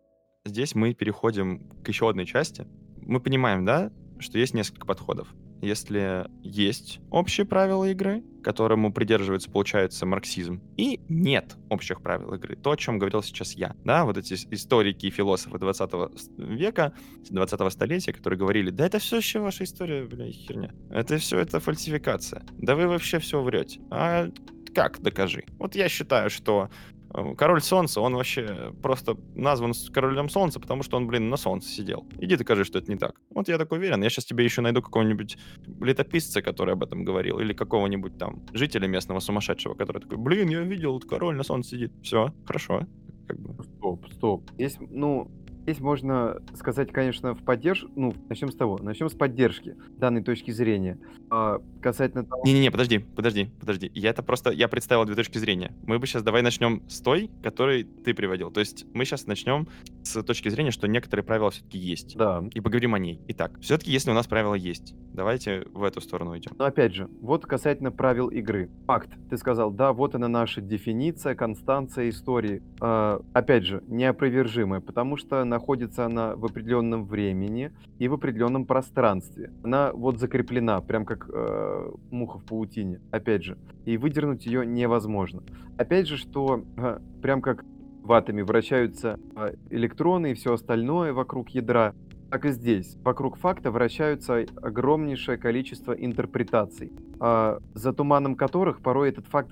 здесь 0.44 0.74
мы 0.74 0.94
переходим 0.94 1.68
к 1.82 1.88
еще 1.88 2.08
одной 2.08 2.26
части. 2.26 2.66
Мы 3.02 3.20
понимаем, 3.20 3.64
да, 3.64 3.90
что 4.18 4.38
есть 4.38 4.54
несколько 4.54 4.86
подходов. 4.86 5.28
Если 5.62 6.26
есть 6.42 7.00
общие 7.10 7.44
правила 7.46 7.84
игры, 7.84 8.22
которому 8.42 8.94
придерживается, 8.94 9.50
получается, 9.50 10.06
марксизм, 10.06 10.62
и 10.78 11.00
нет 11.10 11.56
общих 11.68 12.00
правил 12.00 12.32
игры, 12.32 12.56
то, 12.56 12.70
о 12.70 12.76
чем 12.78 12.98
говорил 12.98 13.22
сейчас 13.22 13.52
я, 13.52 13.76
да, 13.84 14.06
вот 14.06 14.16
эти 14.16 14.34
историки 14.34 15.06
и 15.06 15.10
философы 15.10 15.58
20 15.58 15.90
века, 16.38 16.94
20 17.28 17.72
столетия, 17.72 18.14
которые 18.14 18.38
говорили, 18.38 18.70
да 18.70 18.86
это 18.86 18.98
все 18.98 19.18
еще 19.18 19.40
ваша 19.40 19.64
история, 19.64 20.04
бля, 20.04 20.30
херня, 20.30 20.72
это 20.90 21.18
все 21.18 21.38
это 21.38 21.60
фальсификация, 21.60 22.42
да 22.56 22.74
вы 22.74 22.88
вообще 22.88 23.18
все 23.18 23.42
врете, 23.42 23.80
а 23.90 24.30
как 24.74 25.00
докажи? 25.00 25.44
Вот 25.58 25.74
я 25.74 25.88
считаю, 25.88 26.30
что 26.30 26.70
Э, 27.12 27.34
король 27.36 27.60
Солнца, 27.60 28.00
он 28.00 28.14
вообще 28.14 28.72
просто 28.82 29.16
назван 29.34 29.72
королем 29.92 30.28
Солнца, 30.28 30.60
потому 30.60 30.82
что 30.82 30.96
он, 30.96 31.06
блин, 31.06 31.28
на 31.28 31.36
Солнце 31.36 31.68
сидел. 31.68 32.06
Иди 32.18 32.36
докажи, 32.36 32.64
что 32.64 32.78
это 32.78 32.90
не 32.90 32.98
так. 32.98 33.20
Вот 33.30 33.48
я 33.48 33.58
так 33.58 33.72
уверен. 33.72 34.02
Я 34.02 34.10
сейчас 34.10 34.24
тебе 34.24 34.44
еще 34.44 34.60
найду 34.60 34.82
какого-нибудь 34.82 35.36
летописца, 35.80 36.42
который 36.42 36.74
об 36.74 36.82
этом 36.82 37.04
говорил, 37.04 37.38
или 37.40 37.52
какого-нибудь 37.52 38.18
там 38.18 38.42
жителя 38.52 38.86
местного 38.86 39.20
сумасшедшего, 39.20 39.74
который 39.74 40.02
такой, 40.02 40.18
блин, 40.18 40.48
я 40.48 40.60
видел, 40.60 41.00
король 41.00 41.36
на 41.36 41.42
Солнце 41.42 41.70
сидит. 41.70 41.92
Все, 42.02 42.32
хорошо. 42.44 42.86
Как 43.26 43.38
бы. 43.38 43.62
Стоп, 43.64 44.06
стоп. 44.12 44.50
Есть, 44.58 44.78
ну, 44.80 45.30
Здесь 45.62 45.80
можно 45.80 46.40
сказать, 46.54 46.90
конечно, 46.90 47.34
в 47.34 47.44
поддержку, 47.44 47.90
ну, 47.94 48.14
начнем 48.28 48.50
с 48.50 48.56
того, 48.56 48.78
начнем 48.78 49.10
с 49.10 49.14
поддержки 49.14 49.76
данной 49.90 50.22
точки 50.22 50.50
зрения. 50.50 50.98
А, 51.30 51.60
касательно 51.80 52.24
того... 52.24 52.42
Не-не-не, 52.44 52.70
подожди, 52.70 52.98
подожди, 52.98 53.50
подожди. 53.60 53.90
Я 53.94 54.10
это 54.10 54.22
просто, 54.22 54.50
я 54.50 54.68
представил 54.68 55.04
две 55.04 55.14
точки 55.14 55.38
зрения. 55.38 55.72
Мы 55.84 55.98
бы 55.98 56.06
сейчас 56.06 56.22
давай 56.22 56.42
начнем 56.42 56.82
с 56.88 57.00
той, 57.00 57.30
которой 57.42 57.84
ты 57.84 58.14
приводил. 58.14 58.50
То 58.50 58.60
есть 58.60 58.84
мы 58.94 59.04
сейчас 59.04 59.26
начнем 59.26 59.68
с 60.02 60.22
точки 60.22 60.48
зрения, 60.48 60.72
что 60.72 60.88
некоторые 60.88 61.24
правила 61.24 61.50
все-таки 61.50 61.78
есть. 61.78 62.16
Да. 62.16 62.44
И 62.52 62.60
поговорим 62.60 62.94
о 62.94 62.98
ней. 62.98 63.20
Итак, 63.28 63.52
все-таки 63.60 63.92
если 63.92 64.10
у 64.10 64.14
нас 64.14 64.26
правила 64.26 64.54
есть, 64.54 64.94
давайте 65.12 65.64
в 65.72 65.84
эту 65.84 66.00
сторону 66.00 66.36
идем. 66.36 66.52
Но 66.58 66.64
опять 66.64 66.94
же, 66.94 67.08
вот 67.20 67.46
касательно 67.46 67.92
правил 67.92 68.28
игры. 68.28 68.68
Факт. 68.86 69.10
Ты 69.28 69.36
сказал, 69.36 69.70
да, 69.70 69.92
вот 69.92 70.14
она 70.14 70.28
наша 70.28 70.60
дефиниция, 70.60 71.34
констанция 71.34 72.08
истории. 72.08 72.62
А, 72.80 73.22
опять 73.32 73.64
же, 73.64 73.82
неопровержимая, 73.86 74.80
потому 74.80 75.16
что 75.16 75.44
находится 75.44 76.06
она 76.06 76.34
в 76.34 76.44
определенном 76.44 77.04
времени 77.04 77.72
и 77.98 78.08
в 78.08 78.14
определенном 78.14 78.64
пространстве. 78.64 79.52
Она 79.62 79.92
вот 79.92 80.18
закреплена, 80.18 80.80
прям 80.80 81.04
как 81.04 81.19
э, 81.28 81.90
муха 82.10 82.38
в 82.38 82.44
паутине, 82.44 83.00
опять 83.10 83.44
же. 83.44 83.58
И 83.84 83.96
выдернуть 83.96 84.46
ее 84.46 84.64
невозможно. 84.64 85.42
Опять 85.76 86.06
же, 86.06 86.16
что 86.16 86.64
э, 86.76 86.98
прям 87.22 87.42
как 87.42 87.64
в 88.02 88.12
атоме 88.12 88.44
вращаются 88.44 89.18
э, 89.36 89.54
электроны 89.70 90.32
и 90.32 90.34
все 90.34 90.54
остальное 90.54 91.12
вокруг 91.12 91.50
ядра, 91.50 91.94
так 92.30 92.44
и 92.44 92.50
здесь. 92.50 92.96
Вокруг 93.02 93.36
факта 93.36 93.70
вращаются 93.70 94.44
огромнейшее 94.62 95.36
количество 95.36 95.92
интерпретаций, 95.92 96.92
а, 97.18 97.58
за 97.74 97.92
туманом 97.92 98.36
которых 98.36 98.80
порой 98.80 99.08
этот 99.08 99.26
факт 99.26 99.50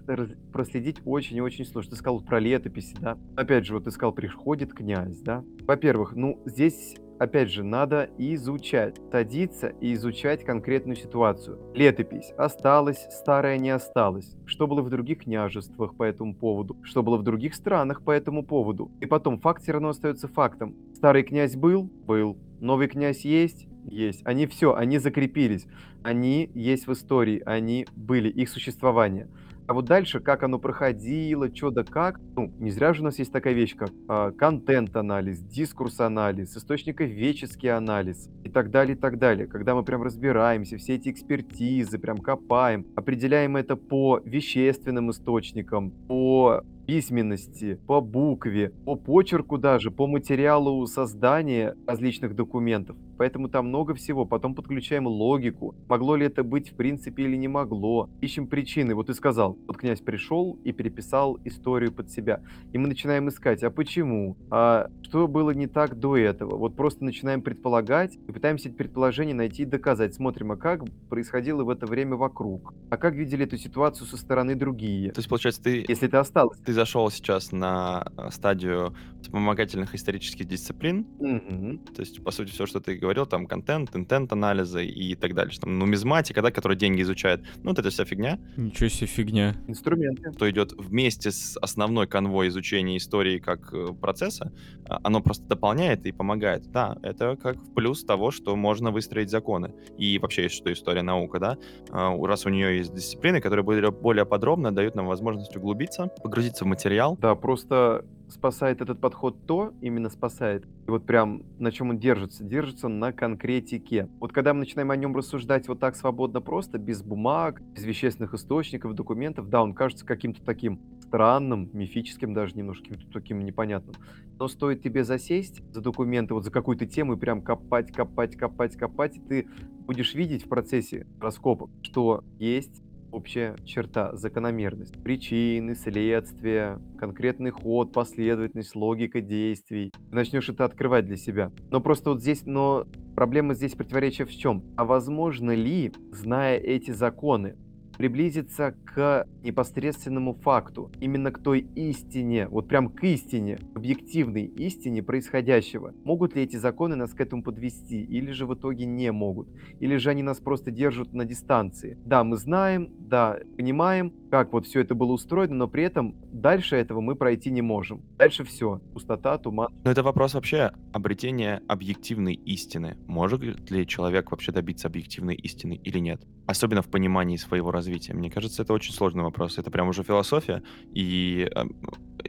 проследить 0.53 1.01
очень 1.05 1.37
и 1.37 1.41
очень 1.41 1.65
сложно. 1.65 1.91
Ты 1.91 1.97
сказал 1.97 2.21
про 2.21 2.39
летописи, 2.39 2.97
да? 3.01 3.19
Опять 3.37 3.67
же, 3.67 3.75
вот 3.75 3.85
ты 3.85 3.91
сказал, 3.91 4.13
приходит 4.13 4.73
князь, 4.73 5.19
да? 5.21 5.45
Во-первых, 5.67 6.15
ну, 6.15 6.41
здесь 6.47 6.97
опять 7.19 7.51
же, 7.51 7.63
надо 7.63 8.11
изучать, 8.19 8.97
садиться 9.11 9.69
и 9.81 9.95
изучать 9.95 10.45
конкретную 10.45 10.97
ситуацию. 10.97 11.59
Летопись. 11.75 12.33
Осталась, 12.37 13.07
старая 13.11 13.59
не 13.59 13.71
осталась. 13.71 14.35
Что 14.47 14.67
было 14.67 14.83
в 14.83 14.91
других 14.91 15.25
княжествах 15.25 15.95
по 15.95 16.05
этому 16.05 16.35
поводу? 16.35 16.77
Что 16.83 17.03
было 17.03 17.17
в 17.17 17.23
других 17.23 17.55
странах 17.55 18.03
по 18.03 18.11
этому 18.11 18.45
поводу? 18.45 18.91
И 19.01 19.07
потом, 19.07 19.39
факт 19.39 19.63
все 19.63 19.73
равно 19.73 19.91
остается 19.91 20.29
фактом. 20.29 20.77
Старый 20.95 21.23
князь 21.23 21.57
был? 21.57 21.85
Был. 21.85 22.39
Новый 22.61 22.89
князь 22.89 23.25
есть? 23.25 23.67
Есть. 23.85 24.23
Они 24.25 24.47
все, 24.47 24.75
они 24.75 24.99
закрепились. 24.99 25.67
Они 26.03 26.51
есть 26.55 26.87
в 26.87 26.93
истории, 26.93 27.43
они 27.45 27.87
были, 27.97 28.29
их 28.29 28.49
существование. 28.49 29.29
А 29.69 29.75
вот 29.75 29.85
дальше, 29.85 30.21
как 30.21 30.45
оно 30.45 30.59
проходило, 30.59 31.55
что 31.55 31.71
да 31.71 31.85
как, 31.85 32.19
ну, 32.35 32.51
не 32.59 32.71
зря 32.71 32.95
же 32.95 33.03
у 33.03 33.05
нас 33.05 33.19
есть 33.19 33.31
такая 33.31 33.53
вещь, 33.53 33.77
как 33.77 33.91
а, 34.09 34.31
контент-анализ, 34.31 35.41
дискурс-анализ, 35.41 36.57
источниковедческий 36.57 37.71
анализ 37.71 38.31
и 38.45 38.49
так 38.49 38.71
далее, 38.71 38.97
и 38.97 38.99
так 38.99 39.19
далее. 39.19 39.47
Когда 39.47 39.75
мы 39.75 39.85
прям 39.85 40.03
разбираемся, 40.03 40.79
все 40.79 40.95
эти 40.95 41.11
экспертизы 41.11 41.99
прям 41.99 42.17
копаем, 42.17 42.87
определяем 42.97 43.59
это 43.59 43.77
по 43.77 44.23
вещественным 44.25 45.11
источникам, 45.11 45.91
по 45.91 46.65
письменности, 46.89 47.79
по 47.87 48.01
букве, 48.01 48.71
по 48.87 48.97
почерку 48.97 49.59
даже, 49.59 49.91
по 49.91 50.07
материалу 50.07 50.87
создания 50.87 51.77
различных 51.87 52.35
документов. 52.35 52.97
Поэтому 53.19 53.51
там 53.51 53.69
много 53.69 53.95
всего. 53.95 54.25
Потом 54.25 54.55
подключаем 54.55 55.07
логику. 55.07 55.75
Могло 55.87 56.17
ли 56.17 56.25
это 56.25 56.43
быть 56.43 56.71
в 56.71 56.77
принципе 56.77 57.25
или 57.25 57.37
не 57.37 57.47
могло. 57.49 58.09
Ищем 58.23 58.47
причины. 58.47 58.95
Вот 58.95 59.09
ты 59.09 59.15
сказал, 59.15 59.59
вот 59.67 59.77
князь 59.77 60.01
пришел 60.01 60.59
и 60.65 60.73
переписал 60.73 61.39
историю 61.45 61.93
под 61.93 62.11
себя. 62.11 62.41
И 62.73 62.79
мы 62.79 62.89
начинаем 62.89 63.29
искать, 63.29 63.63
а 63.65 63.71
почему? 63.71 64.39
А 64.51 64.89
Что 65.09 65.27
было 65.27 65.53
не 65.53 65.67
так 65.67 65.99
до 65.99 66.19
этого? 66.19 66.57
Вот 66.59 66.77
просто 66.77 67.03
начинаем 67.03 67.41
предполагать 67.41 68.17
и 68.29 68.31
пытаемся 68.31 68.69
это 68.69 68.77
предположение 68.77 69.35
найти 69.35 69.63
и 69.63 69.65
доказать. 69.65 70.15
Смотрим, 70.15 70.53
а 70.53 70.57
как 70.57 70.83
происходило 71.09 71.65
в 71.65 71.71
это 71.71 71.87
время 71.87 72.17
вокруг? 72.17 72.75
А 72.91 72.99
как 72.99 73.15
видели 73.15 73.45
эту 73.47 73.57
ситуацию 73.57 74.07
со 74.07 74.19
стороны 74.19 74.55
другие? 74.55 75.11
То 75.13 75.21
есть, 75.21 75.29
получается, 75.31 75.63
ты, 75.63 75.83
Если 75.89 76.09
это 76.09 76.21
осталось. 76.21 76.59
ты 76.59 76.75
зашел 76.75 77.11
сейчас 77.11 77.53
на 77.53 78.07
э, 78.19 78.29
стадию 78.31 78.95
вспомогательных 79.23 79.95
исторических 79.95 80.45
дисциплин, 80.47 81.07
Мгм. 81.19 81.79
то 81.79 82.01
есть, 82.03 82.23
по 82.23 82.31
сути, 82.31 82.51
все, 82.51 82.67
что 82.67 82.79
ты 82.81 82.97
говорил, 82.97 83.25
там, 83.25 83.47
контент, 83.47 83.97
интент-анализы 83.97 84.85
и 84.85 85.15
так 85.15 85.35
далее. 85.35 85.53
что 85.53 85.63
Там, 85.63 85.79
нумизматика, 85.79 86.43
да, 86.43 86.51
которая 86.51 86.77
деньги 86.77 87.01
изучает. 87.01 87.43
Ну, 87.63 87.71
вот 87.71 87.79
эта 87.79 87.89
вся 87.89 88.05
фигня, 88.05 88.39
Ничего 88.59 88.91
себе 88.91 89.07
фигня. 89.07 89.57
Инструменты. 89.69 90.33
что 90.35 90.51
идет 90.51 90.73
вместе 90.77 91.31
с 91.31 91.57
основной 91.57 92.07
конвой 92.07 92.49
изучения 92.49 92.99
истории 92.99 93.39
как 93.39 93.73
э, 93.73 93.95
процесса, 93.99 94.53
а, 94.87 94.98
оно 95.03 95.21
просто 95.21 95.47
дополняет 95.47 96.07
и 96.07 96.13
помогает. 96.13 96.71
Да, 96.71 96.97
это 97.03 97.37
как 97.37 97.57
в 97.57 97.75
плюс 97.75 98.05
того, 98.05 98.31
что 98.31 98.57
можно 98.57 98.91
выстроить 98.91 99.31
законы. 99.31 99.75
И 99.97 100.19
вообще, 100.19 100.49
что 100.49 100.73
история 100.73 101.03
наука, 101.03 101.39
да, 101.39 101.59
А, 101.91 102.17
раз 102.27 102.47
у 102.47 102.51
нее 102.51 102.79
есть 102.79 102.95
дисциплины, 102.95 103.41
которые 103.41 103.65
более, 103.65 103.91
более 103.91 104.27
подробно 104.27 104.73
дают 104.73 104.95
нам 104.95 105.07
возможность 105.07 105.57
углубиться, 105.57 106.11
погрузиться 106.23 106.65
в 106.65 106.69
материал. 106.69 107.17
Да, 107.21 107.35
просто 107.35 108.05
спасает 108.31 108.81
этот 108.81 109.01
подход 109.01 109.47
то, 109.47 109.73
именно 109.81 110.11
спасает, 110.11 110.65
и 110.87 110.91
вот 110.91 111.07
прям 111.07 111.43
на 111.59 111.73
чем 111.73 111.91
он 111.91 111.99
держится, 111.99 112.45
держится 112.45 112.89
на 112.89 113.13
конкретике. 113.13 114.09
Вот 114.21 114.33
когда 114.33 114.53
мы 114.53 114.61
начинаем 114.61 114.91
о 114.91 114.97
нем 114.97 115.17
рассуждать 115.17 115.69
вот 115.69 115.81
так 115.81 115.97
свободно 115.97 116.41
просто, 116.41 116.79
без 116.79 117.03
бумаг, 117.03 117.63
без 117.75 117.85
вещественных 117.85 118.35
источников, 118.35 118.95
документов, 118.95 119.49
да, 119.49 119.63
он 119.63 119.75
кажется 119.75 120.05
каким-то 120.05 120.43
таким 120.45 120.81
странным, 121.09 121.71
мифическим 121.73 122.35
даже 122.35 122.55
немножко, 122.55 122.95
таким 123.13 123.45
непонятным. 123.45 123.97
Но 124.39 124.47
стоит 124.47 124.83
тебе 124.83 125.05
засесть 125.05 125.63
за 125.73 125.81
документы, 125.81 126.35
вот 126.35 126.45
за 126.45 126.51
какую-то 126.51 126.87
тему 126.87 127.15
и 127.15 127.19
прям 127.19 127.43
копать, 127.43 127.93
копать, 127.93 128.37
копать, 128.37 128.77
копать, 128.77 129.17
и 129.17 129.21
ты 129.21 129.47
будешь 129.87 130.15
видеть 130.15 130.45
в 130.45 130.49
процессе 130.49 131.07
раскопок, 131.21 131.71
что 131.83 132.23
есть 132.39 132.83
общая 133.11 133.57
черта, 133.65 134.15
закономерность. 134.15 135.03
Причины, 135.03 135.75
следствия, 135.75 136.79
конкретный 136.99 137.51
ход, 137.51 137.91
последовательность, 137.93 138.77
логика 138.77 139.23
действий. 139.23 139.91
Ты 140.11 140.15
начнешь 140.15 140.49
это 140.51 140.67
открывать 140.67 141.07
для 141.07 141.17
себя. 141.17 141.51
Но 141.71 141.81
просто 141.81 142.11
вот 142.11 142.21
здесь, 142.21 142.45
но 142.45 142.87
проблема 143.17 143.55
здесь 143.55 143.75
противоречия 143.75 144.27
в 144.27 144.31
чем? 144.31 144.63
А 144.77 144.85
возможно 144.85 145.53
ли, 145.53 145.91
зная 146.13 146.59
эти 146.59 146.91
законы, 146.91 147.57
приблизиться 147.99 148.75
к 148.85 149.27
непосредственному 149.43 150.35
факту, 150.35 150.91
именно 151.01 151.31
к 151.31 151.43
той 151.43 151.67
истине, 151.75 152.49
вот 152.49 152.69
прям 152.69 152.89
к 152.89 153.03
истине, 153.05 153.59
объективной 153.75 154.45
истине 154.45 155.03
происходящего. 155.03 155.93
Могут 156.05 156.35
ли 156.37 156.43
эти 156.43 156.57
законы 156.57 156.97
нас 156.97 157.13
к 157.13 157.21
этому 157.21 157.43
подвести, 157.43 158.03
или 158.03 158.31
же 158.31 158.47
в 158.47 158.55
итоге 158.55 158.87
не 158.87 159.13
могут? 159.13 159.49
Или 159.81 159.97
же 159.97 160.11
они 160.11 160.23
нас 160.23 160.39
просто 160.39 160.71
держат 160.71 161.13
на 161.13 161.25
дистанции? 161.25 161.99
Да, 162.07 162.25
мы 162.25 162.37
знаем, 162.37 162.89
да, 162.99 163.39
понимаем, 163.57 164.13
как 164.31 164.53
вот 164.53 164.67
все 164.67 164.81
это 164.81 164.95
было 164.95 165.13
устроено, 165.13 165.55
но 165.55 165.69
при 165.69 165.83
этом 165.83 166.15
дальше 166.33 166.77
этого 166.77 167.01
мы 167.01 167.17
пройти 167.17 167.51
не 167.51 167.63
можем. 167.63 168.03
Дальше 168.17 168.45
все. 168.45 168.81
Пустота, 168.93 169.37
туман. 169.39 169.73
Но 169.85 169.91
это 169.91 170.03
вопрос 170.03 170.35
вообще 170.35 170.71
обретения 170.93 171.63
объективной 171.67 172.35
истины. 172.35 172.97
Может 173.07 173.71
ли 173.71 173.87
человек 173.87 174.31
вообще 174.31 174.53
добиться 174.53 174.87
объективной 174.87 175.35
истины 175.35 175.75
или 175.75 175.99
нет? 175.99 176.23
Особенно 176.49 176.81
в 176.81 176.89
понимании 176.89 177.37
своего 177.37 177.71
развития. 177.71 178.15
Мне 178.15 178.31
кажется, 178.31 178.63
это 178.63 178.73
очень 178.73 178.95
сложный 178.95 179.23
вопрос. 179.23 179.59
Это 179.59 179.71
прям 179.71 179.89
уже 179.89 180.03
философия. 180.03 180.63
И 180.95 181.47
э, 181.55 181.65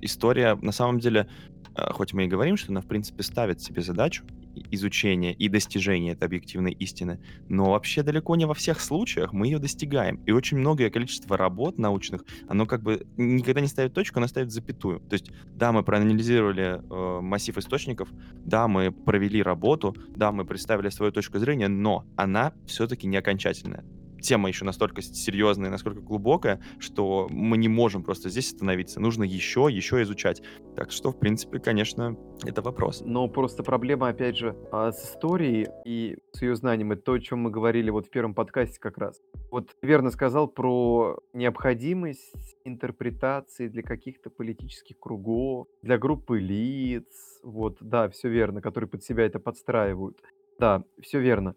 история, 0.02 0.56
на 0.56 0.74
самом 0.74 1.00
деле, 1.00 1.30
э, 1.74 1.92
хоть 1.94 2.12
мы 2.12 2.26
и 2.26 2.28
говорим, 2.28 2.58
что 2.58 2.74
она, 2.74 2.82
в 2.82 2.86
принципе, 2.86 3.24
ставит 3.24 3.62
себе 3.62 3.82
задачу 3.82 4.26
изучения 4.72 5.32
и 5.32 5.48
достижения 5.48 6.12
этой 6.12 6.26
объективной 6.26 6.74
истины, 6.74 7.22
но 7.48 7.72
вообще 7.72 8.04
далеко 8.04 8.36
не 8.36 8.44
во 8.46 8.54
всех 8.54 8.82
случаях 8.82 9.32
мы 9.32 9.48
ее 9.48 9.58
достигаем. 9.58 10.22
И 10.26 10.32
очень 10.32 10.58
многое 10.58 10.90
количество 10.90 11.38
работ 11.38 11.78
научных, 11.78 12.26
оно 12.50 12.66
как 12.66 12.84
бы 12.84 13.08
никогда 13.16 13.62
не 13.62 13.68
ставит 13.68 13.94
точку, 13.94 14.20
оно 14.20 14.28
ставит 14.28 14.52
запятую. 14.52 15.00
То 15.00 15.14
есть, 15.14 15.32
да, 15.56 15.72
мы 15.72 15.82
проанализировали 15.82 16.82
э, 16.82 17.22
массив 17.22 17.58
источников, 17.58 18.10
да, 18.44 18.68
мы 18.68 18.92
провели 18.92 19.42
работу, 19.42 19.96
да, 20.14 20.34
мы 20.34 20.44
представили 20.44 20.90
свою 20.90 21.14
точку 21.14 21.40
зрения, 21.40 21.70
но 21.70 22.06
она 22.18 22.52
все-таки 22.66 23.08
не 23.08 23.16
окончательная. 23.16 23.86
Тема 24.22 24.50
еще 24.50 24.66
настолько 24.66 25.02
серьезная, 25.02 25.70
насколько 25.70 26.02
глубокая, 26.02 26.62
что 26.78 27.28
мы 27.30 27.58
не 27.58 27.68
можем 27.68 28.04
просто 28.04 28.30
здесь 28.30 28.52
остановиться. 28.54 29.00
Нужно 29.00 29.24
еще, 29.24 29.68
еще 29.70 30.02
изучать. 30.04 30.42
Так 30.76 30.92
что, 30.92 31.12
в 31.12 31.20
принципе, 31.20 31.60
конечно, 31.60 32.18
это 32.46 32.62
вопрос. 32.62 33.02
Но 33.06 33.28
просто 33.28 33.64
проблема, 33.64 34.10
опять 34.10 34.38
же, 34.38 34.56
а, 34.72 34.92
с 34.92 35.04
историей 35.04 35.68
и 35.86 36.18
с 36.34 36.42
ее 36.42 36.56
знанием, 36.56 36.92
это 36.92 37.02
то, 37.02 37.14
о 37.14 37.20
чем 37.20 37.40
мы 37.40 37.52
говорили 37.52 37.90
вот 37.90 38.08
в 38.08 38.10
первом 38.10 38.34
подкасте 38.34 38.80
как 38.80 38.98
раз. 38.98 39.22
Вот 39.52 39.70
верно 39.82 40.12
сказал 40.12 40.48
про 40.48 41.20
необходимость 41.34 42.58
интерпретации 42.64 43.68
для 43.68 43.84
каких-то 43.84 44.30
политических 44.30 45.00
кругов, 45.00 45.68
для 45.82 45.98
группы 45.98 46.40
лиц, 46.40 47.40
вот, 47.44 47.78
да, 47.80 48.10
все 48.10 48.30
верно, 48.30 48.62
которые 48.62 48.90
под 48.90 49.04
себя 49.04 49.26
это 49.26 49.40
подстраивают. 49.40 50.22
Да, 50.60 50.84
все 51.02 51.20
верно. 51.20 51.56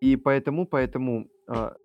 И 0.00 0.16
поэтому, 0.16 0.66
поэтому 0.66 1.28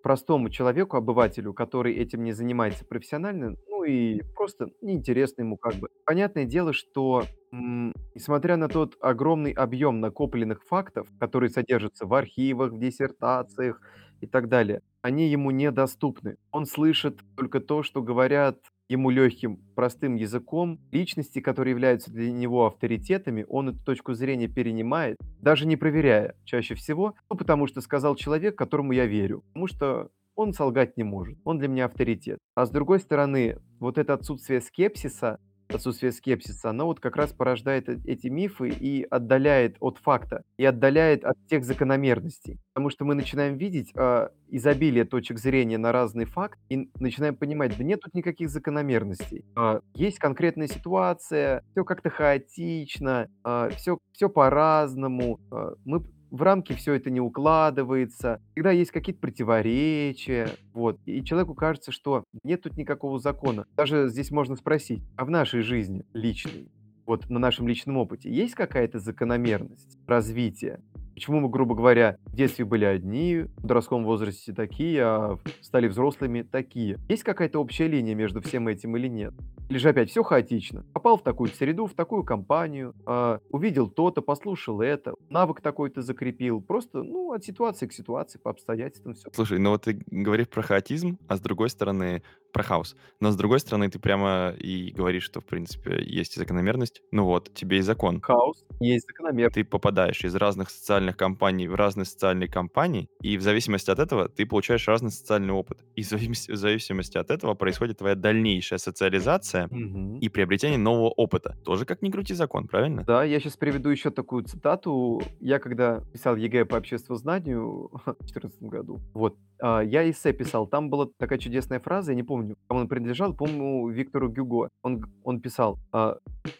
простому 0.02 0.50
человеку, 0.50 0.96
обывателю, 0.96 1.52
который 1.52 1.94
этим 1.94 2.24
не 2.24 2.32
занимается 2.32 2.84
профессионально, 2.84 3.56
ну 3.68 3.84
и 3.84 4.22
просто 4.34 4.68
неинтересно 4.80 5.42
ему 5.42 5.56
как 5.56 5.74
бы. 5.76 5.88
Понятное 6.04 6.44
дело, 6.44 6.72
что 6.72 7.24
несмотря 7.52 8.56
на 8.56 8.68
тот 8.68 8.96
огромный 9.00 9.52
объем 9.52 10.00
накопленных 10.00 10.64
фактов, 10.64 11.08
которые 11.18 11.50
содержатся 11.50 12.06
в 12.06 12.14
архивах, 12.14 12.72
в 12.72 12.78
диссертациях 12.78 13.80
и 14.20 14.26
так 14.26 14.48
далее, 14.48 14.82
они 15.02 15.28
ему 15.28 15.50
недоступны. 15.50 16.36
Он 16.50 16.66
слышит 16.66 17.20
только 17.36 17.60
то, 17.60 17.82
что 17.82 18.02
говорят 18.02 18.58
ему 18.90 19.10
легким, 19.10 19.58
простым 19.76 20.16
языком. 20.16 20.80
Личности, 20.90 21.40
которые 21.40 21.70
являются 21.70 22.10
для 22.10 22.30
него 22.32 22.66
авторитетами, 22.66 23.46
он 23.48 23.70
эту 23.70 23.82
точку 23.84 24.14
зрения 24.14 24.48
перенимает, 24.48 25.16
даже 25.40 25.66
не 25.66 25.76
проверяя 25.76 26.34
чаще 26.44 26.74
всего, 26.74 27.14
ну, 27.30 27.36
потому 27.36 27.68
что 27.68 27.80
сказал 27.80 28.16
человек, 28.16 28.58
которому 28.58 28.92
я 28.92 29.06
верю, 29.06 29.42
потому 29.48 29.68
что 29.68 30.10
он 30.34 30.52
солгать 30.52 30.96
не 30.96 31.04
может, 31.04 31.38
он 31.44 31.58
для 31.58 31.68
меня 31.68 31.84
авторитет. 31.84 32.38
А 32.54 32.66
с 32.66 32.70
другой 32.70 32.98
стороны, 32.98 33.58
вот 33.78 33.96
это 33.96 34.14
отсутствие 34.14 34.60
скепсиса, 34.60 35.38
отсутствие 35.74 36.12
скепсиса, 36.12 36.70
оно 36.70 36.86
вот 36.86 37.00
как 37.00 37.16
раз 37.16 37.32
порождает 37.32 37.88
э- 37.88 37.98
эти 38.04 38.28
мифы 38.28 38.68
и 38.68 39.04
отдаляет 39.10 39.76
от 39.80 39.98
факта, 39.98 40.42
и 40.56 40.64
отдаляет 40.64 41.24
от 41.24 41.36
тех 41.48 41.64
закономерностей. 41.64 42.58
Потому 42.72 42.90
что 42.90 43.04
мы 43.04 43.14
начинаем 43.14 43.56
видеть 43.56 43.92
а, 43.94 44.30
изобилие 44.48 45.04
точек 45.04 45.38
зрения 45.38 45.78
на 45.78 45.92
разный 45.92 46.24
факт 46.24 46.58
и 46.68 46.90
начинаем 46.98 47.36
понимать, 47.36 47.76
да 47.76 47.84
нет 47.84 48.00
тут 48.00 48.14
никаких 48.14 48.50
закономерностей. 48.50 49.44
А, 49.56 49.80
есть 49.94 50.18
конкретная 50.18 50.68
ситуация, 50.68 51.62
все 51.72 51.84
как-то 51.84 52.10
хаотично, 52.10 53.28
все, 53.76 53.98
все 54.12 54.28
по-разному. 54.28 55.40
а, 55.50 55.74
мы 55.84 56.02
в 56.30 56.42
рамки 56.42 56.72
все 56.72 56.94
это 56.94 57.10
не 57.10 57.20
укладывается, 57.20 58.40
всегда 58.52 58.70
есть 58.70 58.90
какие-то 58.90 59.20
противоречия, 59.20 60.50
вот. 60.72 60.98
И 61.06 61.22
человеку 61.24 61.54
кажется, 61.54 61.92
что 61.92 62.24
нет 62.44 62.62
тут 62.62 62.76
никакого 62.76 63.18
закона. 63.18 63.66
Даже 63.76 64.08
здесь 64.08 64.30
можно 64.30 64.56
спросить, 64.56 65.02
а 65.16 65.24
в 65.24 65.30
нашей 65.30 65.62
жизни 65.62 66.04
личной, 66.12 66.70
вот 67.06 67.28
на 67.28 67.38
нашем 67.38 67.66
личном 67.68 67.96
опыте, 67.96 68.32
есть 68.32 68.54
какая-то 68.54 68.98
закономерность 68.98 69.98
развития? 70.06 70.80
Почему 71.20 71.40
мы, 71.40 71.50
грубо 71.50 71.74
говоря, 71.74 72.16
в 72.24 72.34
детстве 72.34 72.64
были 72.64 72.86
одни, 72.86 73.42
в 73.42 73.60
подростковом 73.60 74.06
возрасте 74.06 74.54
такие, 74.54 75.02
а 75.04 75.38
стали 75.60 75.86
взрослыми 75.86 76.40
такие? 76.40 76.96
Есть 77.10 77.24
какая-то 77.24 77.58
общая 77.58 77.88
линия 77.88 78.14
между 78.14 78.40
всем 78.40 78.68
этим 78.68 78.96
или 78.96 79.06
нет? 79.06 79.34
Или 79.68 79.76
же 79.76 79.90
опять 79.90 80.10
все 80.10 80.22
хаотично? 80.22 80.84
Попал 80.94 81.18
в 81.18 81.22
такую 81.22 81.50
среду, 81.50 81.86
в 81.86 81.92
такую 81.92 82.24
компанию, 82.24 82.94
а, 83.04 83.38
увидел 83.50 83.88
то-то, 83.88 84.22
послушал 84.22 84.80
это, 84.80 85.14
навык 85.28 85.60
такой-то 85.60 86.00
закрепил. 86.00 86.62
Просто, 86.62 87.02
ну, 87.02 87.32
от 87.32 87.44
ситуации 87.44 87.86
к 87.86 87.92
ситуации, 87.92 88.38
по 88.38 88.50
обстоятельствам 88.50 89.12
все. 89.12 89.28
Слушай, 89.32 89.58
ну 89.58 89.70
вот 89.70 89.82
ты 89.82 90.02
говоришь 90.10 90.48
про 90.48 90.62
хаотизм, 90.62 91.18
а 91.28 91.36
с 91.36 91.40
другой 91.40 91.68
стороны 91.68 92.22
про 92.52 92.64
хаос. 92.64 92.96
Но 93.20 93.30
с 93.30 93.36
другой 93.36 93.60
стороны 93.60 93.88
ты 93.88 93.98
прямо 93.98 94.54
и 94.58 94.90
говоришь, 94.90 95.22
что 95.22 95.40
в 95.40 95.44
принципе 95.44 96.02
есть 96.02 96.36
и 96.36 96.40
закономерность. 96.40 97.02
Ну 97.12 97.24
вот, 97.24 97.54
тебе 97.54 97.78
и 97.78 97.82
закон. 97.82 98.20
Хаос 98.20 98.64
есть 98.80 99.06
закономерность. 99.06 99.54
Ты 99.54 99.64
попадаешь 99.64 100.24
из 100.24 100.34
разных 100.34 100.70
социальных 100.70 101.09
компаний 101.12 101.68
в 101.68 101.74
разные 101.74 102.04
социальные 102.04 102.48
компании, 102.48 103.08
и 103.22 103.36
в 103.36 103.42
зависимости 103.42 103.90
от 103.90 103.98
этого 103.98 104.28
ты 104.28 104.46
получаешь 104.46 104.86
разный 104.88 105.10
социальный 105.10 105.52
опыт. 105.52 105.84
И 105.96 106.02
в 106.02 106.06
зависимости, 106.06 106.50
в 106.52 106.56
зависимости 106.56 107.18
от 107.18 107.30
этого 107.30 107.54
происходит 107.54 107.98
твоя 107.98 108.14
дальнейшая 108.14 108.78
социализация 108.78 109.68
Мгм. 109.70 110.16
и 110.18 110.28
приобретение 110.28 110.78
нового 110.78 111.08
опыта. 111.10 111.56
Тоже 111.64 111.84
как 111.84 112.02
ни 112.02 112.10
крути 112.10 112.34
закон, 112.34 112.66
правильно? 112.68 113.04
Да, 113.04 113.24
я 113.24 113.40
сейчас 113.40 113.56
приведу 113.56 113.88
еще 113.90 114.10
такую 114.10 114.44
цитату. 114.44 115.22
Я 115.40 115.58
когда 115.58 116.00
писал 116.12 116.36
ЕГЭ 116.36 116.64
по 116.64 116.76
общественному 116.76 117.18
знанию 117.18 117.90
в 118.04 118.04
2014 118.20 118.62
году, 118.62 119.00
вот, 119.14 119.36
а, 119.60 119.80
я 119.80 120.08
эссе 120.08 120.32
писал. 120.32 120.66
Там 120.66 120.90
была 120.90 121.08
такая 121.18 121.38
чудесная 121.38 121.80
фраза, 121.80 122.12
я 122.12 122.16
не 122.16 122.22
помню, 122.22 122.56
кому 122.68 122.80
он 122.80 122.88
принадлежал, 122.88 123.34
помню 123.34 123.88
Виктору 123.88 124.28
Гюго. 124.30 124.68
Он, 124.82 125.04
он 125.24 125.40
писал, 125.40 125.78
а, 125.92 126.16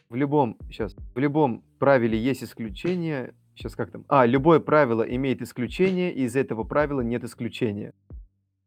в 0.09 0.15
любом, 0.15 0.57
сейчас, 0.71 0.95
в 1.15 1.19
любом 1.19 1.63
правиле 1.79 2.19
есть 2.19 2.43
исключение, 2.45 3.35
сейчас 3.61 3.77
как 3.77 3.91
там, 3.91 4.05
а, 4.09 4.27
любое 4.27 4.59
правило 4.59 5.03
имеет 5.03 5.43
исключение, 5.43 6.13
и 6.13 6.23
из 6.23 6.35
этого 6.35 6.65
правила 6.65 7.03
нет 7.03 7.25
исключения. 7.25 7.93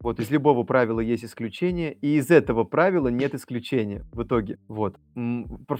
Вот 0.00 0.20
из 0.20 0.30
любого 0.30 0.64
правила 0.64 1.00
есть 1.00 1.24
исключение, 1.24 1.94
и 1.94 2.16
из 2.16 2.30
этого 2.30 2.64
правила 2.64 3.08
нет 3.08 3.34
исключения 3.34 4.04
в 4.12 4.22
итоге. 4.22 4.58
Вот. 4.68 4.96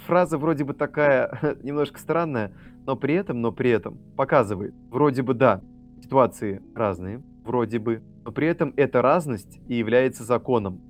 Фраза 0.06 0.38
вроде 0.38 0.64
бы 0.64 0.72
такая 0.72 1.58
немножко 1.62 2.00
странная, 2.00 2.52
но 2.86 2.96
при 2.96 3.14
этом, 3.14 3.40
но 3.42 3.52
при 3.52 3.70
этом 3.70 3.98
показывает. 4.16 4.74
Вроде 4.90 5.22
бы 5.22 5.34
да, 5.34 5.60
ситуации 6.02 6.62
разные, 6.74 7.22
вроде 7.44 7.78
бы, 7.78 8.02
но 8.24 8.32
при 8.32 8.46
этом 8.46 8.72
эта 8.76 9.02
разность 9.02 9.60
и 9.68 9.74
является 9.74 10.24
законом. 10.24 10.80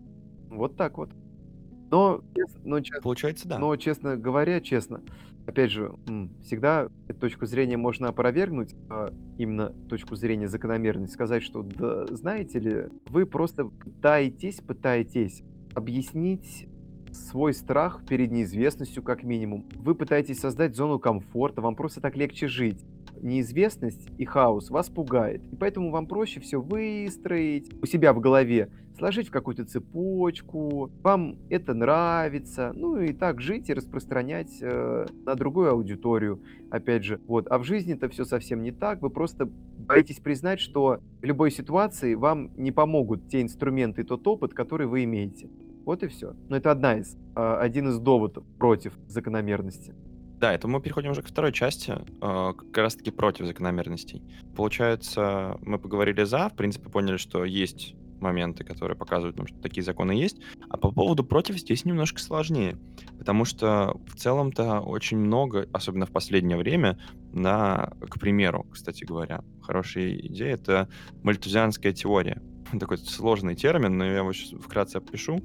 Вот 0.49 0.77
так 0.77 0.97
вот. 0.97 1.11
Но, 1.91 2.23
но, 2.65 2.81
честно, 2.81 3.03
Получается, 3.03 3.49
да. 3.49 3.59
но, 3.59 3.75
честно 3.77 4.17
говоря, 4.17 4.61
честно, 4.61 5.03
опять 5.47 5.71
же, 5.71 5.93
всегда 6.43 6.89
эту 7.09 7.21
точку 7.21 7.47
зрения 7.47 7.77
можно 7.77 8.09
опровергнуть, 8.09 8.75
а, 8.89 9.13
именно 9.39 9.71
точку 9.89 10.17
зрения 10.17 10.49
закономерности, 10.49 11.15
сказать, 11.15 11.43
что, 11.43 11.63
да, 11.63 12.07
знаете 12.07 12.59
ли, 12.59 12.85
вы 13.07 13.27
просто 13.27 13.67
пытаетесь, 13.67 14.61
пытаетесь 14.61 15.43
объяснить 15.75 16.69
свой 17.13 17.55
страх 17.55 18.05
перед 18.09 18.33
неизвестностью, 18.33 19.03
как 19.03 19.23
минимум. 19.23 19.67
Вы 19.77 19.95
пытаетесь 19.95 20.41
создать 20.41 20.75
зону 20.75 20.99
комфорта, 20.99 21.61
вам 21.61 21.77
просто 21.77 22.01
так 22.01 22.17
легче 22.17 22.49
жить. 22.49 22.85
Неизвестность 23.23 24.09
и 24.19 24.25
хаос 24.25 24.71
вас 24.71 24.91
пугает, 24.91 25.43
и 25.53 25.57
поэтому 25.57 25.91
вам 25.91 26.07
проще 26.07 26.41
все 26.41 26.61
выстроить 26.61 27.71
у 27.81 27.87
себя 27.87 28.13
в 28.13 28.21
голове, 28.21 28.71
сложить 28.97 29.29
в 29.29 29.31
какую-то 29.31 29.65
цепочку, 29.65 30.91
вам 31.03 31.37
это 31.51 31.75
нравится, 31.75 32.73
ну 32.75 32.99
и 33.01 33.13
так 33.13 33.41
жить 33.41 33.69
и 33.69 33.75
распространять 33.75 34.59
э, 34.61 35.07
на 35.25 35.35
другую 35.35 35.71
аудиторию, 35.71 36.41
опять 36.71 37.05
же. 37.05 37.21
Вот. 37.27 37.47
А 37.51 37.59
в 37.59 37.65
жизни-то 37.65 38.09
все 38.09 38.25
совсем 38.25 38.63
не 38.63 38.73
так, 38.73 39.03
вы 39.03 39.11
просто 39.11 39.47
боитесь 39.47 40.21
признать, 40.21 40.61
что 40.61 41.01
в 41.21 41.25
любой 41.25 41.51
ситуации 41.51 42.15
вам 42.15 42.51
не 42.57 42.73
помогут 42.73 43.29
те 43.29 43.43
инструменты 43.43 44.03
и 44.03 44.05
тот 44.05 44.27
опыт, 44.27 44.55
который 44.55 44.87
вы 44.87 45.05
имеете. 45.05 45.49
Вот 45.85 46.03
и 46.03 46.09
все. 46.09 46.35
Но 46.49 46.57
это 46.57 46.71
одна 46.71 46.99
из, 46.99 47.17
а, 47.35 47.59
один 47.59 47.89
из 47.89 47.99
доводов 47.99 48.45
против 48.59 48.95
закономерности. 49.07 49.95
Да, 50.41 50.53
это 50.53 50.67
мы 50.67 50.81
переходим 50.81 51.11
уже 51.11 51.23
к 51.23 51.27
второй 51.27 51.53
части, 51.53 51.93
э, 51.93 52.01
как 52.21 52.77
раз-таки 52.77 53.11
против 53.11 53.47
закономерностей. 53.47 54.23
Получается, 54.57 55.59
мы 55.63 55.79
поговорили 55.79 56.25
за, 56.25 56.49
в 56.49 56.57
принципе, 56.57 56.91
поняли, 56.91 57.17
что 57.17 57.45
есть 57.45 57.95
моменты, 58.25 58.65
которые 58.65 58.97
показывают 58.97 59.37
что 59.47 59.61
такие 59.61 59.83
законы 59.83 60.13
есть. 60.13 60.41
А 60.69 60.77
по 60.77 60.91
поводу 60.91 61.23
против 61.25 61.59
здесь 61.59 61.85
немножко 61.85 62.21
сложнее, 62.21 62.79
потому 63.19 63.45
что 63.45 64.01
в 64.07 64.17
целом-то 64.17 64.81
очень 64.81 65.19
много, 65.19 65.69
особенно 65.73 66.07
в 66.07 66.11
последнее 66.11 66.57
время, 66.57 66.99
на, 67.33 67.93
к 68.01 68.19
примеру, 68.19 68.67
кстати 68.73 69.05
говоря, 69.05 69.43
хорошая 69.63 70.15
идея, 70.17 70.55
это 70.55 70.89
мальтузианская 71.23 71.93
теория. 71.93 72.43
Такой 72.81 72.99
сложный 72.99 73.55
термин, 73.55 73.99
но 73.99 74.05
я 74.05 74.19
его 74.19 74.33
сейчас 74.33 74.59
вкратце 74.61 74.97
опишу. 74.97 75.41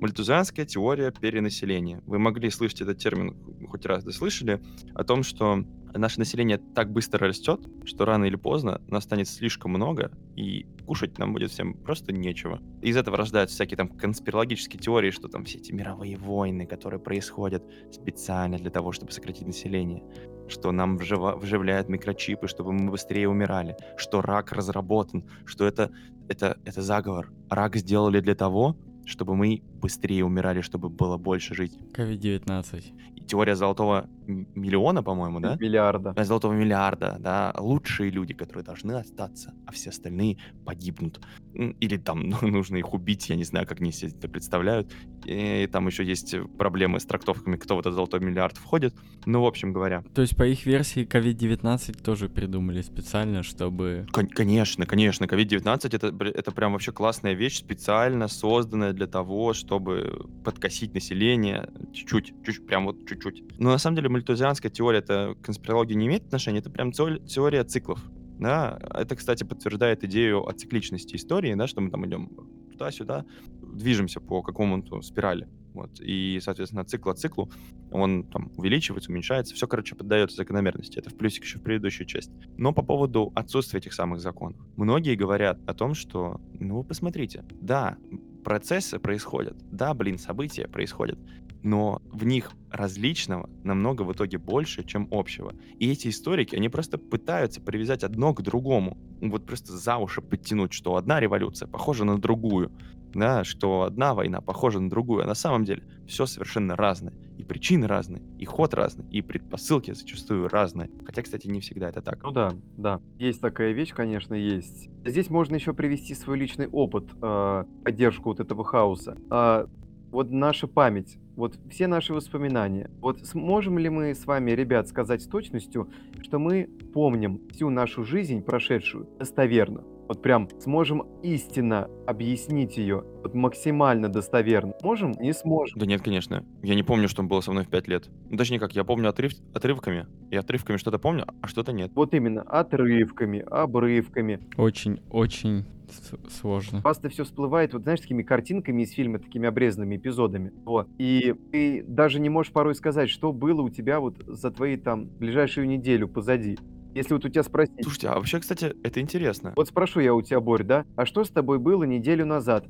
Мальтузианская 0.00 0.66
теория 0.66 1.12
перенаселения. 1.12 2.02
Вы 2.06 2.18
могли 2.18 2.50
слышать 2.50 2.80
этот 2.80 2.98
термин 2.98 3.36
хоть 3.68 3.86
раз, 3.86 4.02
да 4.02 4.10
слышали, 4.12 4.60
о 4.94 5.04
том, 5.04 5.22
что 5.22 5.64
наше 5.94 6.18
население 6.18 6.58
так 6.58 6.90
быстро 6.90 7.26
растет, 7.26 7.60
что 7.84 8.04
рано 8.04 8.24
или 8.24 8.36
поздно 8.36 8.80
нас 8.88 9.04
станет 9.04 9.28
слишком 9.28 9.72
много, 9.72 10.10
и 10.36 10.66
кушать 10.86 11.18
нам 11.18 11.32
будет 11.32 11.50
всем 11.50 11.74
просто 11.74 12.12
нечего. 12.12 12.60
Из 12.82 12.96
этого 12.96 13.16
рождаются 13.16 13.54
всякие 13.54 13.76
там 13.76 13.88
конспирологические 13.88 14.80
теории, 14.80 15.10
что 15.10 15.28
там 15.28 15.44
все 15.44 15.58
эти 15.58 15.72
мировые 15.72 16.16
войны, 16.16 16.66
которые 16.66 17.00
происходят 17.00 17.62
специально 17.90 18.58
для 18.58 18.70
того, 18.70 18.92
чтобы 18.92 19.12
сократить 19.12 19.46
население, 19.46 20.02
что 20.48 20.72
нам 20.72 20.96
вжива- 20.96 21.36
вживляют 21.36 21.88
микрочипы, 21.88 22.48
чтобы 22.48 22.72
мы 22.72 22.90
быстрее 22.90 23.28
умирали, 23.28 23.76
что 23.96 24.22
рак 24.22 24.52
разработан, 24.52 25.24
что 25.44 25.66
это, 25.66 25.90
это, 26.28 26.58
это 26.64 26.82
заговор. 26.82 27.32
Рак 27.50 27.76
сделали 27.76 28.20
для 28.20 28.34
того, 28.34 28.76
чтобы 29.04 29.34
мы 29.34 29.62
быстрее 29.80 30.24
умирали, 30.24 30.60
чтобы 30.60 30.88
было 30.88 31.16
больше 31.16 31.54
жить. 31.54 31.76
COVID-19. 31.94 33.11
Теория 33.26 33.56
золотого 33.56 34.08
миллиона, 34.26 35.02
по-моему, 35.02 35.40
да? 35.40 35.56
Миллиарда. 35.60 36.14
Золотого 36.24 36.52
миллиарда, 36.52 37.16
да, 37.18 37.54
лучшие 37.58 38.10
люди, 38.10 38.34
которые 38.34 38.64
должны 38.64 38.92
остаться, 38.92 39.54
а 39.66 39.72
все 39.72 39.90
остальные 39.90 40.38
погибнут. 40.64 41.20
Или 41.54 41.96
там 41.96 42.28
ну, 42.28 42.38
нужно 42.48 42.76
их 42.76 42.94
убить, 42.94 43.28
я 43.28 43.36
не 43.36 43.44
знаю, 43.44 43.66
как 43.66 43.80
они 43.80 43.92
себе 43.92 44.10
это 44.10 44.28
представляют. 44.28 44.92
И 45.24 45.68
там 45.70 45.86
еще 45.86 46.04
есть 46.04 46.34
проблемы 46.58 46.98
с 46.98 47.04
трактовками, 47.04 47.56
кто 47.56 47.76
в 47.76 47.80
этот 47.80 47.94
золотой 47.94 48.20
миллиард 48.20 48.56
входит. 48.56 48.94
Ну, 49.26 49.42
в 49.42 49.46
общем 49.46 49.72
говоря, 49.72 50.02
То 50.14 50.22
есть, 50.22 50.36
по 50.36 50.44
их 50.44 50.66
версии, 50.66 51.06
COVID-19 51.06 52.02
тоже 52.02 52.28
придумали 52.28 52.82
специально, 52.82 53.42
чтобы... 53.42 54.06
Кон- 54.12 54.26
Конечно, 54.28 54.86
конечно, 54.86 55.24
COVID-19 55.24 55.88
это, 55.96 56.26
это 56.26 56.50
прям 56.52 56.72
вообще 56.72 56.92
классная 56.92 57.34
вещь, 57.34 57.58
специально 57.58 58.28
созданная 58.28 58.92
для 58.92 59.06
того, 59.06 59.52
чтобы 59.52 60.26
подкосить 60.44 60.94
население 60.94 61.68
чуть-чуть, 61.92 62.34
чуть, 62.44 62.66
прям 62.66 62.86
вот 62.86 63.06
чуть-чуть. 63.06 63.44
Но 63.58 63.70
на 63.70 63.78
самом 63.78 63.96
деле 63.96 64.08
мальтузианская 64.08 64.70
теория, 64.70 64.98
это 64.98 65.34
к 65.40 65.44
конспирологии 65.44 65.94
не 65.94 66.06
имеет 66.06 66.24
отношения, 66.26 66.58
это 66.60 66.70
прям 66.70 66.90
тео- 66.92 67.18
теория 67.18 67.64
циклов. 67.64 68.00
Да, 68.38 68.78
это, 68.94 69.16
кстати, 69.16 69.44
подтверждает 69.44 70.04
идею 70.04 70.46
о 70.46 70.52
цикличности 70.52 71.16
истории, 71.16 71.54
да, 71.54 71.66
что 71.66 71.80
мы 71.80 71.90
там 71.90 72.06
идем 72.06 72.30
туда-сюда, 72.72 73.24
движемся 73.60 74.20
по 74.20 74.42
какому-то 74.42 75.00
спирали. 75.02 75.48
Вот, 75.74 76.00
и, 76.00 76.38
соответственно, 76.42 76.84
цикл 76.84 77.08
от 77.10 77.18
циклу, 77.18 77.50
он 77.90 78.24
там 78.24 78.52
увеличивается, 78.56 79.10
уменьшается, 79.10 79.54
все, 79.54 79.66
короче, 79.66 79.94
поддается 79.94 80.36
закономерности. 80.36 80.98
Это 80.98 81.08
в 81.08 81.16
плюсик 81.16 81.44
еще 81.44 81.58
в 81.58 81.62
предыдущую 81.62 82.06
часть. 82.06 82.30
Но 82.58 82.72
по 82.74 82.82
поводу 82.82 83.32
отсутствия 83.34 83.78
этих 83.78 83.94
самых 83.94 84.20
законов. 84.20 84.60
Многие 84.76 85.14
говорят 85.14 85.58
о 85.66 85.72
том, 85.72 85.94
что, 85.94 86.40
ну, 86.52 86.82
посмотрите, 86.84 87.44
да, 87.52 87.96
процессы 88.44 88.98
происходят, 88.98 89.56
да, 89.70 89.94
блин, 89.94 90.18
события 90.18 90.68
происходят, 90.68 91.18
но 91.62 92.02
в 92.10 92.24
них 92.24 92.52
различного 92.70 93.48
намного 93.64 94.02
в 94.02 94.12
итоге 94.12 94.38
больше, 94.38 94.84
чем 94.84 95.08
общего. 95.10 95.54
И 95.78 95.90
эти 95.90 96.08
историки, 96.08 96.56
они 96.56 96.68
просто 96.68 96.98
пытаются 96.98 97.60
привязать 97.60 98.02
одно 98.02 98.34
к 98.34 98.42
другому. 98.42 98.98
Вот 99.20 99.46
просто 99.46 99.72
за 99.72 99.98
уши 99.98 100.20
подтянуть, 100.20 100.72
что 100.72 100.96
одна 100.96 101.20
революция 101.20 101.68
похожа 101.68 102.04
на 102.04 102.18
другую, 102.18 102.72
да, 103.14 103.44
что 103.44 103.82
одна 103.82 104.14
война 104.14 104.40
похожа 104.40 104.80
на 104.80 104.88
другую. 104.88 105.22
А 105.22 105.26
на 105.26 105.34
самом 105.34 105.64
деле 105.64 105.84
все 106.06 106.26
совершенно 106.26 106.76
разное. 106.76 107.14
И 107.38 107.44
причины 107.44 107.86
разные, 107.86 108.22
и 108.38 108.44
ход 108.44 108.74
разный, 108.74 109.04
и 109.10 109.20
предпосылки 109.20 109.92
зачастую 109.92 110.48
разные. 110.48 110.90
Хотя, 111.04 111.22
кстати, 111.22 111.46
не 111.46 111.60
всегда 111.60 111.88
это 111.88 112.00
так. 112.00 112.22
Ну 112.22 112.30
да, 112.30 112.52
да. 112.76 113.00
Есть 113.18 113.40
такая 113.40 113.72
вещь, 113.72 113.92
конечно, 113.92 114.34
есть. 114.34 114.88
Здесь 115.04 115.28
можно 115.28 115.56
еще 115.56 115.72
привести 115.74 116.14
свой 116.14 116.38
личный 116.38 116.68
опыт, 116.68 117.10
э, 117.20 117.64
поддержку 117.84 118.30
вот 118.30 118.40
этого 118.40 118.64
хаоса. 118.64 119.16
А, 119.30 119.68
вот 120.10 120.30
наша 120.30 120.66
память, 120.66 121.18
вот 121.36 121.58
все 121.70 121.86
наши 121.86 122.12
воспоминания. 122.12 122.90
Вот 123.00 123.26
сможем 123.26 123.78
ли 123.78 123.88
мы 123.88 124.14
с 124.14 124.26
вами, 124.26 124.52
ребят, 124.52 124.88
сказать 124.88 125.22
с 125.22 125.26
точностью, 125.26 125.90
что 126.22 126.38
мы 126.38 126.68
помним 126.92 127.40
всю 127.50 127.70
нашу 127.70 128.04
жизнь 128.04 128.42
прошедшую 128.42 129.08
достоверно? 129.18 129.84
Вот 130.08 130.20
прям 130.20 130.48
сможем 130.60 131.02
истинно 131.22 131.88
объяснить 132.06 132.76
ее, 132.76 133.04
вот 133.22 133.34
максимально 133.34 134.08
достоверно. 134.08 134.74
Можем? 134.82 135.12
Не 135.12 135.32
сможем. 135.32 135.78
Да 135.78 135.86
нет, 135.86 136.02
конечно. 136.02 136.44
Я 136.62 136.74
не 136.74 136.82
помню, 136.82 137.08
что 137.08 137.22
было 137.22 137.40
со 137.40 137.52
мной 137.52 137.64
в 137.64 137.68
5 137.68 137.88
лет. 137.88 138.10
Ну, 138.30 138.36
точнее 138.36 138.58
как, 138.58 138.72
я 138.74 138.84
помню 138.84 139.08
отрыв... 139.08 139.32
отрывками. 139.54 140.06
И 140.30 140.36
отрывками 140.36 140.76
что-то 140.76 140.98
помню, 140.98 141.26
а 141.40 141.46
что-то 141.46 141.72
нет. 141.72 141.92
Вот 141.94 142.14
именно, 142.14 142.42
отрывками, 142.42 143.40
обрывками. 143.40 144.40
Очень-очень 144.56 145.64
с- 145.88 146.38
сложно. 146.40 146.78
У 146.78 146.82
вас-то 146.82 147.08
все 147.08 147.24
всплывает, 147.24 147.72
вот 147.72 147.82
знаешь, 147.82 148.00
такими 148.00 148.22
картинками 148.22 148.82
из 148.82 148.92
фильма, 148.92 149.18
такими 149.18 149.46
обрезанными 149.46 149.96
эпизодами. 149.96 150.52
Вот. 150.64 150.88
И 150.98 151.34
ты 151.52 151.84
даже 151.86 152.18
не 152.20 152.28
можешь 152.28 152.52
порой 152.52 152.74
сказать, 152.74 153.08
что 153.10 153.32
было 153.32 153.62
у 153.62 153.68
тебя 153.70 154.00
вот 154.00 154.16
за 154.26 154.50
твои 154.50 154.76
там 154.76 155.06
ближайшую 155.06 155.68
неделю 155.68 156.08
позади. 156.08 156.58
Если 156.94 157.14
вот 157.14 157.24
у 157.24 157.28
тебя 157.28 157.42
спросить, 157.42 157.82
Слушайте, 157.82 158.08
а 158.08 158.16
вообще, 158.16 158.38
кстати, 158.40 158.74
это 158.82 159.00
интересно. 159.00 159.52
вот 159.56 159.68
спрошу 159.68 160.00
я 160.00 160.14
у 160.14 160.22
тебя, 160.22 160.40
Борь, 160.40 160.64
да, 160.64 160.84
а 160.96 161.06
что 161.06 161.24
с 161.24 161.30
тобой 161.30 161.58
было 161.58 161.84
неделю 161.84 162.26
назад? 162.26 162.66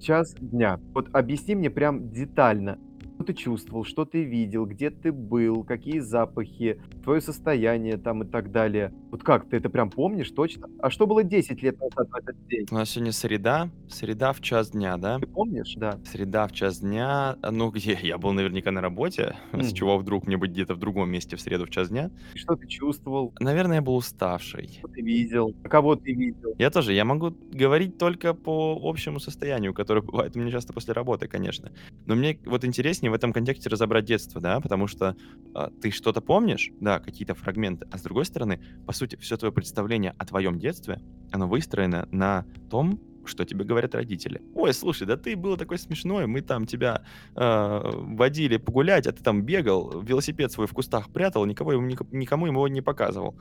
Час 0.00 0.34
дня. 0.34 0.78
Вот 0.94 1.08
объясни 1.12 1.54
мне 1.54 1.70
прям 1.70 2.10
детально. 2.10 2.78
Ты 3.22 3.34
чувствовал, 3.34 3.84
что 3.84 4.04
ты 4.04 4.24
видел, 4.24 4.66
где 4.66 4.90
ты 4.90 5.12
был, 5.12 5.64
какие 5.64 6.00
запахи, 6.00 6.80
твое 7.04 7.20
состояние 7.20 7.96
там 7.96 8.22
и 8.22 8.26
так 8.26 8.50
далее. 8.52 8.92
Вот 9.10 9.22
как, 9.22 9.48
ты 9.48 9.56
это 9.58 9.68
прям 9.70 9.90
помнишь 9.90 10.30
точно? 10.30 10.68
А 10.80 10.90
что 10.90 11.06
было 11.06 11.22
10 11.22 11.62
лет 11.62 11.78
назад 11.80 12.08
в 12.10 12.16
этот 12.16 12.46
день? 12.48 12.66
У 12.70 12.74
нас 12.74 12.90
сегодня 12.90 13.12
среда, 13.12 13.70
среда 13.88 14.32
в 14.32 14.40
час 14.40 14.70
дня, 14.70 14.96
да? 14.96 15.18
Ты 15.18 15.26
помнишь? 15.26 15.74
Да. 15.76 15.98
Среда 16.04 16.46
в 16.48 16.52
час 16.52 16.80
дня, 16.80 17.36
а, 17.42 17.50
ну 17.50 17.70
где? 17.70 17.98
Я 18.02 18.18
был 18.18 18.32
наверняка 18.32 18.70
на 18.72 18.80
работе, 18.80 19.36
с 19.52 19.56
Мгм. 19.68 19.74
чего 19.74 19.98
вдруг 19.98 20.26
мне 20.26 20.36
быть 20.36 20.50
где-то 20.50 20.74
в 20.74 20.78
другом 20.78 21.10
месте 21.10 21.36
в 21.36 21.40
среду 21.40 21.66
в 21.66 21.70
час 21.70 21.88
дня? 21.90 22.10
И 22.34 22.38
Что 22.38 22.56
ты 22.56 22.66
чувствовал, 22.66 23.32
Наверное, 23.40 23.76
я 23.76 23.82
был 23.82 23.96
уставший. 23.96 24.68
что 24.78 24.88
ты 24.88 25.02
видел, 25.02 25.54
а 25.62 25.68
кого 25.68 25.94
ты 25.96 26.12
видел? 26.12 26.54
Я 26.58 26.70
тоже, 26.70 26.92
я 26.92 27.04
могу 27.04 27.30
говорить 27.52 27.98
только 27.98 28.34
по 28.34 28.78
общему 28.82 29.20
состоянию, 29.20 29.74
которое 29.74 30.00
бывает 30.02 30.34
у 30.36 30.40
меня 30.40 30.50
часто 30.50 30.72
после 30.72 30.92
работы, 30.94 31.28
конечно. 31.28 31.70
Но 32.06 32.14
мне 32.14 32.38
вот 32.46 32.64
интереснее 32.64 33.10
в 33.12 33.14
этом 33.14 33.32
контексте 33.32 33.68
разобрать 33.68 34.04
детство, 34.04 34.40
да, 34.40 34.60
потому 34.60 34.86
что 34.86 35.16
а, 35.54 35.70
ты 35.80 35.90
что-то 35.90 36.20
помнишь, 36.20 36.70
да, 36.80 36.98
какие-то 36.98 37.34
фрагменты, 37.34 37.86
а 37.92 37.98
с 37.98 38.02
другой 38.02 38.24
стороны, 38.24 38.60
по 38.86 38.92
сути, 38.92 39.16
все 39.16 39.36
твое 39.36 39.52
представление 39.52 40.14
о 40.18 40.26
твоем 40.26 40.58
детстве, 40.58 41.00
оно 41.30 41.46
выстроено 41.46 42.08
на 42.10 42.44
том, 42.70 43.00
что 43.24 43.44
тебе 43.44 43.64
говорят 43.64 43.94
родители. 43.94 44.42
Ой, 44.54 44.74
слушай, 44.74 45.06
да 45.06 45.16
ты 45.16 45.36
был 45.36 45.56
такой 45.56 45.78
смешной, 45.78 46.26
мы 46.26 46.40
там 46.40 46.66
тебя 46.66 47.04
э, 47.36 47.80
водили 47.92 48.56
погулять, 48.56 49.06
а 49.06 49.12
ты 49.12 49.22
там 49.22 49.42
бегал, 49.42 50.00
велосипед 50.00 50.50
свой 50.50 50.66
в 50.66 50.72
кустах 50.72 51.10
прятал, 51.12 51.44
никого, 51.46 51.74
никому 51.74 52.46
ему 52.46 52.58
его 52.58 52.68
не 52.68 52.80
показывал. 52.80 53.36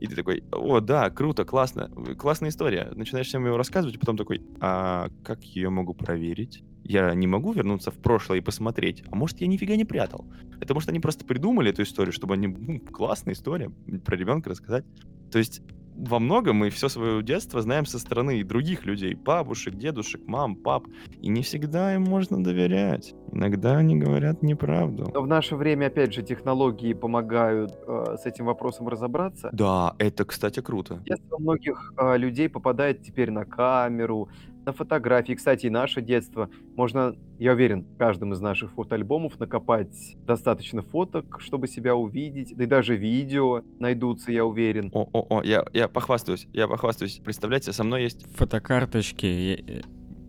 И 0.00 0.06
ты 0.06 0.14
такой, 0.14 0.44
о, 0.52 0.80
да, 0.80 1.10
круто, 1.10 1.44
классно, 1.44 1.90
э, 2.08 2.14
классная 2.14 2.50
история. 2.50 2.90
Начинаешь 2.94 3.26
всем 3.26 3.44
его 3.44 3.56
рассказывать, 3.56 3.96
и 3.96 3.98
потом 3.98 4.16
такой, 4.16 4.42
а 4.60 5.08
как 5.22 5.42
ее 5.44 5.70
могу 5.70 5.94
проверить? 5.94 6.64
Я 6.88 7.14
не 7.14 7.26
могу 7.26 7.52
вернуться 7.52 7.90
в 7.90 7.96
прошлое 7.96 8.38
и 8.38 8.42
посмотреть, 8.42 9.02
а 9.10 9.16
может, 9.16 9.40
я 9.40 9.48
нифига 9.48 9.74
не 9.76 9.84
прятал? 9.84 10.24
Это 10.60 10.72
может, 10.72 10.88
они 10.88 11.00
просто 11.00 11.24
придумали 11.24 11.70
эту 11.70 11.82
историю, 11.82 12.12
чтобы 12.12 12.34
они, 12.34 12.46
ну, 12.46 12.80
классная 12.80 13.34
история, 13.34 13.70
про 14.04 14.16
ребенка 14.16 14.50
рассказать. 14.50 14.84
То 15.30 15.38
есть 15.38 15.62
во 15.96 16.18
многом 16.18 16.56
мы 16.56 16.70
все 16.70 16.88
свое 16.88 17.22
детство 17.22 17.60
знаем 17.62 17.86
со 17.86 17.98
стороны 17.98 18.44
других 18.44 18.84
людей, 18.84 19.14
бабушек, 19.14 19.74
дедушек, 19.74 20.20
мам, 20.26 20.54
пап, 20.54 20.84
и 21.20 21.28
не 21.28 21.42
всегда 21.42 21.94
им 21.94 22.02
можно 22.02 22.42
доверять. 22.42 23.14
Иногда 23.32 23.78
они 23.78 23.96
говорят 23.96 24.42
неправду. 24.42 25.10
Но 25.12 25.22
в 25.22 25.26
наше 25.26 25.56
время, 25.56 25.86
опять 25.86 26.14
же, 26.14 26.22
технологии 26.22 26.92
помогают 26.92 27.72
э, 27.86 28.16
с 28.22 28.26
этим 28.26 28.46
вопросом 28.46 28.88
разобраться. 28.88 29.48
Да, 29.52 29.94
это, 29.98 30.24
кстати, 30.24 30.60
круто. 30.60 31.02
Детство 31.04 31.38
многих 31.38 31.92
а, 31.96 32.16
людей 32.16 32.48
попадает 32.48 33.02
теперь 33.02 33.30
на 33.30 33.44
камеру, 33.44 34.28
на 34.66 34.72
фотографии. 34.72 35.32
Кстати, 35.32 35.66
и 35.66 35.70
наше 35.70 36.02
детство. 36.02 36.50
Можно, 36.74 37.16
я 37.38 37.52
уверен, 37.52 37.84
в 37.84 37.96
каждом 37.96 38.32
из 38.32 38.40
наших 38.40 38.72
фотоальбомов 38.72 39.38
накопать 39.38 40.16
достаточно 40.26 40.82
фоток, 40.82 41.40
чтобы 41.40 41.68
себя 41.68 41.94
увидеть. 41.94 42.54
Да 42.56 42.64
и 42.64 42.66
даже 42.66 42.96
видео 42.96 43.62
найдутся, 43.78 44.32
я 44.32 44.44
уверен. 44.44 44.90
О-о-о, 44.92 45.42
я, 45.42 45.64
я 45.72 45.88
похвастаюсь, 45.88 46.48
я 46.52 46.68
похвастаюсь. 46.68 47.20
Представляете, 47.24 47.72
со 47.72 47.84
мной 47.84 48.02
есть... 48.02 48.26
Фотокарточки 48.36 49.64
э, 49.66 49.80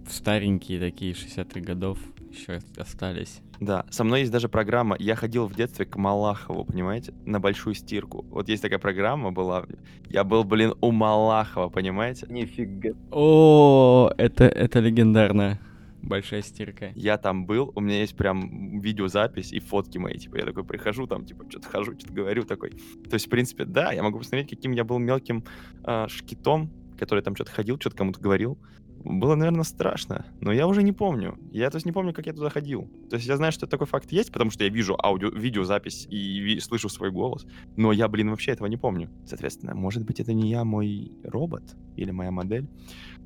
старенькие 0.07 0.79
такие, 0.79 1.13
60-х 1.13 1.59
годов, 1.61 1.97
еще 2.37 2.59
остались. 2.77 3.41
Да, 3.59 3.85
со 3.89 4.03
мной 4.03 4.21
есть 4.21 4.31
даже 4.31 4.49
программа. 4.49 4.95
Я 4.99 5.15
ходил 5.15 5.47
в 5.47 5.55
детстве 5.55 5.85
к 5.85 5.95
Малахову, 5.95 6.65
понимаете, 6.65 7.13
на 7.25 7.39
большую 7.39 7.73
стирку. 7.73 8.25
Вот 8.29 8.49
есть 8.49 8.61
такая 8.61 8.79
программа 8.79 9.31
была. 9.31 9.65
Я 10.09 10.23
был, 10.23 10.43
блин, 10.43 10.75
у 10.81 10.91
Малахова, 10.91 11.69
понимаете? 11.69 12.27
Нифига. 12.29 12.91
О, 13.11 14.11
это, 14.17 14.45
это 14.45 14.79
легендарно. 14.79 15.59
Большая 16.01 16.41
стирка. 16.41 16.91
Я 16.95 17.17
там 17.17 17.45
был, 17.45 17.73
у 17.75 17.81
меня 17.81 17.99
есть 17.99 18.15
прям 18.15 18.79
видеозапись 18.79 19.51
и 19.51 19.59
фотки 19.59 19.97
мои. 19.97 20.17
Типа, 20.17 20.37
я 20.37 20.45
такой 20.45 20.63
прихожу, 20.63 21.07
там, 21.07 21.25
типа, 21.25 21.45
что-то 21.49 21.67
хожу, 21.67 21.93
что-то 21.97 22.13
говорю 22.13 22.43
такой. 22.43 22.69
То 22.69 23.15
есть, 23.15 23.25
в 23.25 23.29
принципе, 23.29 23.65
да, 23.65 23.91
я 23.91 24.03
могу 24.03 24.19
посмотреть, 24.19 24.49
каким 24.49 24.71
я 24.71 24.83
был 24.83 24.99
мелким 24.99 25.43
а, 25.83 26.07
шкитом, 26.07 26.71
который 26.97 27.23
там 27.23 27.35
что-то 27.35 27.51
ходил, 27.51 27.79
что-то 27.79 27.97
кому-то 27.97 28.21
говорил. 28.21 28.57
Было, 29.03 29.35
наверное, 29.35 29.63
страшно, 29.63 30.25
но 30.41 30.51
я 30.51 30.67
уже 30.67 30.83
не 30.83 30.91
помню. 30.91 31.37
Я, 31.51 31.69
то 31.69 31.77
есть, 31.77 31.85
не 31.85 31.91
помню, 31.91 32.13
как 32.13 32.25
я 32.25 32.33
туда 32.33 32.49
ходил. 32.49 32.89
То 33.09 33.15
есть, 33.15 33.27
я 33.27 33.37
знаю, 33.37 33.51
что 33.51 33.67
такой 33.67 33.87
факт 33.87 34.11
есть, 34.11 34.31
потому 34.31 34.51
что 34.51 34.63
я 34.63 34.69
вижу 34.69 34.97
аудио, 35.01 35.29
видеозапись 35.29 36.07
и 36.09 36.39
ви- 36.39 36.59
слышу 36.59 36.89
свой 36.89 37.11
голос, 37.11 37.45
но 37.75 37.91
я, 37.91 38.07
блин, 38.07 38.29
вообще 38.29 38.51
этого 38.51 38.67
не 38.67 38.77
помню. 38.77 39.09
Соответственно, 39.25 39.75
может 39.75 40.03
быть, 40.03 40.19
это 40.19 40.33
не 40.33 40.49
я, 40.49 40.63
мой 40.63 41.11
робот 41.23 41.75
или 41.95 42.11
моя 42.11 42.31
модель. 42.31 42.67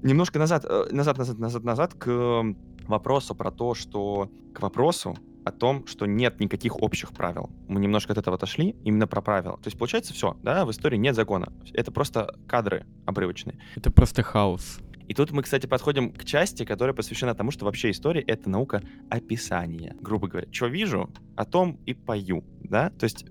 Немножко 0.04 0.40
назад, 0.40 0.66
э, 0.66 0.88
назад, 0.92 1.18
назад, 1.18 1.40
назад, 1.40 1.64
назад 1.64 1.94
к 1.94 2.44
вопросу 2.88 3.36
про 3.36 3.52
то, 3.52 3.74
что... 3.74 4.30
К 4.54 4.62
вопросу 4.62 5.16
о 5.44 5.52
том, 5.52 5.88
что 5.88 6.06
нет 6.06 6.40
никаких 6.40 6.82
общих 6.82 7.14
правил. 7.14 7.50
Мы 7.68 7.80
немножко 7.80 8.14
от 8.14 8.20
этого 8.20 8.36
отошли, 8.36 8.76
именно 8.84 9.08
про 9.08 9.22
правила. 9.22 9.58
То 9.58 9.68
есть, 9.68 9.78
получается, 9.78 10.14
все, 10.14 10.38
да, 10.44 10.66
в 10.66 10.72
истории 10.72 10.98
нет 10.98 11.16
закона. 11.16 11.52
Это 11.74 11.92
просто 11.92 12.36
кадры 12.48 12.86
обрывочные. 13.06 13.58
Это 13.76 13.92
просто 13.92 14.24
хаос. 14.24 14.80
И 15.12 15.14
тут 15.14 15.32
мы, 15.32 15.44
кстати, 15.44 15.68
подходим 15.68 16.14
к 16.14 16.24
части, 16.24 16.64
которая 16.64 16.96
посвящена 16.96 17.36
тому, 17.36 17.52
что 17.52 17.66
вообще 17.66 17.92
история— 17.92 18.22
это 18.28 18.50
наука 18.50 18.82
описания. 19.10 19.94
Грубо 20.00 20.30
говоря, 20.30 20.48
что 20.54 20.68
вижу, 20.68 21.10
о 21.36 21.44
том 21.44 21.82
и 21.86 21.94
пою, 21.94 22.46
да? 22.64 22.92
То 22.92 23.04
есть 23.04 23.26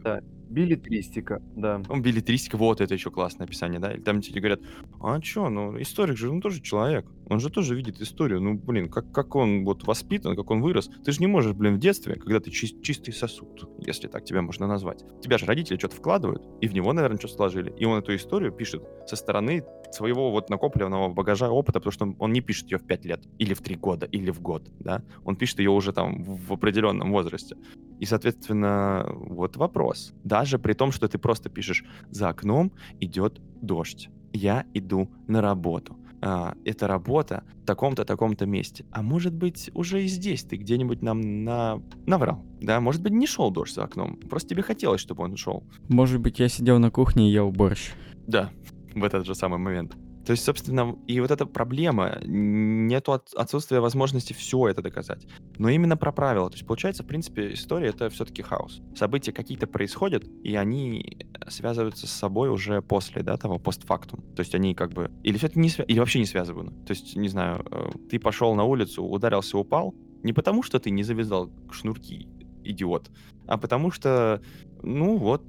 Билетристика, 0.51 1.41
да. 1.57 1.81
ну, 1.89 2.01
билетристика, 2.01 2.59
вот 2.59 2.83
это 2.83 2.93
еще 2.93 3.11
классное 3.11 3.47
описание, 3.47 3.81
да? 3.81 3.95
Или 3.95 4.03
там 4.03 4.20
тебе 4.20 4.43
говорят, 4.43 4.61
а 5.01 5.22
что, 5.22 5.49
ну, 5.49 5.81
историк 5.81 6.18
же, 6.18 6.28
он 6.28 6.43
тоже 6.43 6.61
человек, 6.61 7.07
он 7.31 7.41
же 7.41 7.49
тоже 7.49 7.76
видит 7.76 8.01
историю, 8.01 8.41
ну, 8.41 8.55
блин, 8.55 8.89
как, 8.89 9.12
как 9.12 9.37
он 9.37 9.64
вот 9.64 9.85
воспитан, 9.85 10.35
как 10.37 10.51
он 10.51 10.61
вырос. 10.61 10.91
Ты 11.05 11.12
же 11.12 11.20
не 11.20 11.28
можешь, 11.28 11.55
блин, 11.55 11.76
в 11.76 11.78
детстве, 11.78 12.16
когда 12.16 12.41
ты 12.41 12.51
чис- 12.51 12.83
чистый 12.83 13.12
сосуд, 13.12 13.68
если 13.78 14.09
так 14.09 14.24
тебя 14.24 14.43
можно 14.43 14.66
назвать. 14.66 15.05
Тебя 15.22 15.39
же 15.39 15.47
родители 15.47 15.78
что-то 15.78 15.97
вкладывают, 15.97 16.43
и 16.61 16.66
в 16.66 16.74
него, 16.74 16.93
наверное, 16.93 17.18
что-то 17.18 17.35
сложили. 17.35 17.72
И 17.78 17.85
он 17.85 17.99
эту 17.99 18.14
историю 18.16 18.53
пишет 18.53 18.83
со 19.07 19.16
стороны 19.16 19.64
своего 19.93 20.31
вот 20.33 20.51
накопленного 20.51 21.09
багажа 21.09 21.51
опыта, 21.51 21.78
потому 21.81 21.93
что 21.93 22.05
он, 22.05 22.16
он 22.18 22.33
не 22.33 22.41
пишет 22.41 22.70
ее 22.70 22.78
в 22.78 22.87
5 22.87 23.05
лет, 23.05 23.20
или 23.39 23.55
в 23.55 23.61
3 23.61 23.76
года, 23.76 24.07
или 24.07 24.31
в 24.31 24.41
год, 24.41 24.68
да? 24.81 25.03
Он 25.24 25.37
пишет 25.37 25.61
ее 25.61 25.70
уже 25.70 25.93
там 25.93 26.24
в 26.24 26.53
определенном 26.53 27.12
возрасте. 27.12 27.57
И, 28.01 28.07
соответственно, 28.07 29.07
вот 29.09 29.57
вопрос. 29.57 30.12
Даже 30.24 30.59
при 30.59 30.72
том, 30.72 30.91
что 30.91 31.07
ты 31.07 31.18
просто 31.18 31.49
пишешь 31.49 31.85
«За 32.11 32.28
окном 32.31 32.72
идет 32.99 33.41
дождь. 33.62 34.09
Я 34.33 34.64
иду 34.74 35.09
на 35.28 35.41
работу». 35.43 35.99
А, 36.23 36.55
это 36.64 36.87
работа 36.87 37.45
в 37.62 37.66
таком-то, 37.66 38.05
таком-то 38.05 38.47
месте. 38.47 38.85
А 38.91 39.03
может 39.03 39.35
быть, 39.35 39.71
уже 39.75 40.05
и 40.05 40.07
здесь 40.07 40.45
ты 40.45 40.57
где-нибудь 40.57 41.03
нам 41.03 41.45
на... 41.45 41.83
наврал. 42.07 42.45
Да, 42.61 42.81
может 42.81 43.03
быть, 43.03 43.12
не 43.12 43.27
шел 43.27 43.51
дождь 43.51 43.75
за 43.75 43.85
окном. 43.85 44.16
Просто 44.29 44.51
тебе 44.51 44.62
хотелось, 44.62 45.01
чтобы 45.01 45.25
он 45.25 45.37
шел. 45.37 45.64
Может 45.89 46.21
быть, 46.21 46.39
я 46.39 46.49
сидел 46.49 46.79
на 46.79 46.91
кухне 46.91 47.29
и 47.29 47.33
ел 47.33 47.51
борщ. 47.51 47.93
Да, 48.27 48.51
в 48.95 49.03
этот 49.03 49.27
же 49.27 49.35
самый 49.35 49.59
момент. 49.59 49.97
То 50.31 50.33
есть, 50.35 50.45
собственно, 50.45 50.97
и 51.09 51.18
вот 51.18 51.33
эта 51.33 51.45
проблема, 51.45 52.20
нету 52.24 53.11
от- 53.11 53.35
отсутствия 53.35 53.81
возможности 53.81 54.33
все 54.33 54.68
это 54.68 54.81
доказать. 54.81 55.26
Но 55.59 55.68
именно 55.70 55.97
про 55.97 56.12
правила. 56.12 56.49
То 56.49 56.55
есть, 56.55 56.64
получается, 56.68 57.03
в 57.03 57.07
принципе, 57.09 57.53
история— 57.55 57.89
это 57.89 58.09
все-таки 58.11 58.41
хаос. 58.43 58.81
События 58.95 59.33
какие-то 59.33 59.66
происходят, 59.66 60.22
и 60.45 60.55
они 60.55 61.26
связываются 61.49 62.07
с 62.07 62.12
собой 62.12 62.49
уже 62.49 62.81
после, 62.81 63.24
да, 63.24 63.37
того, 63.39 63.59
постфактум. 63.59 64.22
То 64.37 64.43
есть 64.43 64.55
они 64.55 64.76
как 64.76 64.93
бы... 64.93 65.11
Или, 65.24 65.37
всё-таки 65.37 65.59
не 65.59 65.68
свя- 65.68 65.85
или 65.85 65.99
вообще 65.99 66.20
не 66.20 66.26
связаны. 66.26 66.70
То 66.85 66.93
есть, 66.93 67.16
не 67.16 67.28
знаю, 67.28 67.66
э, 67.68 67.91
ты 68.09 68.20
пошел 68.20 68.55
на 68.55 68.62
улицу, 68.62 69.03
ударился, 69.03 69.59
упал, 69.59 69.97
не 70.22 70.33
потому 70.33 70.62
что 70.62 70.78
ты 70.78 70.91
не 70.91 71.03
завязал 71.03 71.51
шнурки, 71.72 72.28
идиот, 72.71 73.11
а 73.47 73.57
потому 73.59 73.91
что, 73.91 74.41
ну 74.83 75.16
вот, 75.16 75.43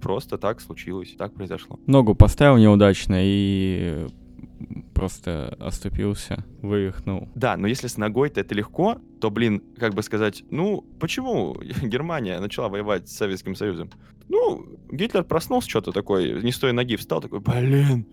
просто 0.00 0.38
так 0.38 0.60
случилось, 0.60 1.14
так 1.18 1.34
произошло. 1.34 1.78
Ногу 1.86 2.14
поставил 2.14 2.56
неудачно 2.56 3.16
и 3.18 4.06
просто 4.94 5.56
оступился, 5.58 6.44
вывихнул. 6.62 7.28
Да, 7.34 7.56
но 7.56 7.66
если 7.66 7.86
с 7.86 7.96
ногой-то 7.96 8.40
это 8.40 8.54
легко, 8.54 8.98
то, 9.20 9.30
блин, 9.30 9.62
как 9.78 9.94
бы 9.94 10.02
сказать, 10.02 10.44
ну, 10.50 10.84
почему 10.98 11.56
Германия 11.82 12.38
начала 12.40 12.68
воевать 12.68 13.08
с 13.08 13.16
Советским 13.16 13.54
Союзом? 13.54 13.90
Ну, 14.28 14.66
Гитлер 14.90 15.24
проснулся 15.24 15.68
что-то 15.68 15.92
такой, 15.92 16.42
не 16.42 16.52
с 16.52 16.58
той 16.58 16.72
ноги 16.72 16.96
встал, 16.96 17.20
такой, 17.20 17.40
блин, 17.40 18.06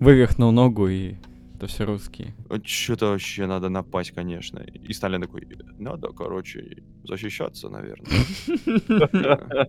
Вывихнул 0.00 0.50
ногу 0.50 0.88
и... 0.88 1.14
Это 1.62 1.70
все 1.70 1.84
русские. 1.84 2.34
что-то 2.64 3.10
вообще 3.10 3.46
надо 3.46 3.68
напасть, 3.68 4.10
конечно. 4.10 4.58
И 4.88 4.92
Сталин 4.92 5.20
такой, 5.20 5.46
надо, 5.78 6.08
короче, 6.08 6.82
защищаться, 7.04 7.68
наверное. 7.68 8.08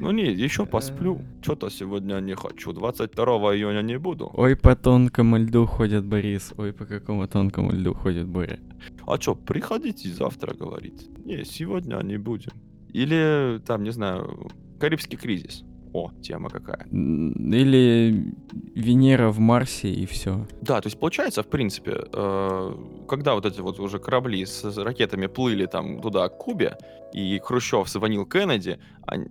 Ну 0.00 0.12
не, 0.12 0.32
еще 0.32 0.64
посплю. 0.64 1.20
Что-то 1.42 1.68
сегодня 1.68 2.20
не 2.20 2.34
хочу. 2.34 2.72
22 2.72 3.24
июня 3.54 3.82
не 3.82 3.98
буду. 3.98 4.30
Ой, 4.32 4.56
по 4.56 4.74
тонкому 4.74 5.36
льду 5.36 5.66
ходит 5.66 6.06
Борис. 6.06 6.54
Ой, 6.56 6.72
по 6.72 6.86
какому 6.86 7.28
тонкому 7.28 7.72
льду 7.72 7.92
ходит 7.92 8.26
Боря. 8.26 8.58
А 9.06 9.20
что, 9.20 9.34
приходите 9.34 10.08
завтра, 10.08 10.54
говорит. 10.54 11.02
Не, 11.26 11.44
сегодня 11.44 12.02
не 12.02 12.16
будем. 12.16 12.52
Или, 12.94 13.60
там, 13.66 13.82
не 13.82 13.92
знаю, 13.92 14.50
Карибский 14.80 15.18
кризис. 15.18 15.64
О, 15.92 16.12
тема 16.22 16.50
какая. 16.50 16.86
Или 16.90 18.34
Венера 18.74 19.30
в 19.30 19.38
Марсе 19.38 19.90
и 19.90 20.06
все. 20.06 20.46
Да, 20.60 20.80
то 20.80 20.86
есть 20.86 20.98
получается, 20.98 21.42
в 21.42 21.48
принципе, 21.48 22.04
э, 22.12 22.74
когда 23.08 23.34
вот 23.34 23.46
эти 23.46 23.60
вот 23.60 23.80
уже 23.80 23.98
корабли 23.98 24.44
с 24.44 24.64
ракетами 24.76 25.26
плыли 25.26 25.66
там 25.66 26.00
туда, 26.00 26.28
к 26.28 26.38
Кубе, 26.38 26.76
и 27.12 27.40
Хрущев 27.42 27.88
звонил 27.88 28.26
Кеннеди, 28.26 28.78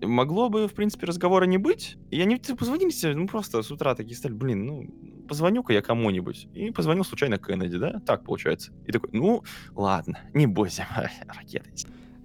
могло 0.02 0.50
бы, 0.50 0.68
в 0.68 0.74
принципе, 0.74 1.06
разговора 1.06 1.46
не 1.46 1.58
быть. 1.58 1.98
И 2.10 2.22
они 2.22 2.40
типа, 2.40 2.60
позвонили 2.60 2.90
себе, 2.90 3.16
ну 3.16 3.28
просто 3.28 3.62
с 3.62 3.72
утра 3.72 3.94
такие 3.96 4.16
стали, 4.16 4.34
блин, 4.34 4.66
ну 4.66 4.88
позвоню-ка 5.28 5.74
я 5.74 5.82
кому-нибудь. 5.82 6.48
И 6.54 6.72
позвонил 6.72 7.04
случайно 7.04 7.38
Кеннеди, 7.38 7.78
да? 7.78 8.02
Так 8.06 8.24
получается. 8.24 8.72
И 8.86 8.92
такой, 8.92 9.10
ну 9.14 9.44
ладно, 9.76 10.20
не 10.34 10.48
бойся, 10.48 10.88
ракеты. 11.28 11.70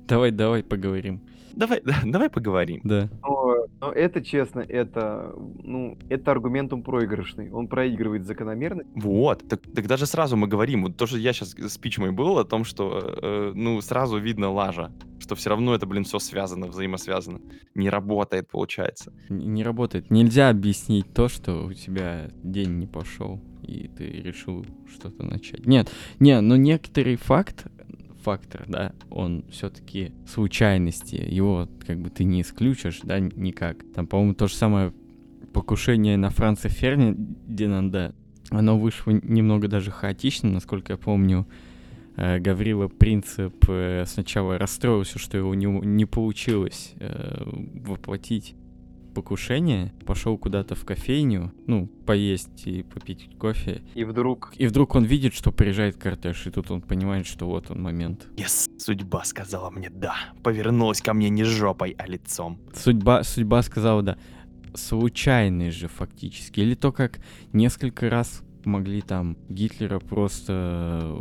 Давай, 0.09 0.31
давай 0.31 0.63
поговорим. 0.63 1.23
Давай, 1.55 1.81
да, 1.85 1.95
давай 2.05 2.31
поговорим. 2.31 2.81
Да. 2.85 3.09
Но, 3.23 3.67
но 3.81 3.93
это 3.93 4.23
честно, 4.23 4.61
это, 4.61 5.35
ну, 5.63 5.99
это 6.09 6.31
аргументум 6.31 6.83
проигрышный. 6.83 7.51
Он 7.51 7.69
проигрывает 7.69 8.25
закономерно. 8.27 8.85
Вот, 8.95 9.47
так, 9.49 9.61
так 9.75 9.87
даже 9.87 10.07
сразу 10.07 10.37
мы 10.37 10.47
говорим, 10.47 10.85
вот 10.85 10.97
то, 10.97 11.07
что 11.07 11.19
я 11.19 11.33
сейчас 11.33 11.55
спич 11.73 11.99
мой 11.99 12.13
был 12.13 12.39
о 12.39 12.45
том, 12.45 12.65
что, 12.65 12.99
э, 13.23 13.53
ну, 13.55 13.81
сразу 13.81 14.19
видно 14.19 14.51
лажа, 14.51 14.93
что 15.19 15.35
все 15.35 15.51
равно 15.51 15.75
это, 15.75 15.87
блин, 15.87 16.05
все 16.05 16.19
связано, 16.19 16.67
взаимосвязано. 16.67 17.41
Не 17.75 17.91
работает, 17.91 18.49
получается. 18.51 19.13
Не 19.29 19.63
работает. 19.63 20.11
Нельзя 20.11 20.49
объяснить 20.49 21.13
то, 21.13 21.29
что 21.29 21.65
у 21.65 21.73
тебя 21.73 22.31
день 22.43 22.79
не 22.79 22.87
пошел, 22.87 23.41
и 23.63 23.89
ты 23.89 24.05
решил 24.05 24.67
что-то 24.89 25.25
начать. 25.25 25.67
Нет, 25.67 25.91
не, 26.19 26.41
но 26.41 26.57
некоторый 26.57 27.17
факт, 27.17 27.67
фактор, 28.23 28.65
да, 28.69 28.93
он 29.11 29.45
все-таки 29.51 30.13
случайности, 30.27 31.17
его 31.17 31.69
как 31.87 31.99
бы 31.99 32.11
ты 32.11 32.25
не 32.25 32.43
исключишь, 32.43 33.01
да, 33.03 33.19
никак. 33.21 33.79
Там, 33.95 34.07
по-моему, 34.07 34.35
то 34.35 34.49
же 34.49 34.55
самое 34.55 34.93
покушение 35.53 36.17
на 36.17 36.31
Франца 36.31 36.69
Фердинанда, 36.69 38.15
оно 38.51 38.79
вышло 38.79 39.11
немного 39.11 39.69
даже 39.69 39.91
хаотично, 39.91 40.51
насколько 40.51 40.93
я 40.93 40.97
помню. 40.97 41.47
Э, 42.17 42.39
Гаврила 42.39 42.89
Принцип 42.89 43.55
э, 43.69 44.05
сначала 44.07 44.59
расстроился, 44.59 45.19
что 45.19 45.39
его 45.39 45.55
не, 45.55 45.67
не 45.67 46.05
получилось 46.05 46.93
э, 46.99 47.43
воплотить 47.47 48.55
покушение, 49.13 49.93
пошел 50.07 50.37
куда-то 50.39 50.75
в 50.75 50.85
кофейню, 50.85 51.53
ну, 51.67 51.87
поесть 52.07 52.67
и 52.67 52.83
попить 52.83 53.31
кофе. 53.39 53.83
И 53.95 54.05
вдруг 54.05 54.53
И 54.57 54.67
вдруг 54.67 54.95
он 54.95 55.05
видит, 55.05 55.35
что 55.35 55.53
приезжает 55.53 55.97
кортеж, 55.97 56.47
и 56.47 56.51
тут 56.51 56.71
он 56.71 56.81
понимает, 56.81 57.27
что 57.27 57.47
вот 57.47 57.71
он 57.71 57.83
момент. 57.83 58.29
Yes, 58.37 58.71
судьба 58.79 59.25
сказала 59.25 59.71
мне 59.71 59.91
«да». 59.91 60.15
Повернулась 60.43 61.01
ко 61.01 61.15
мне 61.15 61.31
не 61.31 61.45
жопой, 61.45 61.95
а 61.99 62.07
лицом. 62.07 62.59
Судьба, 62.75 63.23
судьба 63.23 63.63
сказала, 63.63 64.03
да, 64.03 64.19
случайный 64.75 65.71
же 65.71 65.89
фактически. 65.89 66.61
Или 66.61 66.75
то, 66.75 66.93
как 66.93 67.21
несколько 67.53 68.11
раз 68.11 68.43
могли 68.67 69.01
там 69.01 69.37
Гитлера 69.49 69.99
просто 69.99 71.17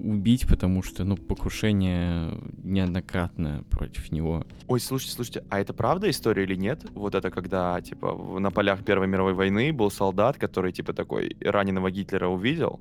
убить, 0.00 0.46
потому 0.48 0.82
что, 0.82 1.04
ну, 1.04 1.16
покушение 1.16 2.32
неоднократно 2.62 3.64
против 3.70 4.12
него. 4.12 4.44
Ой, 4.66 4.80
слушайте, 4.80 5.14
слушайте, 5.14 5.44
а 5.50 5.60
это 5.60 5.72
правда 5.72 6.08
история 6.10 6.44
или 6.44 6.54
нет? 6.54 6.86
Вот 6.94 7.14
это 7.14 7.30
когда, 7.30 7.80
типа, 7.80 8.14
на 8.38 8.50
полях 8.50 8.84
Первой 8.84 9.06
мировой 9.08 9.34
войны 9.34 9.72
был 9.72 9.90
солдат, 9.90 10.36
который, 10.38 10.72
типа, 10.72 10.92
такой 10.92 11.36
раненого 11.40 11.90
Гитлера 11.90 12.28
увидел, 12.28 12.80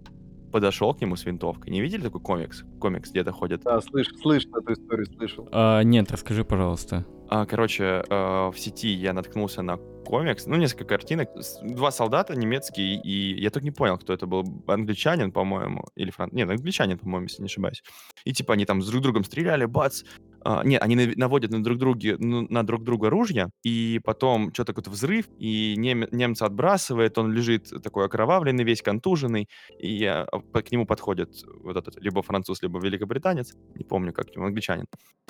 подошел 0.51 0.93
к 0.93 1.01
нему 1.01 1.15
с 1.15 1.25
винтовкой. 1.25 1.71
Не 1.71 1.81
видели 1.81 2.01
такой 2.01 2.21
комикс? 2.21 2.63
Комикс 2.79 3.11
где-то 3.11 3.31
ходит. 3.31 3.61
да, 3.63 3.81
слыш, 3.81 4.07
слышно 4.21 4.57
эту 4.57 4.73
историю, 4.73 5.05
слышал. 5.05 5.47
А, 5.51 5.81
нет, 5.81 6.11
расскажи, 6.11 6.43
пожалуйста. 6.43 7.05
А, 7.29 7.45
короче, 7.45 8.03
э, 8.09 8.49
в 8.49 8.55
сети 8.57 8.89
я 8.89 9.13
наткнулся 9.13 9.61
на 9.61 9.77
комикс, 9.77 10.45
ну, 10.45 10.55
несколько 10.55 10.85
картинок. 10.85 11.29
Два 11.61 11.91
солдата 11.91 12.35
немецкие, 12.35 13.01
и 13.01 13.41
я 13.41 13.49
только 13.49 13.65
не 13.65 13.71
понял, 13.71 13.97
кто 13.97 14.13
это 14.13 14.25
был. 14.25 14.45
Англичанин, 14.67 15.31
по-моему, 15.31 15.83
или 15.95 16.11
франц... 16.11 16.31
Нет, 16.31 16.49
англичанин, 16.49 16.97
по-моему, 16.97 17.25
если 17.25 17.41
не 17.41 17.47
ошибаюсь. 17.47 17.83
И 18.23 18.31
типа 18.31 18.53
они 18.53 18.65
там 18.65 18.81
с 18.81 18.89
друг 18.89 19.03
другом 19.03 19.25
стреляли, 19.25 19.65
бац. 19.65 20.03
А, 20.49 20.63
нет, 20.63 20.81
они 20.81 20.95
наводят 21.17 21.51
на 21.51 21.61
друг, 21.61 21.77
друге, 21.77 22.15
ну, 22.19 22.47
на 22.49 22.63
друг 22.65 22.81
друга 22.81 23.09
ружья, 23.09 23.49
и 23.63 23.99
потом 24.05 24.53
что-то 24.53 24.71
какой-то 24.71 24.89
взрыв, 24.91 25.25
и 25.37 25.75
нем- 25.75 26.07
немца 26.11 26.45
отбрасывает, 26.45 27.17
он 27.17 27.33
лежит 27.33 27.69
такой 27.83 28.05
окровавленный, 28.05 28.63
весь 28.63 28.81
контуженный, 28.81 29.49
и 29.77 30.05
а, 30.05 30.25
к 30.25 30.71
нему 30.71 30.85
подходит 30.85 31.31
вот 31.61 31.75
этот 31.75 32.01
либо 32.01 32.21
француз, 32.21 32.61
либо 32.61 32.79
великобританец, 32.79 33.55
не 33.75 33.83
помню, 33.83 34.13
как 34.13 34.29
его, 34.29 34.45
англичанин, 34.45 34.85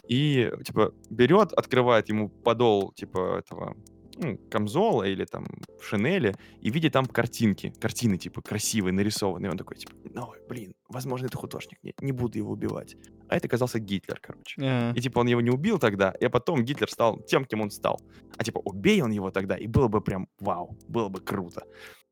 и, 0.07 0.51
типа, 0.63 0.93
берет, 1.09 1.51
открывает 1.51 2.09
ему 2.09 2.29
подол, 2.29 2.93
типа, 2.93 3.39
этого, 3.39 3.75
ну, 4.17 4.37
камзола 4.49 5.03
или 5.03 5.25
там 5.25 5.45
шинели, 5.81 6.35
и 6.61 6.69
видит 6.69 6.93
там 6.93 7.05
картинки, 7.05 7.73
картины, 7.79 8.17
типа, 8.17 8.41
красивые, 8.41 8.93
нарисованные. 8.93 9.51
Он 9.51 9.57
такой, 9.57 9.77
типа, 9.77 9.93
ну, 10.13 10.33
блин, 10.49 10.73
возможно, 10.89 11.27
это 11.27 11.37
художник, 11.37 11.79
не, 11.83 11.93
не 12.01 12.11
буду 12.11 12.37
его 12.37 12.51
убивать. 12.51 12.95
А 13.29 13.35
это 13.35 13.47
оказался 13.47 13.79
Гитлер, 13.79 14.19
короче. 14.21 14.61
А, 14.61 14.93
И, 14.95 15.01
типа, 15.01 15.19
он 15.19 15.27
его 15.27 15.41
не 15.41 15.51
убил 15.51 15.79
тогда, 15.79 16.11
и 16.11 16.27
потом 16.27 16.63
Гитлер 16.63 16.89
стал 16.89 17.19
тем, 17.19 17.45
кем 17.45 17.61
он 17.61 17.71
стал. 17.71 17.99
А, 18.37 18.43
типа, 18.43 18.59
убей 18.59 19.01
он 19.01 19.11
его 19.11 19.31
тогда, 19.31 19.55
и 19.55 19.67
было 19.67 19.87
бы 19.87 20.01
прям 20.01 20.27
вау, 20.39 20.77
было 20.87 21.09
бы 21.09 21.19
круто. 21.19 21.63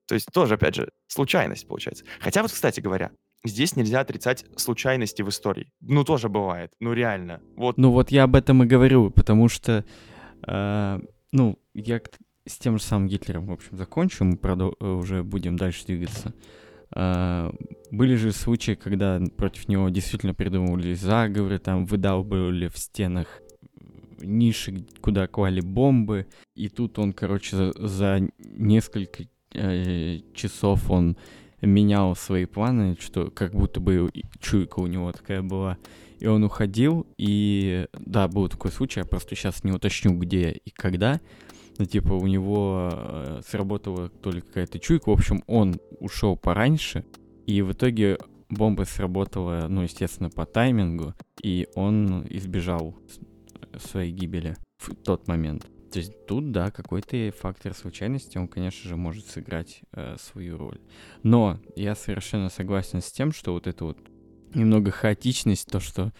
То 0.08 0.16
есть 0.16 0.28
тоже, 0.32 0.56
опять 0.56 0.76
же, 0.76 0.90
случайность 1.08 1.68
получается. 1.68 2.06
Хотя 2.20 2.42
вот, 2.42 2.52
кстати 2.52 2.80
говоря, 2.80 3.12
здесь 3.44 3.76
нельзя 3.76 4.02
отрицать 4.02 4.46
случайности 4.56 5.24
в 5.24 5.30
истории. 5.30 5.72
Ну, 5.82 6.04
тоже 6.04 6.30
бывает. 6.30 6.74
Ну, 6.80 6.94
реально. 6.94 7.42
Вот 7.56 7.78
Ну 7.78 7.92
вот 7.92 8.12
я 8.12 8.24
об 8.24 8.36
этом 8.36 8.64
и 8.64 8.68
говорю, 8.68 9.10
потому 9.10 9.50
что, 9.50 9.84
э, 10.48 11.00
ну, 11.32 11.58
я 11.76 12.02
с 12.48 12.58
тем 12.58 12.78
же 12.78 12.84
самым 12.84 13.08
Гитлером, 13.08 13.48
в 13.48 13.52
общем, 13.52 13.78
закончу, 13.78 14.24
мы 14.24 14.36
продол- 14.36 14.76
э, 14.80 14.88
уже 14.88 15.24
будем 15.24 15.58
дальше 15.58 15.86
двигаться. 15.86 16.34
А, 16.92 17.52
были 17.92 18.16
же 18.16 18.32
случаи, 18.32 18.74
когда 18.74 19.20
против 19.36 19.68
него 19.68 19.90
действительно 19.90 20.34
придумывались 20.34 21.00
заговоры, 21.00 21.60
там 21.60 21.86
выдалбывали 21.86 22.68
в 22.68 22.78
стенах 22.78 23.42
ниши, 24.22 24.86
куда 25.02 25.28
клали 25.28 25.62
бомбы, 25.62 26.28
и 26.56 26.70
тут 26.70 27.00
он, 27.00 27.14
короче, 27.14 27.56
за, 27.56 27.74
за 27.76 28.22
несколько 28.40 29.26
э, 29.54 30.20
часов 30.34 30.90
он 30.90 31.18
менял 31.62 32.16
свои 32.16 32.46
планы, 32.46 32.98
что 33.00 33.32
как 33.32 33.54
будто 33.54 33.80
бы 33.80 34.10
чуйка 34.40 34.80
у 34.80 34.88
него 34.88 35.12
такая 35.12 35.42
была. 35.42 35.78
И 36.20 36.28
он 36.28 36.44
уходил, 36.44 37.06
и 37.18 37.88
да, 37.94 38.28
был 38.28 38.48
такой 38.48 38.72
случай, 38.72 39.02
я 39.02 39.06
просто 39.06 39.36
сейчас 39.36 39.64
не 39.64 39.72
уточню, 39.72 40.18
где 40.18 40.52
и 40.52 40.70
когда. 40.70 41.20
Но 41.78 41.86
типа 41.86 42.14
у 42.14 42.26
него 42.28 42.90
э, 42.92 43.42
сработала 43.46 44.10
то 44.10 44.32
ли 44.32 44.42
какая-то 44.42 44.80
чуйка. 44.80 45.10
В 45.10 45.14
общем, 45.14 45.44
он 45.48 45.80
ушел 46.00 46.38
пораньше, 46.38 47.06
и 47.46 47.62
в 47.62 47.74
итоге 47.74 48.18
бомба 48.50 48.84
сработала, 48.84 49.68
ну, 49.70 49.82
естественно, 49.82 50.30
по 50.30 50.46
таймингу, 50.46 51.14
и 51.42 51.68
он 51.76 52.26
избежал 52.30 52.96
с- 53.78 53.90
своей 53.90 54.12
гибели 54.12 54.56
в 54.78 54.96
тот 54.96 55.28
момент. 55.28 55.68
То 55.92 56.00
есть 56.00 56.26
тут, 56.26 56.52
да, 56.52 56.72
какой-то 56.72 57.32
фактор 57.38 57.74
случайности, 57.74 58.38
он, 58.38 58.48
конечно 58.48 58.90
же, 58.90 58.96
может 58.98 59.28
сыграть 59.28 59.82
э, 59.94 60.18
свою 60.20 60.58
роль. 60.58 60.80
Но 61.24 61.60
я 61.76 61.96
совершенно 61.96 62.50
согласен 62.50 63.02
с 63.02 63.12
тем, 63.12 63.32
что 63.32 63.54
вот 63.54 63.68
это 63.68 63.86
вот 63.86 63.98
немного 64.54 64.92
хаотичность, 64.92 65.68
то, 65.68 65.80
что 65.80 66.12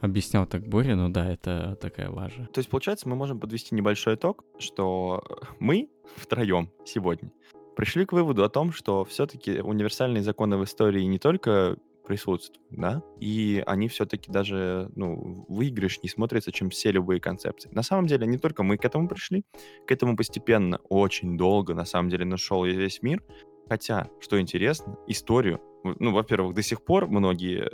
объяснял 0.00 0.46
так 0.46 0.66
Боря, 0.66 0.96
ну 0.96 1.08
да, 1.08 1.30
это 1.30 1.76
такая 1.80 2.10
лажа. 2.10 2.48
То 2.52 2.58
есть, 2.58 2.68
получается, 2.70 3.08
мы 3.08 3.16
можем 3.16 3.40
подвести 3.40 3.74
небольшой 3.74 4.14
итог, 4.14 4.44
что 4.58 5.22
мы 5.58 5.88
втроем 6.16 6.70
сегодня 6.84 7.30
пришли 7.76 8.06
к 8.06 8.12
выводу 8.12 8.42
о 8.42 8.48
том, 8.48 8.72
что 8.72 9.04
все-таки 9.04 9.60
универсальные 9.60 10.22
законы 10.22 10.56
в 10.56 10.64
истории 10.64 11.02
не 11.02 11.18
только 11.18 11.76
присутствуют, 12.06 12.62
да, 12.70 13.02
и 13.20 13.62
они 13.66 13.88
все-таки 13.88 14.30
даже, 14.30 14.90
ну, 14.94 15.44
выигрыш 15.48 16.02
не 16.02 16.08
смотрятся, 16.08 16.52
чем 16.52 16.70
все 16.70 16.92
любые 16.92 17.20
концепции. 17.20 17.68
На 17.72 17.82
самом 17.82 18.06
деле, 18.06 18.26
не 18.26 18.38
только 18.38 18.62
мы 18.62 18.78
к 18.78 18.84
этому 18.84 19.08
пришли, 19.08 19.44
к 19.86 19.92
этому 19.92 20.16
постепенно, 20.16 20.78
очень 20.88 21.36
долго, 21.36 21.74
на 21.74 21.84
самом 21.84 22.08
деле, 22.08 22.24
нашел 22.24 22.64
весь 22.64 23.02
мир. 23.02 23.22
Хотя, 23.68 24.08
что 24.20 24.40
интересно, 24.40 24.96
историю, 25.08 25.60
ну, 25.82 26.12
во-первых, 26.12 26.54
до 26.54 26.62
сих 26.62 26.84
пор 26.84 27.08
многие 27.08 27.70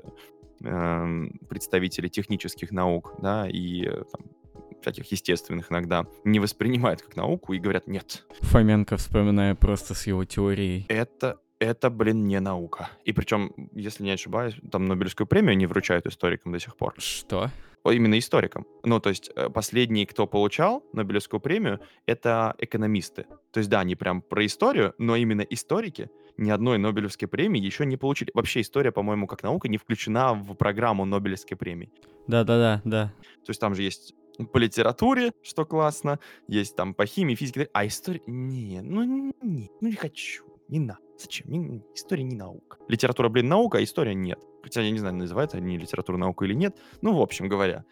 представители 0.62 2.08
технических 2.08 2.70
наук, 2.70 3.14
да, 3.20 3.48
и 3.48 3.86
э, 3.86 4.04
там, 4.12 4.22
всяких 4.80 5.10
естественных 5.12 5.70
иногда 5.70 6.06
не 6.24 6.40
воспринимают 6.40 7.02
как 7.02 7.16
науку 7.16 7.52
и 7.52 7.58
говорят, 7.58 7.86
нет, 7.86 8.24
Фоменко, 8.40 8.96
вспоминая 8.96 9.54
просто 9.54 9.94
с 9.94 10.06
его 10.06 10.24
теорией. 10.24 10.86
это, 10.88 11.38
это, 11.58 11.90
блин, 11.90 12.26
не 12.26 12.40
наука. 12.40 12.90
И 13.04 13.12
причем, 13.12 13.52
если 13.72 14.02
не 14.02 14.10
ошибаюсь, 14.10 14.56
там 14.70 14.86
Нобелевскую 14.86 15.26
премию 15.26 15.56
не 15.56 15.66
вручают 15.66 16.06
историкам 16.06 16.52
до 16.52 16.58
сих 16.58 16.76
пор. 16.76 16.94
Что? 16.98 17.50
Именно 17.84 18.18
историкам. 18.18 18.66
Ну, 18.84 19.00
то 19.00 19.08
есть 19.08 19.30
э, 19.34 19.48
последние, 19.48 20.06
кто 20.06 20.26
получал 20.26 20.84
Нобелевскую 20.92 21.40
премию, 21.40 21.80
это 22.06 22.54
экономисты. 22.58 23.26
То 23.50 23.58
есть, 23.58 23.68
да, 23.68 23.80
они 23.80 23.96
прям 23.96 24.22
про 24.22 24.46
историю, 24.46 24.94
но 24.98 25.16
именно 25.16 25.42
историки 25.42 26.08
ни 26.36 26.50
одной 26.50 26.78
Нобелевской 26.78 27.26
премии 27.26 27.60
еще 27.60 27.84
не 27.84 27.96
получили. 27.96 28.30
Вообще 28.34 28.60
история, 28.60 28.92
по-моему, 28.92 29.26
как 29.26 29.42
наука 29.42 29.68
не 29.68 29.78
включена 29.78 30.34
в 30.34 30.54
программу 30.54 31.04
Нобелевской 31.04 31.56
премии. 31.56 31.90
Да-да-да, 32.28 32.80
да. 32.84 33.12
То 33.44 33.50
есть 33.50 33.60
там 33.60 33.74
же 33.74 33.82
есть 33.82 34.14
по 34.52 34.58
литературе, 34.58 35.32
что 35.42 35.64
классно, 35.64 36.18
есть 36.48 36.76
там 36.76 36.94
по 36.94 37.04
химии, 37.04 37.34
физике, 37.34 37.68
а 37.72 37.86
история... 37.86 38.22
Не, 38.26 38.80
ну 38.80 39.02
не, 39.02 39.70
ну 39.80 39.88
не 39.88 39.96
хочу, 39.96 40.44
не 40.72 40.80
надо. 40.80 41.00
Зачем? 41.18 41.50
Не- 41.50 41.82
история 41.94 42.24
не 42.24 42.34
наука. 42.34 42.78
Литература, 42.88 43.28
блин, 43.28 43.48
наука, 43.48 43.78
а 43.78 43.82
история 43.82 44.14
нет. 44.14 44.38
Хотя 44.62 44.80
я 44.80 44.90
не 44.90 44.98
знаю, 44.98 45.14
называют 45.14 45.54
они 45.54 45.76
литературу 45.76 46.18
науку 46.18 46.44
или 46.44 46.54
нет. 46.54 46.76
Ну, 47.02 47.14
в 47.14 47.20
общем 47.20 47.48
говоря. 47.48 47.84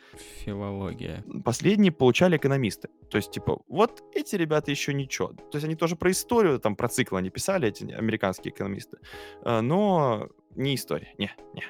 Филология. 0.44 1.24
Последние 1.44 1.92
получали 1.92 2.36
экономисты. 2.36 2.88
То 3.10 3.18
есть, 3.18 3.30
типа, 3.30 3.60
вот 3.68 4.02
эти 4.14 4.36
ребята 4.36 4.70
еще 4.70 4.94
ничего. 4.94 5.28
То 5.28 5.56
есть 5.56 5.64
они 5.64 5.74
тоже 5.74 5.96
про 5.96 6.10
историю, 6.10 6.58
там, 6.58 6.76
про 6.76 6.88
цикл 6.88 7.16
они 7.16 7.30
писали, 7.30 7.68
эти 7.68 7.84
американские 7.92 8.52
экономисты. 8.52 8.98
Э, 9.44 9.60
Но 9.60 10.28
не 10.56 10.74
история. 10.74 11.14
Не, 11.18 11.30
не, 11.54 11.64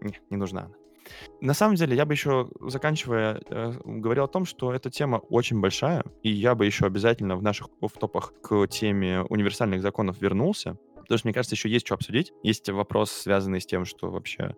не, 0.00 0.20
не 0.30 0.36
нужна 0.36 0.64
она. 0.66 0.74
На 1.40 1.54
самом 1.54 1.76
деле, 1.76 1.96
я 1.96 2.04
бы 2.04 2.14
еще, 2.14 2.48
заканчивая, 2.60 3.40
э, 3.48 3.72
говорил 3.84 4.24
о 4.24 4.28
том, 4.28 4.44
что 4.44 4.72
эта 4.72 4.90
тема 4.90 5.16
очень 5.16 5.60
большая, 5.60 6.04
и 6.22 6.30
я 6.30 6.54
бы 6.54 6.66
еще 6.66 6.86
обязательно 6.86 7.36
в 7.36 7.42
наших 7.42 7.68
топах 7.98 8.32
к 8.42 8.66
теме 8.68 9.22
универсальных 9.22 9.82
законов 9.82 10.20
вернулся, 10.20 10.76
потому 10.96 11.18
что, 11.18 11.28
мне 11.28 11.34
кажется, 11.34 11.54
еще 11.54 11.68
есть 11.68 11.86
что 11.86 11.94
обсудить. 11.94 12.32
Есть 12.42 12.68
вопрос, 12.68 13.10
связанный 13.10 13.60
с 13.60 13.66
тем, 13.66 13.84
что 13.84 14.10
вообще, 14.10 14.54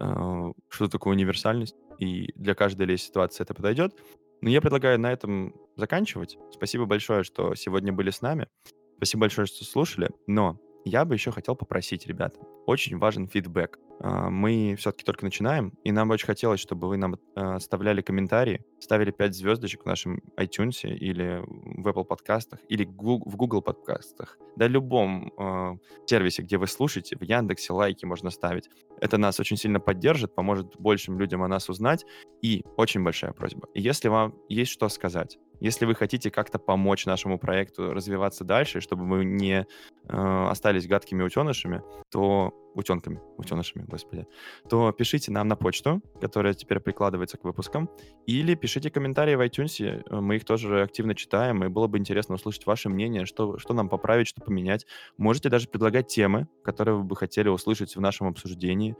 э, 0.00 0.52
что 0.68 0.88
такое 0.88 1.14
универсальность, 1.14 1.76
и 1.98 2.32
для 2.34 2.54
каждой 2.54 2.86
ли 2.86 2.96
ситуации 2.96 3.42
это 3.42 3.54
подойдет. 3.54 3.94
Но 4.40 4.50
я 4.50 4.60
предлагаю 4.60 4.98
на 4.98 5.12
этом 5.12 5.54
заканчивать. 5.76 6.36
Спасибо 6.50 6.84
большое, 6.84 7.22
что 7.22 7.54
сегодня 7.54 7.92
были 7.92 8.10
с 8.10 8.22
нами. 8.22 8.48
Спасибо 8.96 9.22
большое, 9.22 9.46
что 9.46 9.64
слушали. 9.64 10.10
Но 10.26 10.58
я 10.84 11.04
бы 11.04 11.14
еще 11.14 11.30
хотел 11.30 11.54
попросить, 11.54 12.06
ребята, 12.06 12.40
очень 12.66 12.98
важен 12.98 13.28
фидбэк. 13.28 13.78
А, 14.02 14.30
Мы 14.30 14.74
все-таки 14.76 15.04
только 15.04 15.24
начинаем, 15.24 15.72
и 15.84 15.92
нам 15.92 16.08
бы 16.08 16.14
очень 16.14 16.26
хотелось, 16.26 16.58
чтобы 16.58 16.88
вы 16.88 16.96
нам 16.96 17.14
э, 17.14 17.40
оставляли 17.40 18.02
комментарии, 18.02 18.64
ставили 18.80 19.12
5 19.12 19.34
звездочек 19.34 19.82
в 19.82 19.86
нашем 19.86 20.20
iTunes 20.36 20.82
или 20.82 21.40
в 21.46 21.86
Apple 21.86 22.04
подкастах, 22.04 22.58
или 22.68 22.84
в 22.84 23.36
Google 23.36 23.62
подкастах, 23.62 24.38
да 24.56 24.66
любом 24.66 25.32
э, 25.38 25.76
сервисе, 26.06 26.42
где 26.42 26.58
вы 26.58 26.66
слушаете, 26.66 27.16
в 27.16 27.22
Яндексе 27.22 27.72
лайки 27.72 28.04
можно 28.04 28.30
ставить. 28.30 28.68
Это 29.00 29.18
нас 29.18 29.38
очень 29.38 29.56
сильно 29.56 29.78
поддержит, 29.78 30.34
поможет 30.34 30.74
большим 30.80 31.18
людям 31.20 31.44
о 31.44 31.48
нас 31.48 31.68
узнать. 31.68 32.04
И 32.42 32.64
очень 32.76 33.04
большая 33.04 33.32
просьба, 33.32 33.68
если 33.72 34.08
вам 34.08 34.34
есть 34.48 34.72
что 34.72 34.88
сказать, 34.88 35.38
если 35.62 35.86
вы 35.86 35.94
хотите 35.94 36.30
как-то 36.30 36.58
помочь 36.58 37.06
нашему 37.06 37.38
проекту 37.38 37.92
развиваться 37.92 38.42
дальше, 38.42 38.80
чтобы 38.80 39.04
мы 39.04 39.24
не 39.24 39.64
э, 40.08 40.46
остались 40.50 40.88
гадкими 40.88 41.22
утенышами, 41.22 41.82
то 42.10 42.52
утенками, 42.74 43.20
утенышами, 43.38 43.84
господи, 43.86 44.26
то 44.68 44.90
пишите 44.90 45.30
нам 45.30 45.46
на 45.46 45.54
почту, 45.54 46.02
которая 46.20 46.54
теперь 46.54 46.80
прикладывается 46.80 47.38
к 47.38 47.44
выпускам, 47.44 47.88
или 48.26 48.56
пишите 48.56 48.90
комментарии 48.90 49.36
в 49.36 49.40
iTunes, 49.40 49.80
э, 49.80 50.20
мы 50.20 50.36
их 50.36 50.44
тоже 50.44 50.82
активно 50.82 51.14
читаем, 51.14 51.62
и 51.62 51.68
было 51.68 51.86
бы 51.86 51.96
интересно 51.96 52.34
услышать 52.34 52.66
ваше 52.66 52.88
мнение, 52.88 53.24
что, 53.24 53.56
что 53.58 53.72
нам 53.72 53.88
поправить, 53.88 54.26
что 54.26 54.40
поменять. 54.40 54.86
Можете 55.16 55.48
даже 55.48 55.68
предлагать 55.68 56.08
темы, 56.08 56.48
которые 56.64 56.96
вы 56.96 57.04
бы 57.04 57.14
хотели 57.14 57.48
услышать 57.48 57.94
в 57.94 58.00
нашем 58.00 58.26
обсуждении. 58.26 58.96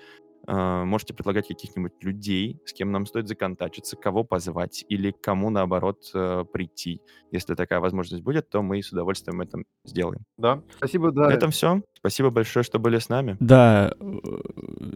Э, 0.46 0.82
Можете 0.84 1.14
предлагать 1.14 1.48
каких-нибудь 1.48 1.92
людей, 2.02 2.60
с 2.66 2.72
кем 2.72 2.90
нам 2.90 3.06
стоит 3.06 3.28
законтачиться, 3.28 3.96
кого 3.96 4.24
позвать 4.24 4.84
или 4.88 5.10
к 5.12 5.20
кому, 5.20 5.50
наоборот, 5.50 6.10
э, 6.14 6.44
прийти. 6.52 7.00
Если 7.30 7.54
такая 7.54 7.80
возможность 7.80 8.22
будет, 8.22 8.48
то 8.50 8.60
мы 8.62 8.82
с 8.82 8.90
удовольствием 8.92 9.40
это 9.40 9.58
сделаем. 9.84 10.22
Да. 10.36 10.62
Спасибо, 10.76 11.12
На 11.12 11.28
да. 11.28 11.32
этом 11.34 11.50
все. 11.50 11.82
Спасибо 11.96 12.30
большое, 12.30 12.64
что 12.64 12.78
были 12.80 12.98
с 12.98 13.08
нами. 13.08 13.36
Да, 13.38 13.94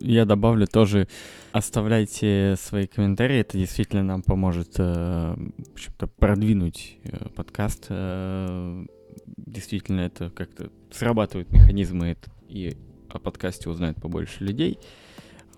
я 0.00 0.24
добавлю 0.24 0.66
тоже, 0.66 1.06
оставляйте 1.52 2.54
свои 2.58 2.86
комментарии, 2.88 3.38
это 3.38 3.56
действительно 3.56 4.02
нам 4.02 4.22
поможет 4.22 4.74
э, 4.78 5.36
продвинуть 6.18 6.98
э, 7.04 7.28
подкаст. 7.34 7.86
Э, 7.90 8.84
Действительно, 9.36 10.00
это 10.00 10.30
как-то 10.30 10.70
срабатывают 10.90 11.50
механизмы, 11.50 12.08
это- 12.08 12.30
и 12.48 12.76
о 13.08 13.18
подкасте 13.18 13.68
узнает 13.70 13.96
побольше 14.00 14.44
людей. 14.44 14.78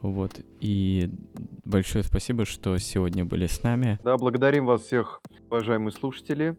Вот, 0.01 0.41
и 0.61 1.11
большое 1.65 2.05
спасибо, 2.05 2.45
что 2.45 2.79
сегодня 2.79 3.25
были 3.25 3.47
с 3.47 3.63
нами. 3.63 3.99
Да, 4.05 4.17
благодарим 4.17 4.65
вас 4.67 4.83
всех, 4.83 5.21
уважаемые 5.51 5.93
слушатели. 5.93 6.57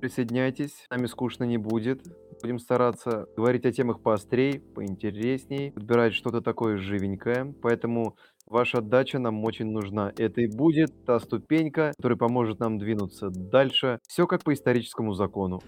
Присоединяйтесь, 0.00 0.72
с 0.72 0.90
нами 0.90 1.06
скучно 1.06 1.44
не 1.44 1.56
будет. 1.56 2.02
Будем 2.42 2.58
стараться 2.58 3.26
говорить 3.36 3.66
о 3.66 3.72
темах 3.72 4.00
поострей, 4.00 4.60
поинтересней, 4.60 5.72
подбирать 5.72 6.14
что-то 6.14 6.40
такое 6.40 6.78
живенькое. 6.78 7.54
Поэтому 7.62 8.16
ваша 8.46 8.78
отдача 8.78 9.18
нам 9.18 9.44
очень 9.44 9.70
нужна. 9.70 10.12
Это 10.16 10.40
и 10.40 10.46
будет 10.46 11.04
та 11.04 11.20
ступенька, 11.20 11.92
которая 11.96 12.18
поможет 12.18 12.58
нам 12.58 12.78
двинуться 12.78 13.28
дальше. 13.30 14.00
Все 14.08 14.26
как 14.26 14.42
по 14.42 14.52
историческому 14.52 15.14
закону. 15.14 15.62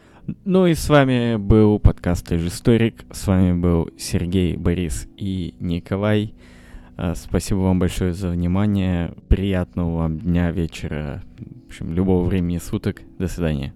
Ну 0.45 0.67
и 0.67 0.75
с 0.75 0.89
вами 0.89 1.37
был 1.37 1.79
подкаст 1.79 2.33
Историк. 2.33 3.05
С 3.13 3.27
вами 3.27 3.53
был 3.53 3.91
Сергей, 3.99 4.57
Борис 4.57 5.09
и 5.17 5.55
Николай. 5.61 6.35
А, 6.97 7.15
Спасибо 7.15 7.59
вам 7.59 7.79
большое 7.79 8.13
за 8.13 8.29
внимание. 8.29 9.15
Приятного 9.29 9.97
вам 9.97 10.19
дня, 10.19 10.51
вечера, 10.51 11.23
в 11.65 11.67
общем, 11.69 11.93
любого 11.93 12.25
времени 12.25 12.59
суток. 12.59 13.03
До 13.19 13.29
свидания. 13.29 13.75